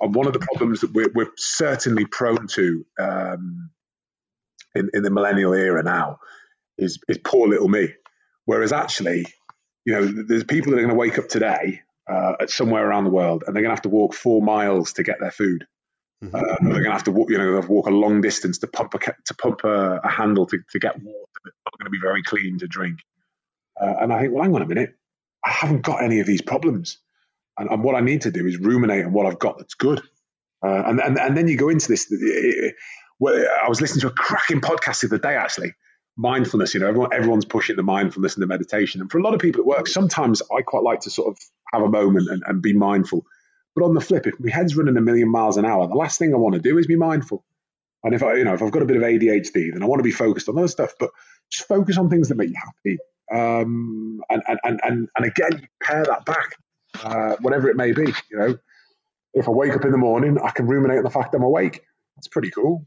And 0.00 0.14
one 0.14 0.26
of 0.26 0.32
the 0.32 0.40
problems 0.40 0.80
that 0.80 0.92
we're, 0.92 1.10
we're 1.14 1.30
certainly 1.36 2.04
prone 2.04 2.46
to 2.48 2.86
um, 2.98 3.70
in, 4.78 4.90
in 4.94 5.02
the 5.02 5.10
millennial 5.10 5.52
era 5.52 5.82
now 5.82 6.18
is 6.78 6.98
is 7.08 7.18
poor 7.18 7.48
little 7.48 7.68
me. 7.68 7.94
Whereas 8.44 8.72
actually, 8.72 9.26
you 9.84 9.92
know, 9.92 10.06
there's 10.06 10.44
people 10.44 10.70
that 10.70 10.78
are 10.78 10.82
going 10.82 10.94
to 10.94 10.96
wake 10.96 11.18
up 11.18 11.28
today 11.28 11.82
uh, 12.10 12.46
somewhere 12.46 12.88
around 12.88 13.04
the 13.04 13.10
world 13.10 13.44
and 13.46 13.54
they're 13.54 13.62
going 13.62 13.70
to 13.70 13.76
have 13.76 13.82
to 13.82 13.88
walk 13.90 14.14
four 14.14 14.40
miles 14.40 14.94
to 14.94 15.02
get 15.02 15.20
their 15.20 15.30
food. 15.30 15.66
Mm-hmm. 16.24 16.34
Uh, 16.34 16.56
they're 16.62 16.72
going 16.72 16.84
to 16.84 16.92
have 16.92 17.04
to 17.04 17.12
walk, 17.12 17.30
you 17.30 17.38
know, 17.38 17.60
walk 17.68 17.86
a 17.86 17.90
long 17.90 18.20
distance 18.20 18.58
to 18.58 18.66
pump 18.66 18.94
a 18.94 18.98
to 18.98 19.34
pump 19.34 19.60
a, 19.64 20.00
a 20.02 20.08
handle 20.08 20.46
to, 20.46 20.58
to 20.72 20.78
get 20.78 21.00
water 21.00 21.28
that's 21.44 21.56
not 21.64 21.78
going 21.78 21.86
to 21.86 21.90
be 21.90 22.00
very 22.02 22.22
clean 22.22 22.58
to 22.58 22.66
drink. 22.66 23.00
Uh, 23.80 23.94
and 24.00 24.12
I 24.12 24.22
think, 24.22 24.34
well, 24.34 24.42
hang 24.42 24.54
on 24.54 24.62
a 24.62 24.66
minute, 24.66 24.96
I 25.44 25.50
haven't 25.50 25.82
got 25.82 26.02
any 26.02 26.18
of 26.18 26.26
these 26.26 26.42
problems, 26.42 26.98
and, 27.56 27.70
and 27.70 27.84
what 27.84 27.94
I 27.94 28.00
need 28.00 28.22
to 28.22 28.32
do 28.32 28.46
is 28.46 28.58
ruminate 28.58 29.04
on 29.04 29.12
what 29.12 29.26
I've 29.26 29.38
got 29.38 29.58
that's 29.58 29.74
good. 29.74 30.00
Uh, 30.64 30.82
and, 30.86 31.00
and 31.00 31.18
and 31.18 31.36
then 31.36 31.46
you 31.46 31.56
go 31.56 31.68
into 31.68 31.86
this 31.86 32.12
well, 33.18 33.34
I 33.64 33.68
was 33.68 33.80
listening 33.80 34.02
to 34.02 34.06
a 34.08 34.12
cracking 34.12 34.60
podcast 34.60 35.00
the 35.00 35.08
other 35.08 35.18
day, 35.18 35.36
actually. 35.36 35.74
Mindfulness, 36.16 36.74
you 36.74 36.80
know, 36.80 36.88
everyone, 36.88 37.12
everyone's 37.12 37.44
pushing 37.44 37.76
the 37.76 37.82
mindfulness 37.82 38.34
and 38.34 38.42
the 38.42 38.46
meditation. 38.46 39.00
And 39.00 39.10
for 39.10 39.18
a 39.18 39.22
lot 39.22 39.34
of 39.34 39.40
people, 39.40 39.60
at 39.60 39.66
work, 39.66 39.86
Sometimes 39.86 40.42
I 40.42 40.62
quite 40.62 40.82
like 40.82 41.00
to 41.00 41.10
sort 41.10 41.28
of 41.28 41.38
have 41.72 41.82
a 41.82 41.88
moment 41.88 42.28
and, 42.28 42.42
and 42.46 42.62
be 42.62 42.72
mindful. 42.72 43.24
But 43.74 43.84
on 43.84 43.94
the 43.94 44.00
flip, 44.00 44.26
if 44.26 44.34
my 44.40 44.50
head's 44.50 44.76
running 44.76 44.96
a 44.96 45.00
million 45.00 45.30
miles 45.30 45.56
an 45.56 45.64
hour, 45.64 45.86
the 45.86 45.94
last 45.94 46.18
thing 46.18 46.34
I 46.34 46.38
want 46.38 46.54
to 46.54 46.60
do 46.60 46.78
is 46.78 46.86
be 46.86 46.96
mindful. 46.96 47.44
And 48.02 48.14
if 48.14 48.22
I, 48.22 48.34
you 48.34 48.44
know, 48.44 48.54
if 48.54 48.62
I've 48.62 48.72
got 48.72 48.82
a 48.82 48.86
bit 48.86 48.96
of 48.96 49.02
ADHD, 49.02 49.72
then 49.72 49.82
I 49.82 49.86
want 49.86 50.00
to 50.00 50.04
be 50.04 50.10
focused 50.12 50.48
on 50.48 50.58
other 50.58 50.68
stuff. 50.68 50.94
But 50.98 51.10
just 51.50 51.68
focus 51.68 51.98
on 51.98 52.10
things 52.10 52.28
that 52.28 52.36
make 52.36 52.50
you 52.50 52.56
happy. 52.56 52.98
Um, 53.32 54.20
and, 54.30 54.42
and, 54.46 54.80
and, 54.82 55.08
and, 55.16 55.26
again, 55.26 55.68
pair 55.82 56.04
that 56.04 56.24
back, 56.24 56.56
uh, 57.02 57.36
whatever 57.40 57.68
it 57.68 57.76
may 57.76 57.92
be. 57.92 58.12
You 58.30 58.38
know, 58.38 58.58
if 59.34 59.48
I 59.48 59.50
wake 59.50 59.74
up 59.74 59.84
in 59.84 59.92
the 59.92 59.98
morning, 59.98 60.38
I 60.42 60.50
can 60.50 60.66
ruminate 60.66 60.98
on 60.98 61.04
the 61.04 61.10
fact 61.10 61.34
I'm 61.34 61.42
awake. 61.42 61.82
That's 62.16 62.28
pretty 62.28 62.50
cool. 62.50 62.86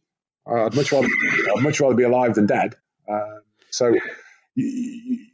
I'd 0.51 0.75
much 0.75 0.91
rather 0.91 1.07
I'd 1.55 1.63
much 1.63 1.79
rather 1.79 1.95
be 1.95 2.03
alive 2.03 2.35
than 2.35 2.45
dead. 2.45 2.75
Uh, 3.11 3.39
so 3.69 3.93
you, 4.55 5.25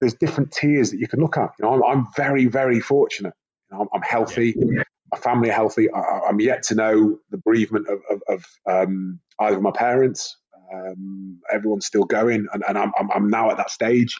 there's 0.00 0.14
different 0.14 0.52
tiers 0.52 0.90
that 0.90 0.98
you 0.98 1.08
can 1.08 1.20
look 1.20 1.36
at. 1.36 1.50
You 1.58 1.64
know, 1.64 1.74
I'm, 1.74 1.84
I'm 1.84 2.06
very 2.16 2.46
very 2.46 2.80
fortunate. 2.80 3.34
You 3.70 3.76
know, 3.76 3.82
I'm, 3.82 3.88
I'm, 3.94 4.02
healthy. 4.02 4.54
Yeah. 4.56 4.82
My 5.12 5.18
family 5.18 5.50
are 5.50 5.54
healthy. 5.54 5.90
I, 5.90 6.28
am 6.28 6.40
yet 6.40 6.62
to 6.64 6.74
know 6.74 7.18
the 7.30 7.38
bereavement 7.38 7.86
of, 7.88 8.00
of, 8.10 8.22
of 8.28 8.44
um, 8.66 9.20
either 9.40 9.56
of 9.56 9.62
my 9.62 9.70
parents. 9.70 10.38
Um, 10.74 11.38
everyone's 11.52 11.84
still 11.84 12.04
going, 12.04 12.46
and, 12.52 12.64
and 12.66 12.78
I'm, 12.78 12.92
I'm 12.98 13.28
now 13.28 13.50
at 13.50 13.58
that 13.58 13.70
stage 13.70 14.16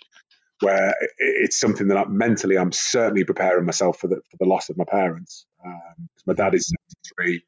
where 0.62 0.95
it's 1.19 1.59
something 1.59 1.88
that 1.88 1.99
I'm, 1.99 2.17
mentally 2.17 2.57
I'm 2.57 2.73
certainly 2.73 3.25
preparing 3.25 3.67
myself 3.67 3.99
for 3.99 4.07
the 4.07 4.17
for 4.31 4.37
the 4.38 4.47
loss 4.47 4.71
of 4.71 4.77
my 4.77 4.85
parents. 4.85 5.47
Um, 5.65 6.09
my 6.27 6.35
dad 6.35 6.55
is 6.55 6.73
73, 7.19 7.43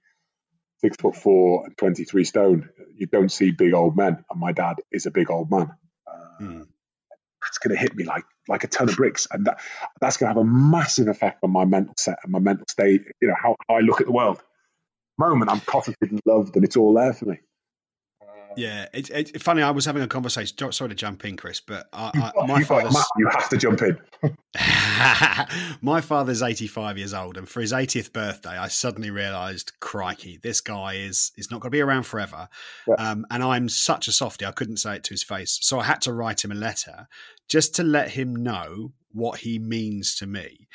six 0.85 0.97
foot 0.99 1.17
four 1.17 1.65
and 1.65 1.77
23 1.79 2.25
stone. 2.25 2.69
You 2.97 3.07
don't 3.07 3.33
see 3.33 3.51
big 3.51 3.73
old 3.73 3.97
men, 3.97 4.25
and 4.31 4.41
my 4.41 4.53
dad 4.53 4.77
is 4.93 5.07
a 5.07 5.11
big 5.11 5.31
old 5.31 5.51
man. 5.51 5.71
Uh, 6.07 6.43
mm. 6.43 6.67
That's 7.43 7.59
going 7.59 7.75
to 7.75 7.81
hit 7.81 7.95
me 7.95 8.05
like 8.05 8.25
like 8.49 8.65
a 8.65 8.69
ton 8.69 8.91
of 8.91 8.97
bricks, 8.97 9.27
and 9.31 9.47
that, 9.47 9.61
that's 10.01 10.19
going 10.19 10.29
to 10.29 10.35
have 10.35 10.47
a 10.47 10.49
massive 10.49 11.09
effect 11.09 11.39
on 11.43 11.51
my 11.51 11.65
mental 11.65 11.95
set 11.99 12.19
and 12.23 12.33
my 12.33 12.39
mental 12.39 12.67
state. 12.69 13.03
You 13.23 13.29
know 13.29 13.35
how, 13.41 13.57
how 13.67 13.77
I 13.77 13.81
look 13.81 14.01
at 14.01 14.07
the 14.07 14.13
world. 14.13 14.43
Moment 15.19 15.51
I'm 15.51 15.61
cosseted 15.61 16.11
and 16.11 16.21
loved, 16.27 16.55
and 16.57 16.65
it's 16.65 16.77
all 16.77 16.93
there 16.93 17.15
for 17.15 17.27
me. 17.27 17.39
Yeah, 18.57 18.87
it's 18.93 19.11
it, 19.11 19.43
funny. 19.43 19.63
I 19.63 19.71
was 19.71 19.85
having 19.85 20.03
a 20.03 20.09
conversation. 20.09 20.57
Sorry 20.73 20.89
to 20.89 20.95
jump 20.95 21.25
in, 21.25 21.37
Chris, 21.37 21.61
but 21.61 21.89
I, 21.93 22.33
I, 22.39 22.47
my 22.47 22.63
father's. 22.63 22.97
you 23.19 23.29
have 23.29 23.49
to 23.49 23.57
jump 23.57 23.83
in. 23.83 23.99
my 25.83 26.01
father's 26.01 26.43
eighty-five 26.43 26.99
years 26.99 27.15
old, 27.15 27.37
and 27.37 27.49
for 27.49 27.61
his 27.61 27.73
eightieth 27.73 28.13
birthday, 28.13 28.57
I 28.57 28.69
suddenly 28.69 29.11
realised, 29.11 29.73
crikey, 29.81 30.39
this 30.43 30.61
guy 30.61 30.95
is 30.95 31.33
is 31.37 31.51
not 31.51 31.61
going 31.61 31.71
to 31.71 31.77
be 31.77 31.81
around 31.81 32.05
forever. 32.05 32.49
Yeah. 32.87 32.95
Um, 32.95 33.27
and 33.31 33.43
I'm 33.43 33.69
such 33.69 34.09
a 34.09 34.13
softy, 34.13 34.47
I 34.47 34.53
couldn't 34.53 34.79
say 34.79 34.97
it 34.97 35.05
to 35.05 35.15
his 35.15 35.23
face, 35.23 35.59
so 35.63 35.79
I 35.79 35.85
had 35.85 36.01
to 36.03 36.13
write 36.13 36.45
him 36.45 36.53
a 36.53 36.57
letter 36.57 37.09
just 37.49 37.75
to 37.77 37.83
let 37.83 38.11
him 38.11 38.35
know 38.35 38.93
what 39.13 39.41
he 39.41 39.59
means 39.59 40.17
to 40.17 40.27
me 40.27 40.67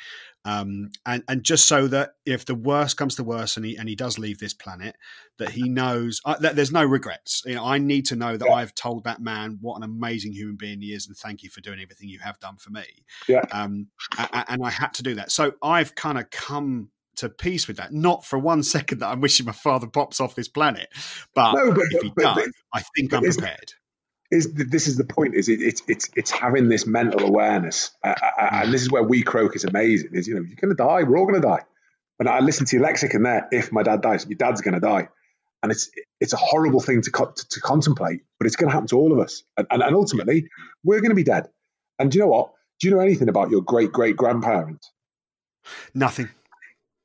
um, 0.44 0.90
and 1.04 1.22
and 1.28 1.44
just 1.44 1.66
so 1.66 1.86
that 1.88 2.14
if 2.24 2.46
the 2.46 2.54
worst 2.54 2.96
comes 2.96 3.16
to 3.16 3.24
worst 3.24 3.56
and 3.56 3.66
he 3.66 3.76
and 3.76 3.88
he 3.88 3.94
does 3.94 4.18
leave 4.18 4.38
this 4.38 4.54
planet, 4.54 4.96
that 5.38 5.50
he 5.50 5.68
knows 5.68 6.20
uh, 6.24 6.36
that 6.38 6.56
there's 6.56 6.72
no 6.72 6.84
regrets. 6.84 7.42
You 7.44 7.56
know, 7.56 7.64
I 7.64 7.78
need 7.78 8.06
to 8.06 8.16
know 8.16 8.36
that 8.36 8.48
yeah. 8.48 8.54
I've 8.54 8.74
told 8.74 9.04
that 9.04 9.20
man 9.20 9.58
what 9.60 9.76
an 9.76 9.82
amazing 9.82 10.32
human 10.32 10.56
being 10.56 10.80
he 10.80 10.94
is, 10.94 11.06
and 11.06 11.16
thank 11.16 11.42
you 11.42 11.50
for 11.50 11.60
doing 11.60 11.80
everything 11.80 12.08
you 12.08 12.20
have 12.20 12.38
done 12.40 12.56
for 12.56 12.70
me. 12.70 12.84
Yeah. 13.28 13.44
Um, 13.52 13.88
and 14.32 14.64
I 14.64 14.70
had 14.70 14.94
to 14.94 15.02
do 15.02 15.14
that. 15.16 15.30
So 15.30 15.52
I've 15.62 15.94
kind 15.94 16.18
of 16.18 16.30
come 16.30 16.90
to 17.16 17.28
peace 17.28 17.68
with 17.68 17.76
that. 17.76 17.92
Not 17.92 18.24
for 18.24 18.38
one 18.38 18.62
second 18.64 19.00
that 19.00 19.08
I'm 19.08 19.20
wishing 19.20 19.46
my 19.46 19.52
father 19.52 19.86
pops 19.86 20.20
off 20.20 20.34
this 20.34 20.48
planet, 20.48 20.88
but, 21.34 21.52
no, 21.52 21.72
but 21.72 21.84
if 21.90 22.02
he 22.02 22.12
but, 22.16 22.22
does, 22.22 22.34
but, 22.36 22.46
I 22.72 22.82
think 22.96 23.12
I'm 23.12 23.22
prepared 23.22 23.74
is 24.30 24.52
this 24.54 24.86
is 24.86 24.96
the 24.96 25.04
point 25.04 25.34
is 25.34 25.48
it, 25.48 25.60
it's 25.60 25.82
it's 25.88 26.08
it's 26.14 26.30
having 26.30 26.68
this 26.68 26.86
mental 26.86 27.22
awareness. 27.22 27.90
Uh, 28.04 28.14
uh, 28.22 28.26
uh 28.40 28.48
and 28.64 28.72
this 28.72 28.82
is 28.82 28.90
where 28.90 29.04
WeCroak 29.04 29.56
is 29.56 29.64
amazing 29.64 30.10
is 30.14 30.28
you 30.28 30.34
know 30.34 30.42
you're 30.42 30.56
gonna 30.60 30.74
die 30.74 31.02
we're 31.02 31.18
all 31.18 31.26
gonna 31.26 31.40
die. 31.40 31.64
And 32.18 32.28
I 32.28 32.40
listen 32.40 32.66
to 32.66 32.76
your 32.76 32.84
lexicon 32.84 33.22
there 33.22 33.48
if 33.50 33.72
my 33.72 33.82
dad 33.82 34.02
dies 34.02 34.26
your 34.26 34.36
dad's 34.36 34.60
gonna 34.60 34.80
die. 34.80 35.08
And 35.62 35.72
it's 35.72 35.90
it's 36.20 36.32
a 36.32 36.36
horrible 36.36 36.80
thing 36.80 37.02
to 37.02 37.10
to, 37.10 37.48
to 37.48 37.60
contemplate 37.60 38.20
but 38.38 38.46
it's 38.46 38.56
gonna 38.56 38.72
happen 38.72 38.88
to 38.88 38.96
all 38.96 39.12
of 39.12 39.18
us. 39.18 39.42
And, 39.56 39.66
and, 39.70 39.82
and 39.82 39.94
ultimately 39.94 40.48
we're 40.84 41.00
gonna 41.00 41.14
be 41.14 41.24
dead. 41.24 41.48
And 41.98 42.10
do 42.10 42.18
you 42.18 42.24
know 42.24 42.30
what? 42.30 42.52
Do 42.78 42.88
you 42.88 42.94
know 42.94 43.00
anything 43.00 43.28
about 43.28 43.50
your 43.50 43.62
great 43.62 43.92
great 43.92 44.16
grandparents 44.16 44.90
nothing. 45.94 46.28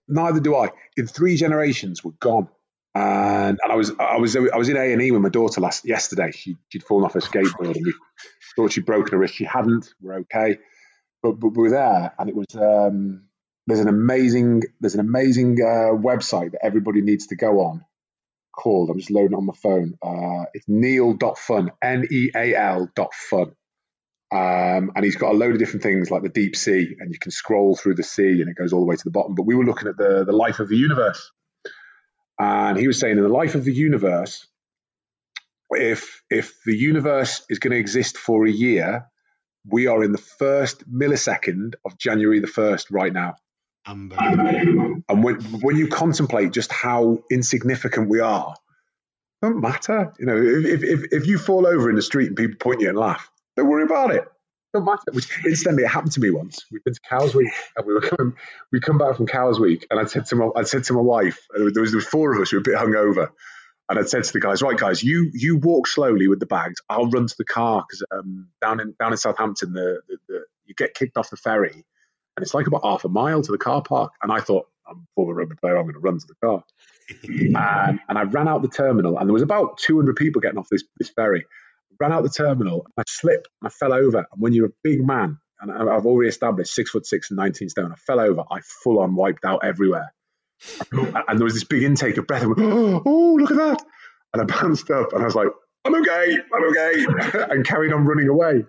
Neither 0.07 0.39
do 0.39 0.55
I. 0.55 0.69
In 0.97 1.07
three 1.07 1.35
generations 1.35 2.03
we're 2.03 2.11
gone 2.19 2.47
and, 2.95 3.60
and 3.62 3.71
I 3.71 3.75
was 3.75 3.91
I 3.99 4.17
was 4.17 4.36
I 4.36 4.58
was 4.58 4.69
in 4.69 4.77
A 4.77 4.93
and 4.93 5.01
E 5.01 5.12
with 5.12 5.21
my 5.21 5.29
daughter 5.29 5.60
last 5.60 5.86
yesterday. 5.86 6.31
She 6.31 6.55
she'd 6.69 6.84
fallen 6.84 7.03
off 7.03 7.13
her 7.13 7.19
skateboard 7.19 7.75
and 7.75 7.86
we 7.86 7.93
thought 8.55 8.71
she'd 8.71 8.86
broken 8.86 9.12
her 9.12 9.17
wrist. 9.17 9.36
She 9.36 9.43
hadn't. 9.43 9.93
We're 10.01 10.19
okay, 10.19 10.60
but 11.21 11.34
but 11.34 11.49
we 11.49 11.63
were 11.63 11.71
there, 11.71 12.13
and 12.17 12.29
it 12.29 12.36
was 12.36 12.47
um, 12.55 13.25
there's 13.67 13.81
an 13.81 13.89
amazing 13.89 14.63
there's 14.79 14.93
an 14.93 15.01
amazing 15.01 15.58
uh, 15.62 15.93
website 15.93 16.53
that 16.53 16.63
everybody 16.63 17.01
needs 17.01 17.27
to 17.27 17.36
go 17.36 17.62
on 17.62 17.84
called. 18.55 18.89
I'm 18.89 18.97
just 18.97 19.12
loading 19.12 19.36
on 19.36 19.45
my 19.45 19.53
phone. 19.53 19.97
Uh, 20.01 20.45
it's 20.53 20.65
Neal.fun, 20.67 21.71
N 21.81 22.08
E 22.10 22.29
A 22.36 22.55
L 22.55 22.89
dot 22.95 23.13
fun. 23.13 23.55
Um, 24.31 24.91
and 24.95 25.05
he's 25.05 25.15
got 25.15 25.34
a 25.34 25.38
load 25.38 25.51
of 25.53 25.60
different 25.60 25.84
things 25.84 26.10
like 26.10 26.23
the 26.23 26.29
deep 26.29 26.55
sea, 26.55 26.95
and 26.99 27.12
you 27.12 27.19
can 27.19 27.31
scroll 27.31 27.75
through 27.75 27.95
the 27.95 28.03
sea, 28.03 28.41
and 28.41 28.49
it 28.49 28.55
goes 28.55 28.73
all 28.73 28.79
the 28.79 28.86
way 28.86 28.95
to 28.95 29.03
the 29.03 29.12
bottom. 29.12 29.36
But 29.36 29.45
we 29.45 29.55
were 29.55 29.65
looking 29.65 29.88
at 29.88 29.97
the 29.97 30.23
the 30.25 30.31
life 30.31 30.60
of 30.60 30.69
the 30.69 30.77
universe, 30.77 31.31
and 32.39 32.77
he 32.77 32.87
was 32.87 32.99
saying 32.99 33.17
in 33.17 33.23
the 33.23 33.29
life 33.29 33.55
of 33.55 33.63
the 33.63 33.73
universe, 33.73 34.45
if 35.71 36.21
if 36.29 36.63
the 36.65 36.75
universe 36.75 37.45
is 37.49 37.59
going 37.59 37.71
to 37.71 37.79
exist 37.79 38.17
for 38.17 38.45
a 38.45 38.51
year, 38.51 39.07
we 39.65 39.87
are 39.87 40.03
in 40.03 40.11
the 40.11 40.17
first 40.17 40.89
millisecond 40.91 41.75
of 41.85 41.97
January 41.97 42.39
the 42.39 42.47
first 42.47 42.91
right 42.91 43.11
now. 43.11 43.35
Unbelievable. 43.87 45.01
And 45.07 45.23
when 45.23 45.41
when 45.61 45.77
you 45.77 45.87
contemplate 45.87 46.51
just 46.51 46.71
how 46.71 47.23
insignificant 47.31 48.09
we 48.09 48.19
are, 48.19 48.55
don't 49.41 49.61
matter. 49.61 50.13
You 50.19 50.25
know, 50.25 50.37
if, 50.37 50.83
if 50.83 51.13
if 51.13 51.27
you 51.27 51.37
fall 51.37 51.65
over 51.65 51.89
in 51.89 51.95
the 51.95 52.01
street 52.01 52.27
and 52.27 52.37
people 52.37 52.57
point 52.57 52.81
you 52.81 52.89
and 52.89 52.97
laugh, 52.97 53.29
don't 53.55 53.67
worry 53.67 53.83
about 53.83 54.13
it 54.13 54.27
matter. 54.81 55.03
Which 55.11 55.27
incidentally, 55.45 55.83
it 55.83 55.89
happened 55.89 56.13
to 56.13 56.19
me 56.19 56.31
once. 56.31 56.65
We've 56.71 56.83
been 56.83 56.93
to 56.93 56.99
Cowes 57.07 57.35
Week, 57.35 57.51
and 57.77 57.85
we 57.85 57.93
were 57.93 58.01
coming. 58.01 58.35
We 58.71 58.79
come 58.79 58.97
back 58.97 59.15
from 59.15 59.27
Cowes 59.27 59.59
Week, 59.59 59.85
and 59.89 59.99
I 59.99 60.05
said 60.05 60.25
to 60.27 60.35
my, 60.35 60.49
I 60.55 60.63
said 60.63 60.83
to 60.85 60.93
my 60.93 61.01
wife, 61.01 61.39
there 61.55 61.63
was, 61.63 61.73
there 61.73 61.83
was 61.83 62.05
four 62.05 62.33
of 62.33 62.41
us 62.41 62.49
who 62.49 62.57
were 62.57 62.61
a 62.61 62.63
bit 62.63 62.75
hungover, 62.75 63.29
and 63.89 63.99
I 63.99 64.03
said 64.03 64.23
to 64.23 64.33
the 64.33 64.39
guys, 64.39 64.61
right, 64.61 64.77
guys, 64.77 65.03
you 65.03 65.29
you 65.33 65.57
walk 65.57 65.88
slowly 65.88 66.27
with 66.27 66.39
the 66.39 66.45
bags. 66.45 66.81
I'll 66.89 67.09
run 67.09 67.27
to 67.27 67.35
the 67.38 67.45
car 67.45 67.85
because 67.88 68.03
um, 68.11 68.47
down 68.61 68.79
in 68.79 68.95
down 68.99 69.11
in 69.11 69.17
Southampton, 69.17 69.73
the, 69.73 70.01
the, 70.07 70.17
the, 70.27 70.45
you 70.65 70.73
get 70.75 70.93
kicked 70.93 71.17
off 71.17 71.29
the 71.29 71.38
ferry, 71.38 71.71
and 71.73 72.43
it's 72.43 72.53
like 72.53 72.67
about 72.67 72.83
half 72.83 73.05
a 73.05 73.09
mile 73.09 73.41
to 73.41 73.51
the 73.51 73.57
car 73.57 73.81
park. 73.81 74.13
And 74.23 74.31
I 74.31 74.39
thought, 74.39 74.67
I'm 74.88 74.97
a 74.97 75.05
former 75.15 75.33
rugby 75.35 75.55
player, 75.55 75.77
I'm 75.77 75.83
going 75.83 75.93
to 75.93 75.99
run 75.99 76.19
to 76.19 76.27
the 76.27 76.35
car. 76.43 76.63
and, 77.23 77.99
and 78.09 78.17
I 78.17 78.23
ran 78.23 78.47
out 78.47 78.61
the 78.61 78.69
terminal, 78.69 79.17
and 79.17 79.29
there 79.29 79.33
was 79.33 79.43
about 79.43 79.77
200 79.77 80.15
people 80.15 80.41
getting 80.41 80.57
off 80.57 80.69
this 80.69 80.83
this 80.97 81.09
ferry 81.09 81.45
ran 81.99 82.12
out 82.12 82.23
the 82.23 82.29
terminal, 82.29 82.86
I 82.97 83.03
slipped, 83.08 83.47
I 83.63 83.69
fell 83.69 83.93
over. 83.93 84.19
And 84.19 84.27
when 84.41 84.53
you're 84.53 84.67
a 84.67 84.73
big 84.84 85.05
man, 85.05 85.39
and 85.60 85.71
I've 85.71 86.05
already 86.05 86.29
established 86.29 86.73
six 86.73 86.91
foot 86.91 87.05
six 87.05 87.31
and 87.31 87.38
19 87.38 87.69
stone, 87.69 87.91
I 87.91 87.95
fell 87.95 88.19
over, 88.19 88.43
I 88.51 88.62
full 88.84 88.99
on 88.99 89.15
wiped 89.15 89.45
out 89.45 89.63
everywhere. 89.63 90.13
and 90.91 91.39
there 91.39 91.43
was 91.43 91.53
this 91.53 91.63
big 91.63 91.84
intake 91.84 92.17
of 92.17 92.27
breath. 92.27 92.43
I 92.43 92.47
went, 92.47 92.60
oh, 93.05 93.38
look 93.39 93.51
at 93.51 93.58
that. 93.58 93.84
And 94.34 94.41
I 94.41 94.45
bounced 94.45 94.89
up 94.91 95.13
and 95.13 95.21
I 95.21 95.25
was 95.25 95.36
like, 95.36 95.47
I'm 95.86 95.95
okay, 95.95 96.38
I'm 96.53 96.63
okay, 96.69 97.45
and 97.51 97.65
carried 97.65 97.93
on 97.93 98.05
running 98.05 98.27
away. 98.27 98.65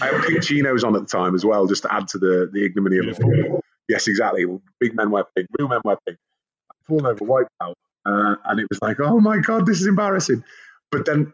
I 0.00 0.06
had 0.06 0.24
pink 0.24 0.42
chinos 0.42 0.82
on 0.82 0.96
at 0.96 1.02
the 1.02 1.06
time 1.06 1.34
as 1.34 1.44
well, 1.44 1.66
just 1.66 1.82
to 1.82 1.94
add 1.94 2.08
to 2.08 2.18
the, 2.18 2.50
the 2.52 2.64
ignominy 2.64 2.98
of 2.98 3.06
it. 3.06 3.62
Yes, 3.88 4.08
exactly. 4.08 4.44
Big 4.80 4.96
men 4.96 5.10
wear 5.10 5.24
pink, 5.36 5.48
real 5.58 5.68
men 5.68 5.80
wear 5.84 5.96
pink. 6.06 6.18
I 6.70 6.74
fallen 6.88 7.06
over, 7.06 7.24
wiped 7.24 7.50
out, 7.62 7.76
uh, 8.04 8.34
and 8.44 8.58
it 8.58 8.66
was 8.68 8.80
like, 8.82 8.98
oh 8.98 9.20
my 9.20 9.38
God, 9.38 9.66
this 9.66 9.80
is 9.80 9.86
embarrassing. 9.86 10.42
But 10.90 11.04
then 11.06 11.32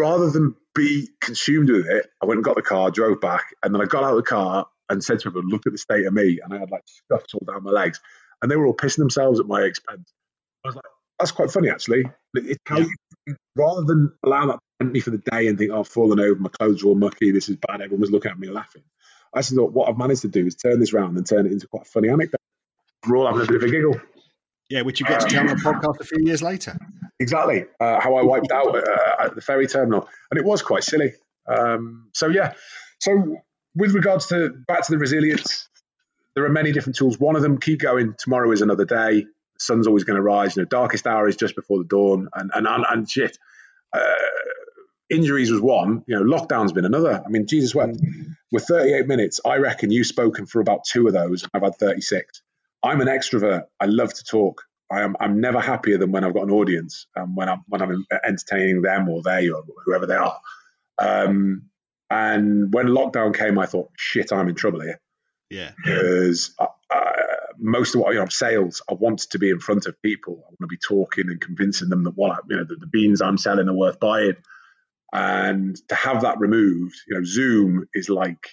rather 0.00 0.30
than 0.30 0.56
be 0.74 1.08
consumed 1.20 1.70
with 1.70 1.86
it, 1.86 2.06
I 2.22 2.26
went 2.26 2.38
and 2.38 2.44
got 2.44 2.56
the 2.56 2.62
car, 2.62 2.90
drove 2.90 3.20
back, 3.20 3.54
and 3.62 3.74
then 3.74 3.80
I 3.80 3.84
got 3.84 4.02
out 4.02 4.12
of 4.12 4.16
the 4.16 4.22
car 4.22 4.66
and 4.88 5.04
said 5.04 5.20
to 5.20 5.28
everyone, 5.28 5.50
look 5.50 5.66
at 5.66 5.72
the 5.72 5.78
state 5.78 6.06
of 6.06 6.12
me. 6.12 6.40
And 6.42 6.52
I 6.52 6.58
had 6.58 6.70
like 6.70 6.82
scuffs 6.86 7.34
all 7.34 7.42
down 7.46 7.62
my 7.62 7.70
legs. 7.70 8.00
And 8.42 8.50
they 8.50 8.56
were 8.56 8.66
all 8.66 8.74
pissing 8.74 8.98
themselves 8.98 9.38
at 9.38 9.46
my 9.46 9.62
expense. 9.62 10.12
I 10.64 10.68
was 10.68 10.74
like, 10.76 10.84
that's 11.18 11.30
quite 11.32 11.50
funny, 11.50 11.68
actually. 11.68 12.04
It's 12.34 12.58
how 12.66 12.78
you, 12.78 13.36
rather 13.54 13.82
than 13.82 14.12
allow 14.24 14.46
that 14.46 14.58
to 14.80 14.86
me 14.86 15.00
for 15.00 15.10
the 15.10 15.18
day 15.18 15.46
and 15.46 15.58
think, 15.58 15.70
oh, 15.70 15.80
I've 15.80 15.88
fallen 15.88 16.18
over, 16.18 16.40
my 16.40 16.48
clothes 16.48 16.82
are 16.82 16.88
all 16.88 16.94
mucky, 16.94 17.30
this 17.30 17.48
is 17.48 17.56
bad, 17.56 17.82
everyone 17.82 18.00
was 18.00 18.10
looking 18.10 18.30
at 18.30 18.38
me 18.38 18.48
laughing. 18.48 18.82
I 19.34 19.40
just 19.40 19.54
thought, 19.54 19.72
what 19.72 19.88
I've 19.88 19.98
managed 19.98 20.22
to 20.22 20.28
do 20.28 20.46
is 20.46 20.56
turn 20.56 20.80
this 20.80 20.92
around 20.92 21.16
and 21.16 21.26
turn 21.26 21.46
it 21.46 21.52
into 21.52 21.68
quite 21.68 21.82
a 21.82 21.90
funny 21.90 22.08
anecdote. 22.08 22.40
We're 23.06 23.18
all 23.18 23.26
having 23.26 23.42
a 23.42 23.46
bit 23.46 23.56
of 23.56 23.62
a 23.62 23.70
giggle. 23.70 24.00
Yeah, 24.70 24.82
which 24.82 25.00
you 25.00 25.06
get 25.06 25.20
to 25.20 25.26
tell 25.26 25.40
on 25.40 25.48
the 25.48 25.54
podcast 25.56 26.00
a 26.00 26.04
few 26.04 26.24
years 26.24 26.42
later. 26.42 26.78
Exactly. 27.18 27.64
Uh, 27.80 28.00
how 28.00 28.14
I 28.14 28.22
wiped 28.22 28.52
out 28.52 28.74
uh, 28.74 29.24
at 29.24 29.34
the 29.34 29.40
ferry 29.40 29.66
terminal. 29.66 30.08
And 30.30 30.38
it 30.38 30.46
was 30.46 30.62
quite 30.62 30.84
silly. 30.84 31.12
Um, 31.46 32.08
so, 32.14 32.28
yeah. 32.28 32.54
So, 33.00 33.36
with 33.74 33.94
regards 33.94 34.26
to 34.28 34.50
back 34.68 34.86
to 34.86 34.92
the 34.92 34.98
resilience, 34.98 35.68
there 36.34 36.44
are 36.44 36.50
many 36.50 36.70
different 36.70 36.96
tools. 36.96 37.18
One 37.18 37.34
of 37.34 37.42
them, 37.42 37.58
keep 37.58 37.80
going. 37.80 38.14
Tomorrow 38.16 38.52
is 38.52 38.62
another 38.62 38.84
day. 38.84 39.22
The 39.22 39.58
sun's 39.58 39.88
always 39.88 40.04
going 40.04 40.16
to 40.16 40.22
rise. 40.22 40.56
You 40.56 40.62
know, 40.62 40.66
darkest 40.66 41.06
hour 41.06 41.28
is 41.28 41.36
just 41.36 41.56
before 41.56 41.78
the 41.78 41.84
dawn. 41.84 42.28
And, 42.32 42.52
and, 42.54 42.66
and, 42.66 42.86
and 42.88 43.10
shit. 43.10 43.36
Uh, 43.92 44.00
injuries 45.10 45.50
was 45.50 45.60
one. 45.60 46.04
You 46.06 46.16
know, 46.16 46.22
lockdown's 46.22 46.72
been 46.72 46.84
another. 46.84 47.20
I 47.24 47.28
mean, 47.28 47.48
Jesus 47.48 47.74
wept. 47.74 47.98
With 48.52 48.64
38 48.64 49.06
minutes, 49.08 49.40
I 49.44 49.56
reckon 49.56 49.90
you've 49.90 50.06
spoken 50.06 50.46
for 50.46 50.60
about 50.60 50.84
two 50.84 51.08
of 51.08 51.12
those. 51.12 51.44
I've 51.52 51.62
had 51.62 51.74
36. 51.74 52.40
I'm 52.82 53.00
an 53.00 53.08
extrovert. 53.08 53.64
I 53.78 53.86
love 53.86 54.14
to 54.14 54.24
talk. 54.24 54.64
I 54.90 55.02
am 55.02 55.16
I'm 55.20 55.40
never 55.40 55.60
happier 55.60 55.98
than 55.98 56.10
when 56.12 56.24
I've 56.24 56.34
got 56.34 56.44
an 56.44 56.50
audience 56.50 57.06
and 57.14 57.36
when 57.36 57.48
I'm 57.48 57.62
when 57.68 57.82
I'm 57.82 58.06
entertaining 58.24 58.82
them 58.82 59.08
or 59.08 59.22
they 59.22 59.48
or 59.48 59.62
whoever 59.84 60.06
they 60.06 60.16
are. 60.16 60.40
Um, 60.98 61.70
and 62.10 62.72
when 62.74 62.88
lockdown 62.88 63.36
came, 63.36 63.58
I 63.58 63.66
thought, 63.66 63.90
shit, 63.96 64.32
I'm 64.32 64.48
in 64.48 64.56
trouble 64.56 64.80
here. 64.80 65.00
Yeah, 65.48 65.70
because 65.76 66.54
uh, 66.58 66.66
uh, 66.90 67.12
most 67.58 67.94
of 67.94 68.00
what 68.00 68.14
you 68.14 68.20
know, 68.20 68.26
sales, 68.26 68.82
I 68.90 68.94
want 68.94 69.20
to 69.30 69.38
be 69.38 69.50
in 69.50 69.60
front 69.60 69.86
of 69.86 70.00
people. 70.02 70.42
I 70.44 70.48
want 70.48 70.60
to 70.62 70.66
be 70.66 70.76
talking 70.76 71.28
and 71.28 71.40
convincing 71.40 71.88
them 71.88 72.04
that 72.04 72.16
what 72.16 72.32
I, 72.32 72.38
you 72.48 72.56
know 72.56 72.64
the, 72.64 72.76
the 72.76 72.86
beans 72.86 73.20
I'm 73.20 73.38
selling 73.38 73.68
are 73.68 73.74
worth 73.74 74.00
buying. 74.00 74.36
And 75.12 75.76
to 75.88 75.94
have 75.94 76.22
that 76.22 76.38
removed, 76.38 76.96
you 77.08 77.16
know, 77.16 77.24
Zoom 77.24 77.88
is 77.94 78.08
like 78.08 78.48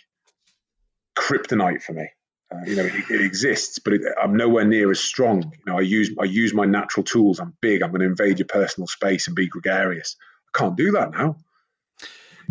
kryptonite 1.18 1.84
for 1.84 1.94
me. 1.94 2.10
Uh, 2.54 2.60
you 2.66 2.76
know, 2.76 2.86
it, 2.86 3.10
it 3.10 3.22
exists, 3.22 3.80
but 3.80 3.94
it, 3.94 4.02
I'm 4.22 4.36
nowhere 4.36 4.66
near 4.66 4.90
as 4.90 5.00
strong. 5.00 5.44
You 5.44 5.72
know, 5.72 5.78
I 5.78 5.82
use 5.82 6.12
I 6.20 6.24
use 6.24 6.54
my 6.54 6.66
natural 6.66 7.04
tools. 7.04 7.40
I'm 7.40 7.54
big. 7.62 7.82
I'm 7.82 7.92
going 7.92 8.02
to 8.02 8.08
invade 8.08 8.40
your 8.40 8.48
personal 8.48 8.88
space 8.88 9.28
and 9.28 9.36
be 9.36 9.48
gregarious. 9.48 10.16
I 10.54 10.58
can't 10.58 10.78
do 10.78 10.92
that 10.92 11.12
now 11.12 11.38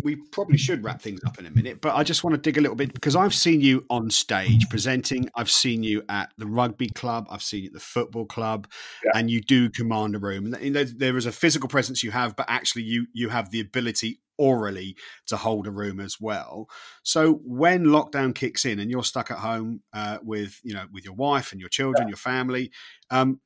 we 0.01 0.15
probably 0.15 0.57
should 0.57 0.83
wrap 0.83 1.01
things 1.01 1.23
up 1.25 1.39
in 1.39 1.45
a 1.45 1.51
minute, 1.51 1.81
but 1.81 1.95
I 1.95 2.03
just 2.03 2.23
want 2.23 2.35
to 2.35 2.41
dig 2.41 2.57
a 2.57 2.61
little 2.61 2.75
bit 2.75 2.93
because 2.93 3.15
I've 3.15 3.33
seen 3.33 3.61
you 3.61 3.85
on 3.89 4.09
stage 4.09 4.69
presenting. 4.69 5.29
I've 5.35 5.49
seen 5.49 5.83
you 5.83 6.03
at 6.09 6.31
the 6.37 6.45
rugby 6.45 6.89
club. 6.89 7.27
I've 7.29 7.41
seen 7.41 7.63
you 7.63 7.67
at 7.67 7.73
the 7.73 7.79
football 7.79 8.25
club, 8.25 8.67
yeah. 9.03 9.11
and 9.15 9.29
you 9.29 9.41
do 9.41 9.69
command 9.69 10.15
a 10.15 10.19
room. 10.19 10.53
And 10.53 10.75
there 10.75 11.17
is 11.17 11.25
a 11.25 11.31
physical 11.31 11.67
presence 11.67 12.03
you 12.03 12.11
have, 12.11 12.35
but 12.35 12.45
actually 12.49 12.83
you 12.83 13.07
you 13.13 13.29
have 13.29 13.49
the 13.49 13.59
ability 13.59 14.19
orally 14.37 14.95
to 15.27 15.37
hold 15.37 15.67
a 15.67 15.71
room 15.71 15.99
as 15.99 16.19
well. 16.19 16.67
So 17.03 17.41
when 17.43 17.85
lockdown 17.85 18.33
kicks 18.33 18.65
in 18.65 18.79
and 18.79 18.89
you're 18.91 19.03
stuck 19.03 19.31
at 19.31 19.39
home 19.39 19.81
uh, 19.93 20.17
with 20.21 20.59
you 20.63 20.73
know 20.73 20.85
with 20.91 21.05
your 21.05 21.15
wife 21.15 21.51
and 21.51 21.59
your 21.59 21.69
children, 21.69 22.07
yeah. 22.07 22.11
your 22.11 22.17
family. 22.17 22.71
Um, 23.09 23.39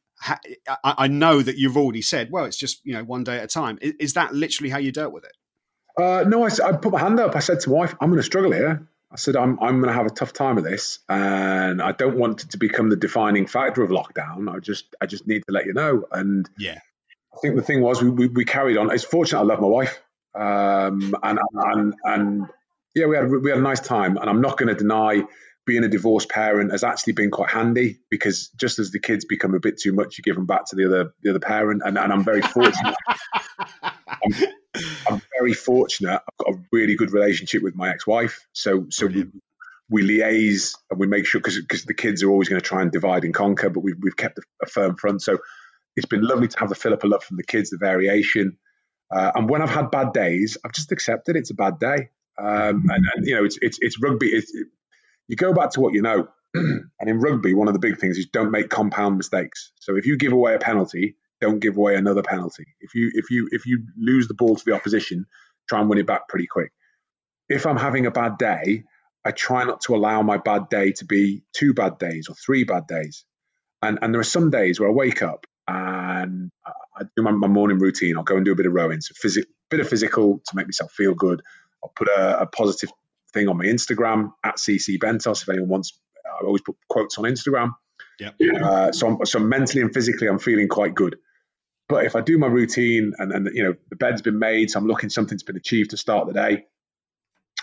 I 0.83 1.07
know 1.07 1.41
that 1.41 1.57
you've 1.57 1.77
already 1.77 2.03
said, 2.03 2.29
well, 2.31 2.45
it's 2.45 2.57
just 2.57 2.81
you 2.83 2.93
know 2.93 3.03
one 3.03 3.23
day 3.23 3.37
at 3.37 3.45
a 3.45 3.47
time. 3.47 3.79
Is 3.81 4.13
that 4.13 4.33
literally 4.33 4.69
how 4.69 4.77
you 4.77 4.91
dealt 4.91 5.13
with 5.13 5.23
it? 5.23 5.35
Uh, 5.97 6.23
no, 6.27 6.43
I, 6.43 6.49
I, 6.63 6.73
put 6.73 6.91
my 6.91 6.99
hand 6.99 7.19
up. 7.19 7.35
I 7.35 7.39
said 7.39 7.59
to 7.61 7.69
my 7.69 7.77
wife, 7.77 7.95
I'm 7.99 8.09
going 8.09 8.19
to 8.19 8.23
struggle 8.23 8.51
here. 8.51 8.87
I 9.11 9.17
said, 9.17 9.35
I'm, 9.35 9.59
I'm 9.59 9.81
going 9.81 9.89
to 9.89 9.93
have 9.93 10.05
a 10.05 10.11
tough 10.11 10.31
time 10.31 10.57
of 10.57 10.63
this. 10.63 10.99
And 11.09 11.81
I 11.81 11.91
don't 11.91 12.17
want 12.17 12.43
it 12.43 12.51
to 12.51 12.57
become 12.57 12.89
the 12.89 12.95
defining 12.95 13.45
factor 13.45 13.83
of 13.83 13.89
lockdown. 13.89 14.49
I 14.53 14.59
just, 14.59 14.95
I 15.01 15.05
just 15.05 15.27
need 15.27 15.43
to 15.47 15.51
let 15.51 15.65
you 15.65 15.73
know. 15.73 16.05
And 16.11 16.49
yeah, 16.57 16.79
I 17.33 17.37
think 17.41 17.55
the 17.55 17.61
thing 17.61 17.81
was 17.81 18.01
we, 18.01 18.09
we, 18.09 18.27
we 18.27 18.45
carried 18.45 18.77
on. 18.77 18.89
It's 18.91 19.03
fortunate 19.03 19.39
I 19.39 19.43
love 19.43 19.59
my 19.59 19.67
wife. 19.67 20.01
Um, 20.33 21.15
and, 21.23 21.39
and, 21.53 21.93
and 22.03 22.47
yeah, 22.95 23.05
we 23.05 23.15
had, 23.15 23.29
we 23.29 23.49
had 23.49 23.59
a 23.59 23.63
nice 23.63 23.79
time. 23.79 24.17
And 24.17 24.29
I'm 24.29 24.41
not 24.41 24.57
going 24.57 24.69
to 24.69 24.75
deny 24.75 25.23
being 25.65 25.83
a 25.83 25.87
divorced 25.87 26.29
parent 26.29 26.71
has 26.71 26.83
actually 26.83 27.13
been 27.13 27.29
quite 27.29 27.49
handy 27.49 27.99
because 28.09 28.49
just 28.59 28.79
as 28.79 28.91
the 28.91 28.99
kids 28.99 29.25
become 29.25 29.53
a 29.53 29.59
bit 29.59 29.79
too 29.79 29.93
much, 29.93 30.17
you 30.17 30.23
give 30.23 30.35
them 30.35 30.45
back 30.45 30.65
to 30.65 30.75
the 30.75 30.85
other 30.85 31.13
the 31.21 31.29
other 31.29 31.39
parent, 31.39 31.81
and, 31.85 31.97
and 31.97 32.11
I'm 32.11 32.23
very 32.23 32.41
fortunate. 32.41 32.95
I'm, 33.83 34.33
I'm, 35.09 35.21
very 35.37 35.53
fortunate. 35.53 36.21
I've 36.27 36.37
got 36.45 36.55
a 36.55 36.59
really 36.71 36.95
good 36.95 37.11
relationship 37.11 37.61
with 37.61 37.75
my 37.75 37.89
ex-wife, 37.89 38.45
so 38.53 38.87
so 38.89 39.07
we, 39.07 39.25
we 39.89 40.03
liaise 40.03 40.75
and 40.89 40.99
we 40.99 41.07
make 41.07 41.25
sure 41.25 41.41
because 41.41 41.85
the 41.85 41.93
kids 41.93 42.23
are 42.23 42.29
always 42.29 42.49
going 42.49 42.61
to 42.61 42.67
try 42.67 42.81
and 42.81 42.91
divide 42.91 43.23
and 43.23 43.33
conquer, 43.33 43.69
but 43.69 43.81
we've 43.81 43.97
we've 44.01 44.17
kept 44.17 44.39
a, 44.39 44.41
a, 44.63 44.65
firm 44.65 44.95
front. 44.95 45.21
So 45.21 45.37
it's 45.95 46.07
been 46.07 46.21
lovely 46.21 46.47
to 46.47 46.59
have 46.59 46.69
the 46.69 46.75
fill 46.75 46.93
up 46.93 47.03
love 47.03 47.23
from 47.23 47.37
the 47.37 47.43
kids, 47.43 47.69
the 47.69 47.77
variation. 47.77 48.57
Uh, 49.11 49.31
and 49.35 49.49
when 49.49 49.61
I've 49.61 49.69
had 49.69 49.91
bad 49.91 50.13
days, 50.13 50.57
I've 50.63 50.71
just 50.71 50.91
accepted 50.91 51.35
it's 51.35 51.51
a 51.51 51.55
bad 51.55 51.79
day. 51.79 52.09
Um, 52.37 52.85
and, 52.89 53.05
and, 53.13 53.25
you 53.25 53.35
know, 53.35 53.43
it's 53.43 53.57
it's 53.61 53.77
it's 53.81 54.01
rugby. 54.01 54.27
It's, 54.27 54.53
you 55.27 55.35
go 55.35 55.53
back 55.53 55.71
to 55.71 55.81
what 55.81 55.93
you 55.93 56.01
know. 56.01 56.27
and 56.53 56.89
in 56.99 57.19
rugby, 57.19 57.53
one 57.53 57.67
of 57.67 57.73
the 57.73 57.79
big 57.79 57.97
things 57.97 58.17
is 58.17 58.25
don't 58.25 58.51
make 58.51 58.69
compound 58.69 59.17
mistakes. 59.17 59.71
So 59.79 59.95
if 59.95 60.05
you 60.05 60.17
give 60.17 60.33
away 60.33 60.53
a 60.53 60.59
penalty, 60.59 61.15
don't 61.39 61.59
give 61.59 61.77
away 61.77 61.95
another 61.95 62.23
penalty. 62.23 62.65
If 62.79 62.93
you 62.95 63.11
if 63.13 63.29
you 63.29 63.49
if 63.51 63.65
you 63.65 63.83
lose 63.97 64.27
the 64.27 64.33
ball 64.33 64.55
to 64.55 64.63
the 64.65 64.73
opposition, 64.73 65.25
try 65.69 65.79
and 65.79 65.89
win 65.89 65.99
it 65.99 66.07
back 66.07 66.27
pretty 66.27 66.47
quick. 66.47 66.71
If 67.49 67.65
I'm 67.65 67.77
having 67.77 68.05
a 68.05 68.11
bad 68.11 68.37
day, 68.37 68.83
I 69.25 69.31
try 69.31 69.63
not 69.63 69.81
to 69.81 69.95
allow 69.95 70.21
my 70.21 70.37
bad 70.37 70.69
day 70.69 70.93
to 70.93 71.05
be 71.05 71.43
two 71.53 71.73
bad 71.73 71.97
days 71.97 72.27
or 72.29 72.35
three 72.35 72.63
bad 72.63 72.87
days. 72.87 73.25
And 73.81 73.99
and 74.01 74.13
there 74.13 74.21
are 74.21 74.25
some 74.25 74.51
days 74.51 74.79
where 74.79 74.89
I 74.89 74.93
wake 74.93 75.21
up 75.21 75.45
and 75.67 76.51
I 77.01 77.05
do 77.15 77.23
my, 77.23 77.31
my 77.31 77.47
morning 77.47 77.79
routine. 77.79 78.17
I'll 78.17 78.23
go 78.23 78.35
and 78.35 78.45
do 78.45 78.51
a 78.51 78.55
bit 78.55 78.65
of 78.65 78.73
rowing, 78.73 79.01
so 79.01 79.13
phys- 79.13 79.45
bit 79.69 79.79
of 79.79 79.89
physical 79.89 80.41
to 80.45 80.55
make 80.55 80.67
myself 80.67 80.91
feel 80.91 81.13
good. 81.13 81.41
I'll 81.83 81.93
put 81.95 82.07
a, 82.07 82.41
a 82.41 82.45
positive 82.45 82.91
thing 83.33 83.47
on 83.47 83.57
my 83.57 83.65
Instagram 83.65 84.31
at 84.43 84.57
CC 84.57 84.97
Bentos. 84.97 85.41
If 85.41 85.49
anyone 85.49 85.69
wants, 85.69 85.99
I 86.25 86.45
always 86.45 86.61
put 86.61 86.75
quotes 86.89 87.17
on 87.17 87.25
Instagram. 87.25 87.71
Yeah. 88.19 88.31
Uh, 88.63 88.91
so, 88.91 89.07
I'm, 89.07 89.25
so 89.25 89.39
mentally 89.39 89.81
and 89.81 89.93
physically, 89.93 90.27
I'm 90.27 90.39
feeling 90.39 90.67
quite 90.67 90.93
good. 90.93 91.17
But 91.89 92.05
if 92.05 92.15
I 92.15 92.21
do 92.21 92.37
my 92.37 92.47
routine 92.47 93.13
and, 93.17 93.31
and 93.31 93.49
you 93.53 93.63
know 93.63 93.73
the 93.89 93.95
bed's 93.95 94.21
been 94.21 94.39
made, 94.39 94.71
so 94.71 94.79
I'm 94.79 94.87
looking 94.87 95.09
something's 95.09 95.43
been 95.43 95.57
achieved 95.57 95.89
to 95.91 95.97
start 95.97 96.27
the 96.27 96.33
day. 96.33 96.65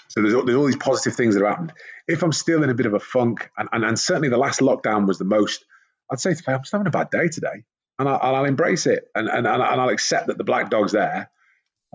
So 0.08 0.22
there's, 0.22 0.34
there's 0.44 0.56
all 0.56 0.66
these 0.66 0.76
positive 0.76 1.14
things 1.14 1.34
that 1.34 1.42
have 1.42 1.50
happened. 1.50 1.72
If 2.06 2.22
I'm 2.22 2.32
still 2.32 2.62
in 2.62 2.70
a 2.70 2.74
bit 2.74 2.86
of 2.86 2.94
a 2.94 3.00
funk, 3.00 3.50
and, 3.56 3.68
and, 3.72 3.84
and 3.84 3.98
certainly 3.98 4.28
the 4.28 4.38
last 4.38 4.60
lockdown 4.60 5.06
was 5.06 5.18
the 5.18 5.24
most, 5.24 5.64
I'd 6.10 6.20
say 6.20 6.34
to 6.34 6.42
I'm 6.50 6.60
just 6.60 6.72
having 6.72 6.86
a 6.86 6.90
bad 6.90 7.10
day 7.10 7.28
today, 7.28 7.64
and, 7.98 8.08
I, 8.08 8.30
will 8.30 8.44
embrace 8.44 8.86
it, 8.86 9.04
and, 9.14 9.28
and, 9.28 9.46
and 9.46 9.62
I'll 9.62 9.88
accept 9.88 10.28
that 10.28 10.38
the 10.38 10.44
black 10.44 10.70
dog's 10.70 10.92
there, 10.92 11.30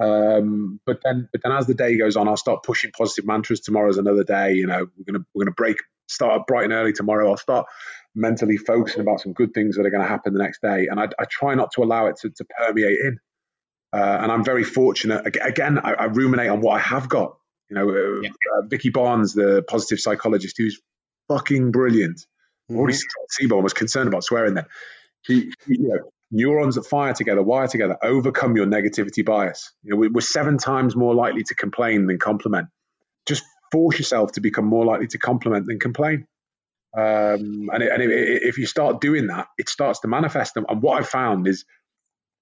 um, 0.01 0.79
but 0.85 0.99
then, 1.03 1.29
but 1.31 1.41
then 1.43 1.51
as 1.51 1.67
the 1.67 1.73
day 1.73 1.97
goes 1.97 2.15
on, 2.15 2.27
I'll 2.27 2.37
start 2.37 2.63
pushing 2.63 2.91
positive 2.91 3.25
mantras. 3.25 3.59
Tomorrow's 3.59 3.97
another 3.97 4.23
day. 4.23 4.53
You 4.53 4.67
know, 4.67 4.87
we're 4.97 5.05
gonna 5.05 5.25
we're 5.33 5.45
gonna 5.45 5.53
break, 5.53 5.77
start 6.07 6.39
up 6.39 6.47
bright 6.47 6.65
and 6.65 6.73
early 6.73 6.93
tomorrow. 6.93 7.29
I'll 7.29 7.37
start 7.37 7.67
mentally 8.15 8.57
focusing 8.57 9.01
about 9.01 9.21
some 9.21 9.33
good 9.33 9.53
things 9.53 9.75
that 9.75 9.85
are 9.85 9.89
going 9.89 10.03
to 10.03 10.07
happen 10.07 10.33
the 10.33 10.39
next 10.43 10.61
day, 10.61 10.87
and 10.89 10.99
I, 10.99 11.09
I 11.19 11.25
try 11.29 11.55
not 11.55 11.71
to 11.73 11.83
allow 11.83 12.07
it 12.07 12.17
to, 12.21 12.29
to 12.29 12.45
permeate 12.45 12.99
in. 12.99 13.19
Uh, 13.91 14.17
and 14.21 14.31
I'm 14.31 14.43
very 14.43 14.63
fortunate. 14.63 15.27
Again, 15.27 15.77
I, 15.77 15.93
I, 15.93 16.03
ruminate 16.05 16.49
on 16.49 16.61
what 16.61 16.73
I 16.73 16.79
have 16.79 17.07
got. 17.07 17.37
You 17.69 17.75
know, 17.75 17.89
uh, 17.89 18.21
yeah. 18.21 18.29
uh, 18.29 18.61
Vicky 18.67 18.89
Barnes, 18.89 19.33
the 19.33 19.63
positive 19.67 19.99
psychologist, 19.99 20.55
who's 20.57 20.81
fucking 21.27 21.71
brilliant. 21.71 22.17
Mm-hmm. 22.71 22.77
Already, 22.77 22.97
Seaborn 23.29 23.63
was 23.63 23.73
concerned 23.73 24.07
about 24.07 24.23
swearing 24.23 24.55
then. 24.55 24.65
You 25.28 25.51
know, 25.67 26.11
neurons 26.32 26.76
that 26.76 26.86
fire 26.86 27.13
together, 27.13 27.41
wire 27.41 27.67
together, 27.67 27.97
overcome 28.03 28.55
your 28.55 28.65
negativity 28.65 29.24
bias. 29.26 29.71
You 29.84 29.95
know, 29.95 30.09
we're 30.11 30.21
seven 30.21 30.57
times 30.57 30.95
more 30.95 31.15
likely 31.15 31.43
to 31.43 31.55
complain 31.55 32.07
than 32.07 32.17
compliment. 32.17 32.67
Just 33.26 33.43
force 33.71 33.97
yourself 33.97 34.34
to 34.34 34.41
become 34.41 34.65
more 34.65 34.86
likely 34.86 35.07
to 35.07 35.17
compliment 35.17 35.65
than 35.67 35.80
complain. 35.80 36.28
Um, 36.95 37.69
and, 37.74 37.82
it, 37.82 37.91
and 37.91 38.03
it, 38.03 38.43
if 38.43 38.57
you 38.57 38.65
start 38.65 39.01
doing 39.01 39.28
that, 39.28 39.47
it 39.57 39.69
starts 39.69 40.01
to 40.01 40.07
manifest. 40.07 40.57
And 40.57 40.65
what 40.82 40.99
I've 40.99 41.09
found 41.09 41.47
is, 41.47 41.65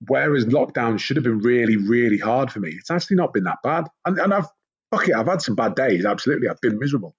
whereas 0.08 0.46
lockdown 0.46 1.00
should 1.00 1.18
have 1.18 1.24
been 1.24 1.40
really, 1.40 1.78
really 1.78 2.18
hard 2.18 2.52
for 2.52 2.60
me, 2.60 2.72
it's 2.72 2.92
actually 2.92 3.18
not 3.18 3.34
been 3.34 3.46
that 3.46 3.60
bad. 3.64 3.88
And, 4.06 4.18
and 4.18 4.34
I've, 4.34 4.48
fuck 4.90 5.08
it, 5.08 5.16
I've 5.16 5.28
had 5.28 5.42
some 5.42 5.56
bad 5.56 5.76
days. 5.76 6.06
Absolutely, 6.06 6.50
I've 6.50 6.60
been 6.60 6.80
miserable. 6.80 7.16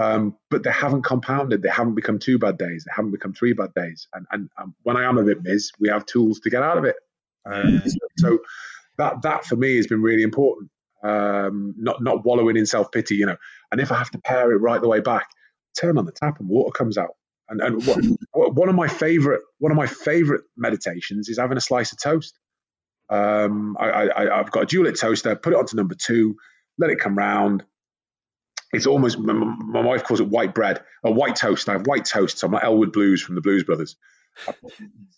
Um, 0.00 0.36
but 0.50 0.62
they 0.62 0.70
haven't 0.70 1.02
compounded. 1.02 1.62
They 1.62 1.68
haven't 1.68 1.94
become 1.94 2.18
two 2.18 2.38
bad 2.38 2.56
days. 2.56 2.84
They 2.86 2.92
haven't 2.96 3.10
become 3.10 3.34
three 3.34 3.52
bad 3.52 3.74
days. 3.74 4.08
And, 4.14 4.26
and 4.32 4.48
um, 4.56 4.74
when 4.82 4.96
I 4.96 5.04
am 5.04 5.18
a 5.18 5.24
bit 5.24 5.42
mis, 5.42 5.72
we 5.78 5.90
have 5.90 6.06
tools 6.06 6.40
to 6.40 6.50
get 6.50 6.62
out 6.62 6.78
of 6.78 6.84
it. 6.84 6.96
Um, 7.44 7.82
so 8.16 8.38
that 8.96 9.22
that 9.22 9.44
for 9.44 9.56
me 9.56 9.76
has 9.76 9.86
been 9.86 10.00
really 10.00 10.22
important. 10.22 10.70
Um, 11.02 11.74
not 11.76 12.02
not 12.02 12.24
wallowing 12.24 12.56
in 12.56 12.64
self 12.64 12.90
pity, 12.92 13.16
you 13.16 13.26
know. 13.26 13.36
And 13.70 13.80
if 13.80 13.92
I 13.92 13.96
have 13.96 14.10
to 14.12 14.18
pair 14.18 14.50
it 14.52 14.56
right 14.56 14.80
the 14.80 14.88
way 14.88 15.00
back, 15.00 15.28
turn 15.78 15.98
on 15.98 16.06
the 16.06 16.12
tap 16.12 16.40
and 16.40 16.48
water 16.48 16.72
comes 16.72 16.96
out. 16.96 17.16
And 17.50 17.60
and 17.60 17.84
what, 17.86 18.02
one 18.54 18.68
of 18.70 18.74
my 18.74 18.88
favorite 18.88 19.42
one 19.58 19.70
of 19.70 19.76
my 19.76 19.86
favorite 19.86 20.44
meditations 20.56 21.28
is 21.28 21.38
having 21.38 21.58
a 21.58 21.62
slice 21.62 21.92
of 21.92 22.00
toast. 22.00 22.38
Um, 23.10 23.76
I, 23.78 23.90
I, 23.90 24.40
I've 24.40 24.50
got 24.50 24.62
a 24.62 24.66
dual 24.66 24.90
toaster. 24.92 25.36
Put 25.36 25.52
it 25.52 25.58
onto 25.58 25.76
number 25.76 25.94
two. 25.94 26.36
Let 26.78 26.90
it 26.90 27.00
come 27.00 27.18
round 27.18 27.64
it's 28.72 28.86
almost 28.86 29.18
my, 29.18 29.32
my, 29.32 29.80
wife 29.80 30.04
calls 30.04 30.20
it 30.20 30.28
white 30.28 30.54
bread 30.54 30.82
or 31.02 31.12
white 31.12 31.36
toast. 31.36 31.68
I 31.68 31.72
have 31.72 31.86
white 31.86 32.04
toast. 32.04 32.38
So 32.38 32.46
I'm 32.46 32.52
like 32.52 32.64
Elwood 32.64 32.92
Blues 32.92 33.22
from 33.22 33.34
the 33.34 33.40
Blues 33.40 33.64
Brothers. 33.64 33.96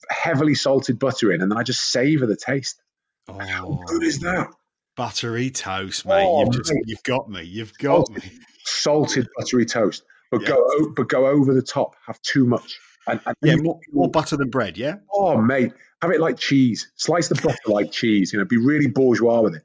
heavily 0.08 0.54
salted 0.54 0.98
butter 0.98 1.32
in, 1.32 1.42
and 1.42 1.50
then 1.50 1.58
I 1.58 1.62
just 1.62 1.90
savor 1.90 2.26
the 2.26 2.36
taste. 2.36 2.80
Oh, 3.28 3.38
How 3.38 3.78
good 3.86 4.02
is 4.02 4.20
that? 4.20 4.48
Buttery 4.96 5.50
toast, 5.50 6.06
mate. 6.06 6.24
Oh, 6.26 6.44
you've 6.44 6.52
just 6.54 6.72
mate. 6.72 6.84
you've 6.86 7.02
got 7.02 7.28
me. 7.28 7.42
You've 7.42 7.72
oh, 7.80 7.82
got 7.82 8.06
salted, 8.08 8.24
me. 8.24 8.38
Salted 8.64 9.28
buttery 9.36 9.66
toast, 9.66 10.02
but 10.30 10.44
go 10.44 10.92
but 10.96 11.08
go 11.08 11.26
over 11.26 11.54
the 11.54 11.62
top. 11.62 11.94
Have 12.06 12.20
too 12.22 12.46
much. 12.46 12.78
And, 13.06 13.20
and 13.26 13.36
yeah, 13.42 13.56
more, 13.56 13.80
more 13.90 14.08
butter 14.08 14.36
than 14.36 14.48
bread. 14.48 14.78
Yeah. 14.78 14.96
Oh, 15.12 15.36
mate, 15.36 15.72
have 16.00 16.12
it 16.12 16.20
like 16.20 16.38
cheese. 16.38 16.92
Slice 16.94 17.28
the 17.28 17.34
butter 17.34 17.56
like 17.66 17.90
cheese. 17.90 18.32
You 18.32 18.38
know, 18.38 18.44
be 18.44 18.58
really 18.58 18.86
bourgeois 18.86 19.40
with 19.40 19.56
it 19.56 19.62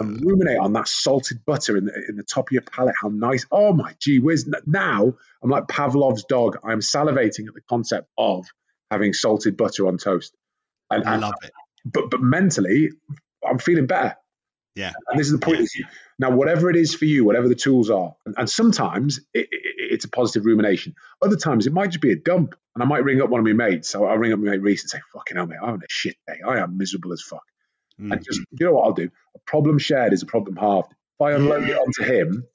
and 0.00 0.24
ruminate 0.24 0.58
on 0.58 0.74
that 0.74 0.88
salted 0.88 1.44
butter 1.44 1.76
in 1.76 1.86
the, 1.86 1.92
in 2.08 2.16
the 2.16 2.22
top 2.22 2.48
of 2.48 2.52
your 2.52 2.62
palate. 2.62 2.94
How 3.00 3.08
nice. 3.08 3.46
Oh 3.50 3.72
my 3.72 3.94
gee 4.00 4.18
whiz. 4.18 4.48
Now 4.66 5.14
I'm 5.42 5.50
like 5.50 5.68
Pavlov's 5.68 6.24
dog. 6.24 6.58
I'm 6.62 6.80
salivating 6.80 7.48
at 7.48 7.54
the 7.54 7.62
concept 7.68 8.08
of 8.18 8.46
having 8.90 9.12
salted 9.12 9.56
butter 9.56 9.86
on 9.86 9.98
toast. 9.98 10.34
And, 10.90 11.04
I 11.04 11.16
love 11.16 11.34
it. 11.42 11.52
But, 11.84 12.10
but 12.10 12.20
mentally, 12.20 12.90
I'm 13.46 13.58
feeling 13.58 13.86
better. 13.86 14.16
Yeah. 14.74 14.92
And 15.08 15.18
this 15.18 15.26
is 15.26 15.32
the 15.32 15.38
point. 15.38 15.68
Yeah. 15.76 15.86
Now, 16.18 16.30
whatever 16.30 16.70
it 16.70 16.76
is 16.76 16.94
for 16.94 17.04
you, 17.04 17.24
whatever 17.24 17.48
the 17.48 17.54
tools 17.54 17.90
are, 17.90 18.14
and, 18.26 18.34
and 18.38 18.50
sometimes 18.50 19.18
it, 19.34 19.48
it, 19.50 19.62
it's 19.92 20.04
a 20.04 20.08
positive 20.08 20.46
rumination. 20.46 20.94
Other 21.22 21.36
times 21.36 21.66
it 21.66 21.72
might 21.72 21.90
just 21.90 22.00
be 22.00 22.12
a 22.12 22.16
dump. 22.16 22.54
And 22.74 22.82
I 22.82 22.86
might 22.86 23.02
ring 23.02 23.20
up 23.20 23.28
one 23.28 23.40
of 23.40 23.46
my 23.46 23.52
mates. 23.52 23.88
So 23.88 24.04
I'll 24.04 24.18
ring 24.18 24.32
up 24.32 24.38
my 24.38 24.50
mate 24.50 24.62
Reese 24.62 24.84
and 24.84 24.90
say, 24.90 25.00
fucking 25.12 25.36
hell, 25.36 25.46
mate, 25.46 25.58
I'm 25.60 25.70
on 25.70 25.82
a 25.82 25.86
shit 25.88 26.16
day. 26.28 26.36
I 26.46 26.58
am 26.58 26.78
miserable 26.78 27.12
as 27.12 27.22
fuck. 27.22 27.42
Mm. 28.00 28.12
And 28.12 28.24
just, 28.24 28.40
you 28.52 28.66
know 28.66 28.72
what 28.72 28.84
I'll 28.84 28.92
do? 28.92 29.10
A 29.34 29.38
problem 29.40 29.78
shared 29.78 30.12
is 30.12 30.22
a 30.22 30.26
problem 30.26 30.56
halved. 30.56 30.92
If 30.92 31.22
I 31.22 31.32
unload 31.32 31.68
it 31.68 31.76
onto 31.76 32.04
him, 32.04 32.46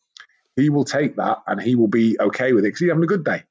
he 0.55 0.69
will 0.69 0.85
take 0.85 1.17
that 1.17 1.39
and 1.47 1.61
he 1.61 1.75
will 1.75 1.87
be 1.87 2.17
okay 2.19 2.53
with 2.53 2.63
it 2.63 2.67
because 2.67 2.79
he's 2.79 2.89
having 2.89 3.03
a 3.03 3.07
good 3.07 3.25
day. 3.25 3.43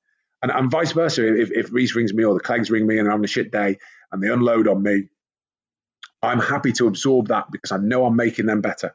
And, 0.43 0.51
and 0.51 0.71
vice 0.71 0.93
versa. 0.93 1.41
If, 1.41 1.51
if 1.51 1.73
Reese 1.73 1.95
rings 1.95 2.15
me 2.15 2.25
or 2.25 2.35
the 2.35 2.41
Clegs 2.41 2.71
ring 2.71 2.87
me 2.87 2.99
and 2.99 3.07
I'm 3.07 3.13
having 3.13 3.25
a 3.25 3.29
shit 3.29 3.53
day 3.53 3.79
and 4.11 4.23
they 4.23 4.29
unload 4.29 4.69
on 4.69 4.83
me, 4.83 5.09
I'm 6.23 6.39
happy 6.39 6.73
to 6.73 6.87
absorb 6.87 7.29
that 7.29 7.51
because 7.51 7.73
I 7.73 7.79
know 7.79 8.07
I'm 8.07 8.17
making 8.17 8.47
them 8.47 8.61
better. 8.61 8.95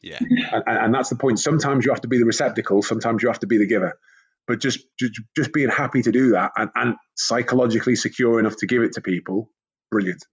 Yeah. 0.00 0.18
And, 0.50 0.64
and 0.66 0.94
that's 0.94 1.10
the 1.10 1.16
point. 1.16 1.38
Sometimes 1.38 1.84
you 1.84 1.92
have 1.92 2.00
to 2.02 2.08
be 2.08 2.18
the 2.18 2.24
receptacle, 2.24 2.82
sometimes 2.82 3.22
you 3.22 3.28
have 3.28 3.40
to 3.40 3.46
be 3.46 3.58
the 3.58 3.66
giver. 3.66 3.98
But 4.46 4.60
just 4.60 4.80
just, 4.98 5.20
just 5.36 5.52
being 5.52 5.68
happy 5.68 6.00
to 6.02 6.10
do 6.10 6.30
that 6.30 6.52
and, 6.56 6.70
and 6.74 6.94
psychologically 7.16 7.96
secure 7.96 8.40
enough 8.40 8.56
to 8.56 8.66
give 8.66 8.82
it 8.82 8.92
to 8.94 9.02
people, 9.02 9.50
brilliant. 9.90 10.24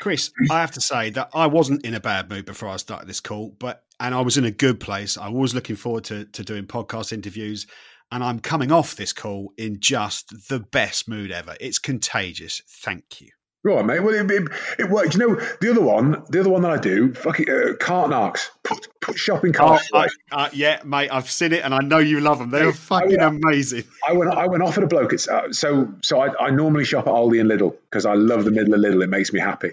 Chris, 0.00 0.30
I 0.50 0.60
have 0.60 0.72
to 0.72 0.80
say 0.80 1.10
that 1.10 1.30
I 1.34 1.46
wasn't 1.46 1.84
in 1.84 1.94
a 1.94 2.00
bad 2.00 2.28
mood 2.28 2.44
before 2.44 2.68
I 2.68 2.76
started 2.76 3.08
this 3.08 3.20
call, 3.20 3.56
but 3.58 3.82
and 3.98 4.14
I 4.14 4.20
was 4.20 4.36
in 4.36 4.44
a 4.44 4.50
good 4.50 4.78
place. 4.78 5.16
I 5.16 5.28
was 5.28 5.54
looking 5.54 5.76
forward 5.76 6.04
to, 6.04 6.26
to 6.26 6.44
doing 6.44 6.66
podcast 6.66 7.12
interviews, 7.12 7.66
and 8.12 8.22
I'm 8.22 8.40
coming 8.40 8.70
off 8.70 8.96
this 8.96 9.12
call 9.12 9.52
in 9.56 9.80
just 9.80 10.48
the 10.48 10.60
best 10.60 11.08
mood 11.08 11.32
ever. 11.32 11.56
It's 11.60 11.78
contagious. 11.78 12.60
Thank 12.68 13.20
you. 13.20 13.30
Right, 13.66 13.84
mate. 13.84 13.98
Well, 13.98 14.14
it, 14.14 14.30
it, 14.30 14.48
it 14.78 14.88
worked. 14.88 15.14
You 15.14 15.18
know, 15.26 15.40
the 15.60 15.70
other 15.72 15.80
one, 15.80 16.22
the 16.28 16.38
other 16.38 16.50
one 16.50 16.62
that 16.62 16.70
I 16.70 16.76
do, 16.76 17.12
fucking 17.12 17.50
uh, 17.50 17.72
cart 17.80 18.12
narcs. 18.12 18.50
Put, 18.62 18.86
put 19.00 19.18
shopping 19.18 19.52
carts. 19.52 19.90
Oh, 19.92 20.06
uh, 20.30 20.48
yeah, 20.52 20.80
mate. 20.84 21.10
I've 21.10 21.28
seen 21.28 21.52
it, 21.52 21.64
and 21.64 21.74
I 21.74 21.80
know 21.80 21.98
you 21.98 22.20
love 22.20 22.38
them. 22.38 22.50
They're 22.50 22.72
fucking 22.72 23.18
I, 23.18 23.26
amazing. 23.26 23.82
I 24.06 24.12
went, 24.12 24.32
I 24.32 24.46
went 24.46 24.62
off 24.62 24.78
at 24.78 24.84
a 24.84 24.86
bloke. 24.86 25.12
It's, 25.12 25.26
uh, 25.26 25.52
so, 25.52 25.92
so 26.00 26.20
I, 26.20 26.46
I, 26.46 26.50
normally 26.50 26.84
shop 26.84 27.08
at 27.08 27.12
Aldi 27.12 27.40
and 27.40 27.50
Lidl 27.50 27.74
because 27.90 28.06
I 28.06 28.14
love 28.14 28.44
the 28.44 28.52
middle 28.52 28.72
of 28.72 28.80
Lidl. 28.80 29.02
It 29.02 29.08
makes 29.08 29.32
me 29.32 29.40
happy. 29.40 29.72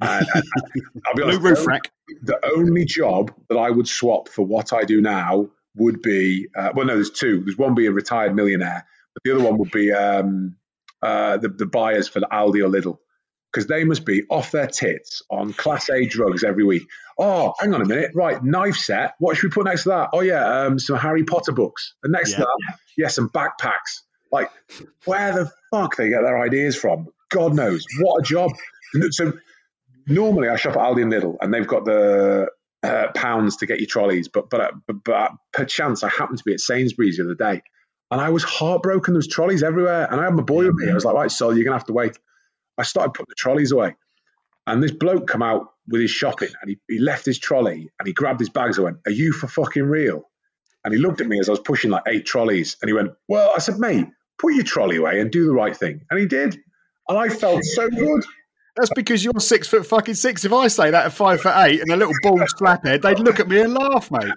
And, 0.00 0.26
and 0.34 0.44
I'll 1.06 1.14
be 1.14 1.22
honest, 1.24 1.40
Blue 1.40 1.50
roof 1.50 1.66
rack. 1.66 1.92
The 2.22 2.40
only 2.56 2.86
job 2.86 3.30
that 3.50 3.58
I 3.58 3.68
would 3.68 3.88
swap 3.88 4.30
for 4.30 4.40
what 4.40 4.72
I 4.72 4.84
do 4.84 5.02
now 5.02 5.50
would 5.76 6.00
be, 6.00 6.48
uh, 6.56 6.70
well, 6.74 6.86
no, 6.86 6.94
there's 6.94 7.10
two. 7.10 7.42
There's 7.44 7.58
one 7.58 7.74
be 7.74 7.84
a 7.88 7.92
retired 7.92 8.34
millionaire, 8.34 8.86
but 9.12 9.22
the 9.22 9.34
other 9.34 9.44
one 9.44 9.58
would 9.58 9.70
be 9.70 9.92
um, 9.92 10.56
uh, 11.02 11.36
the, 11.36 11.48
the 11.50 11.66
buyers 11.66 12.08
for 12.08 12.20
the 12.20 12.28
Aldi 12.32 12.64
or 12.64 12.70
Lidl 12.70 12.98
because 13.54 13.68
they 13.68 13.84
must 13.84 14.04
be 14.04 14.24
off 14.28 14.50
their 14.50 14.66
tits 14.66 15.22
on 15.30 15.52
class 15.52 15.88
A 15.88 16.06
drugs 16.06 16.42
every 16.42 16.64
week. 16.64 16.88
Oh, 17.16 17.54
hang 17.60 17.72
on 17.72 17.82
a 17.82 17.84
minute. 17.84 18.10
Right, 18.12 18.42
knife 18.42 18.74
set. 18.74 19.14
What 19.20 19.36
should 19.36 19.44
we 19.44 19.54
put 19.54 19.66
next 19.66 19.84
to 19.84 19.90
that? 19.90 20.10
Oh, 20.12 20.22
yeah, 20.22 20.62
um, 20.62 20.80
some 20.80 20.96
Harry 20.96 21.22
Potter 21.22 21.52
books. 21.52 21.94
And 22.02 22.10
next 22.10 22.32
yeah. 22.32 22.38
to 22.38 22.42
that, 22.42 22.78
yeah, 22.96 23.08
some 23.08 23.28
backpacks. 23.28 24.00
Like, 24.32 24.50
where 25.04 25.32
the 25.32 25.52
fuck 25.70 25.94
they 25.94 26.08
get 26.08 26.22
their 26.22 26.42
ideas 26.42 26.74
from? 26.74 27.06
God 27.30 27.54
knows. 27.54 27.84
What 28.00 28.18
a 28.18 28.22
job. 28.24 28.50
So, 29.10 29.34
normally 30.08 30.48
I 30.48 30.56
shop 30.56 30.72
at 30.72 30.82
Aldi 30.82 31.02
and 31.02 31.12
Lidl, 31.12 31.36
and 31.40 31.54
they've 31.54 31.66
got 31.66 31.84
the 31.84 32.48
uh, 32.82 33.06
pounds 33.14 33.58
to 33.58 33.66
get 33.66 33.78
your 33.78 33.86
trolleys. 33.86 34.26
But, 34.26 34.50
but, 34.50 34.72
but, 34.88 35.04
but 35.04 35.30
perchance, 35.52 36.02
I 36.02 36.08
happened 36.08 36.38
to 36.38 36.44
be 36.44 36.54
at 36.54 36.60
Sainsbury's 36.60 37.18
the 37.18 37.24
other 37.24 37.34
day, 37.34 37.62
and 38.10 38.20
I 38.20 38.30
was 38.30 38.42
heartbroken. 38.42 39.14
There 39.14 39.18
was 39.18 39.28
trolleys 39.28 39.62
everywhere. 39.62 40.08
And 40.10 40.20
I 40.20 40.24
had 40.24 40.34
my 40.34 40.42
boy 40.42 40.66
with 40.66 40.74
me. 40.74 40.90
I 40.90 40.94
was 40.94 41.04
like, 41.04 41.14
right, 41.14 41.30
so 41.30 41.50
you're 41.50 41.64
going 41.64 41.66
to 41.66 41.78
have 41.78 41.86
to 41.86 41.92
wait. 41.92 42.18
I 42.78 42.82
started 42.82 43.14
putting 43.14 43.30
the 43.30 43.36
trolleys 43.36 43.72
away. 43.72 43.96
And 44.66 44.82
this 44.82 44.92
bloke 44.92 45.26
come 45.26 45.42
out 45.42 45.74
with 45.88 46.00
his 46.00 46.10
shopping 46.10 46.48
and 46.60 46.70
he, 46.70 46.78
he 46.88 46.98
left 46.98 47.26
his 47.26 47.38
trolley 47.38 47.90
and 47.98 48.06
he 48.06 48.12
grabbed 48.12 48.40
his 48.40 48.48
bags 48.48 48.78
and 48.78 48.84
went, 48.84 48.96
Are 49.06 49.12
you 49.12 49.32
for 49.32 49.46
fucking 49.46 49.82
real? 49.82 50.30
And 50.84 50.94
he 50.94 51.00
looked 51.00 51.20
at 51.20 51.26
me 51.26 51.38
as 51.38 51.48
I 51.48 51.52
was 51.52 51.60
pushing 51.60 51.90
like 51.90 52.04
eight 52.06 52.24
trolleys 52.26 52.76
and 52.80 52.88
he 52.88 52.94
went, 52.94 53.12
Well, 53.28 53.52
I 53.54 53.58
said, 53.58 53.78
mate, 53.78 54.06
put 54.38 54.54
your 54.54 54.64
trolley 54.64 54.96
away 54.96 55.20
and 55.20 55.30
do 55.30 55.44
the 55.46 55.52
right 55.52 55.76
thing. 55.76 56.00
And 56.10 56.18
he 56.18 56.26
did. 56.26 56.58
And 57.08 57.18
I 57.18 57.28
felt 57.28 57.62
so 57.64 57.88
good. 57.88 58.24
That's 58.76 58.90
because 58.94 59.22
you're 59.22 59.38
six 59.38 59.68
foot 59.68 59.86
fucking 59.86 60.14
six. 60.14 60.44
If 60.44 60.52
I 60.52 60.68
say 60.68 60.90
that 60.90 61.06
at 61.06 61.12
five 61.12 61.42
foot 61.42 61.54
eight 61.56 61.80
and 61.80 61.90
a 61.90 61.96
little 61.96 62.14
bald 62.22 62.40
slaphead, 62.40 63.02
they'd 63.02 63.20
look 63.20 63.38
at 63.38 63.48
me 63.48 63.60
and 63.60 63.74
laugh, 63.74 64.10
mate. 64.10 64.32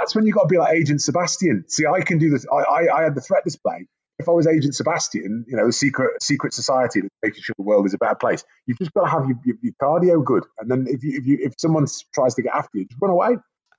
That's 0.00 0.14
when 0.14 0.26
you 0.26 0.32
got 0.32 0.42
to 0.42 0.48
be 0.48 0.58
like 0.58 0.74
Agent 0.74 1.00
Sebastian. 1.00 1.64
See, 1.68 1.86
I 1.86 2.02
can 2.02 2.18
do 2.18 2.30
this. 2.30 2.46
I, 2.52 2.56
I, 2.56 2.98
I 2.98 3.02
had 3.04 3.14
the 3.14 3.20
threat 3.20 3.44
display 3.44 3.86
if 4.18 4.28
I 4.28 4.32
was 4.32 4.46
Agent 4.46 4.74
Sebastian, 4.74 5.44
you 5.48 5.56
know, 5.56 5.66
the 5.66 5.72
secret 5.72 6.22
secret 6.22 6.52
society 6.52 7.00
that's 7.00 7.14
making 7.22 7.42
sure 7.42 7.54
the 7.56 7.62
world 7.62 7.86
is 7.86 7.94
a 7.94 7.98
better 7.98 8.16
place, 8.16 8.44
you've 8.66 8.78
just 8.78 8.92
got 8.92 9.04
to 9.04 9.10
have 9.10 9.26
your, 9.26 9.38
your, 9.44 9.56
your 9.62 9.74
cardio 9.80 10.24
good, 10.24 10.44
and 10.58 10.70
then 10.70 10.86
if 10.88 11.02
you 11.04 11.18
if 11.18 11.26
you 11.26 11.38
if 11.40 11.54
someone 11.58 11.86
tries 12.12 12.34
to 12.34 12.42
get 12.42 12.54
after 12.54 12.78
you, 12.78 12.84
just 12.84 13.00
run 13.00 13.10
away. 13.10 13.36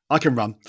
I 0.09 0.19
can 0.19 0.35
run. 0.35 0.55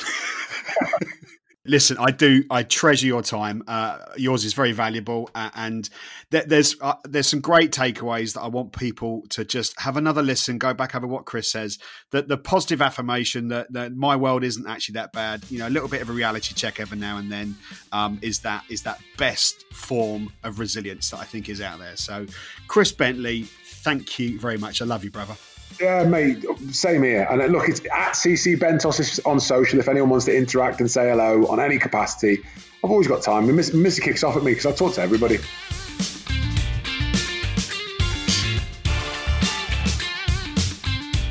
Listen, 1.71 1.99
I 2.01 2.11
do. 2.11 2.43
I 2.51 2.65
treasure 2.65 3.07
your 3.07 3.23
time. 3.23 3.63
Uh, 3.69 3.99
yours 4.17 4.45
is 4.45 4.55
very 4.55 4.73
valuable, 4.73 5.31
uh, 5.37 5.51
and 5.55 5.89
th- 6.33 6.47
there's 6.47 6.75
uh, 6.81 6.95
there's 7.05 7.29
some 7.29 7.41
great 7.41 7.71
takeaways 7.71 8.35
that 8.35 8.41
I 8.41 8.49
want 8.49 8.73
people 8.73 9.23
to 9.29 9.45
just 9.45 9.79
have 9.79 9.97
another 9.97 10.21
listen, 10.21 10.59
go 10.59 10.75
back 10.75 10.97
over 10.97 11.07
what 11.07 11.27
Chris 11.27 11.49
says. 11.49 11.79
That 12.11 12.27
the 12.27 12.37
positive 12.37 12.83
affirmation 12.83 13.47
that, 13.49 13.73
that 13.73 13.95
my 13.95 14.17
world 14.17 14.43
isn't 14.43 14.67
actually 14.67 14.95
that 14.95 15.13
bad. 15.13 15.45
You 15.49 15.61
know, 15.61 15.69
a 15.69 15.71
little 15.71 15.89
bit 15.89 16.03
of 16.03 16.11
a 16.11 16.13
reality 16.13 16.55
check 16.55 16.81
every 16.81 16.99
now 16.99 17.19
and 17.19 17.31
then 17.31 17.55
um, 17.93 18.19
is 18.21 18.41
that 18.41 18.65
is 18.69 18.83
that 18.83 18.99
best 19.17 19.65
form 19.73 20.33
of 20.43 20.59
resilience 20.59 21.11
that 21.11 21.21
I 21.21 21.25
think 21.25 21.49
is 21.49 21.61
out 21.61 21.79
there. 21.79 21.95
So, 21.95 22.27
Chris 22.67 22.91
Bentley, 22.91 23.45
thank 23.45 24.19
you 24.19 24.41
very 24.41 24.59
much. 24.59 24.83
I 24.83 24.87
love 24.87 25.05
you, 25.05 25.13
brother. 25.13 25.37
Yeah, 25.79 26.05
mate. 26.05 26.45
Same 26.73 27.03
here. 27.03 27.27
And 27.31 27.43
uh, 27.43 27.47
look, 27.47 27.69
it's 27.69 27.81
at 27.81 28.13
CC 28.13 28.57
Bentos 28.57 29.21
on 29.27 29.41
social. 29.41 29.79
If 29.79 29.89
anyone 29.89 30.11
wants 30.11 30.27
to 30.27 30.37
interact 30.37 30.81
and 30.81 30.91
say 30.91 31.09
hello 31.11 31.47
on 31.47 31.61
any 31.61 31.79
capacity, 31.79 32.41
I've 32.83 32.91
always 32.91 33.07
got 33.07 33.23
time. 33.23 33.55
Missy, 33.55 33.77
Missy 33.77 34.03
kicks 34.03 34.25
off 34.25 34.37
at 34.37 34.43
me 34.43 34.53
because 34.53 34.67
I 34.67 34.73
talk 34.73 34.95
to 34.95 35.03
everybody. 35.03 35.39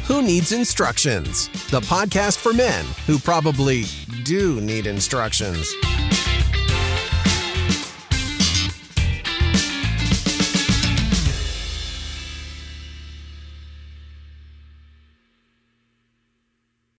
Who 0.05 0.23
Needs 0.23 0.51
Instructions? 0.51 1.49
The 1.69 1.81
podcast 1.81 2.37
for 2.37 2.51
men 2.51 2.83
who 3.05 3.19
probably 3.19 3.83
do 4.23 4.59
need 4.59 4.87
instructions. 4.87 5.71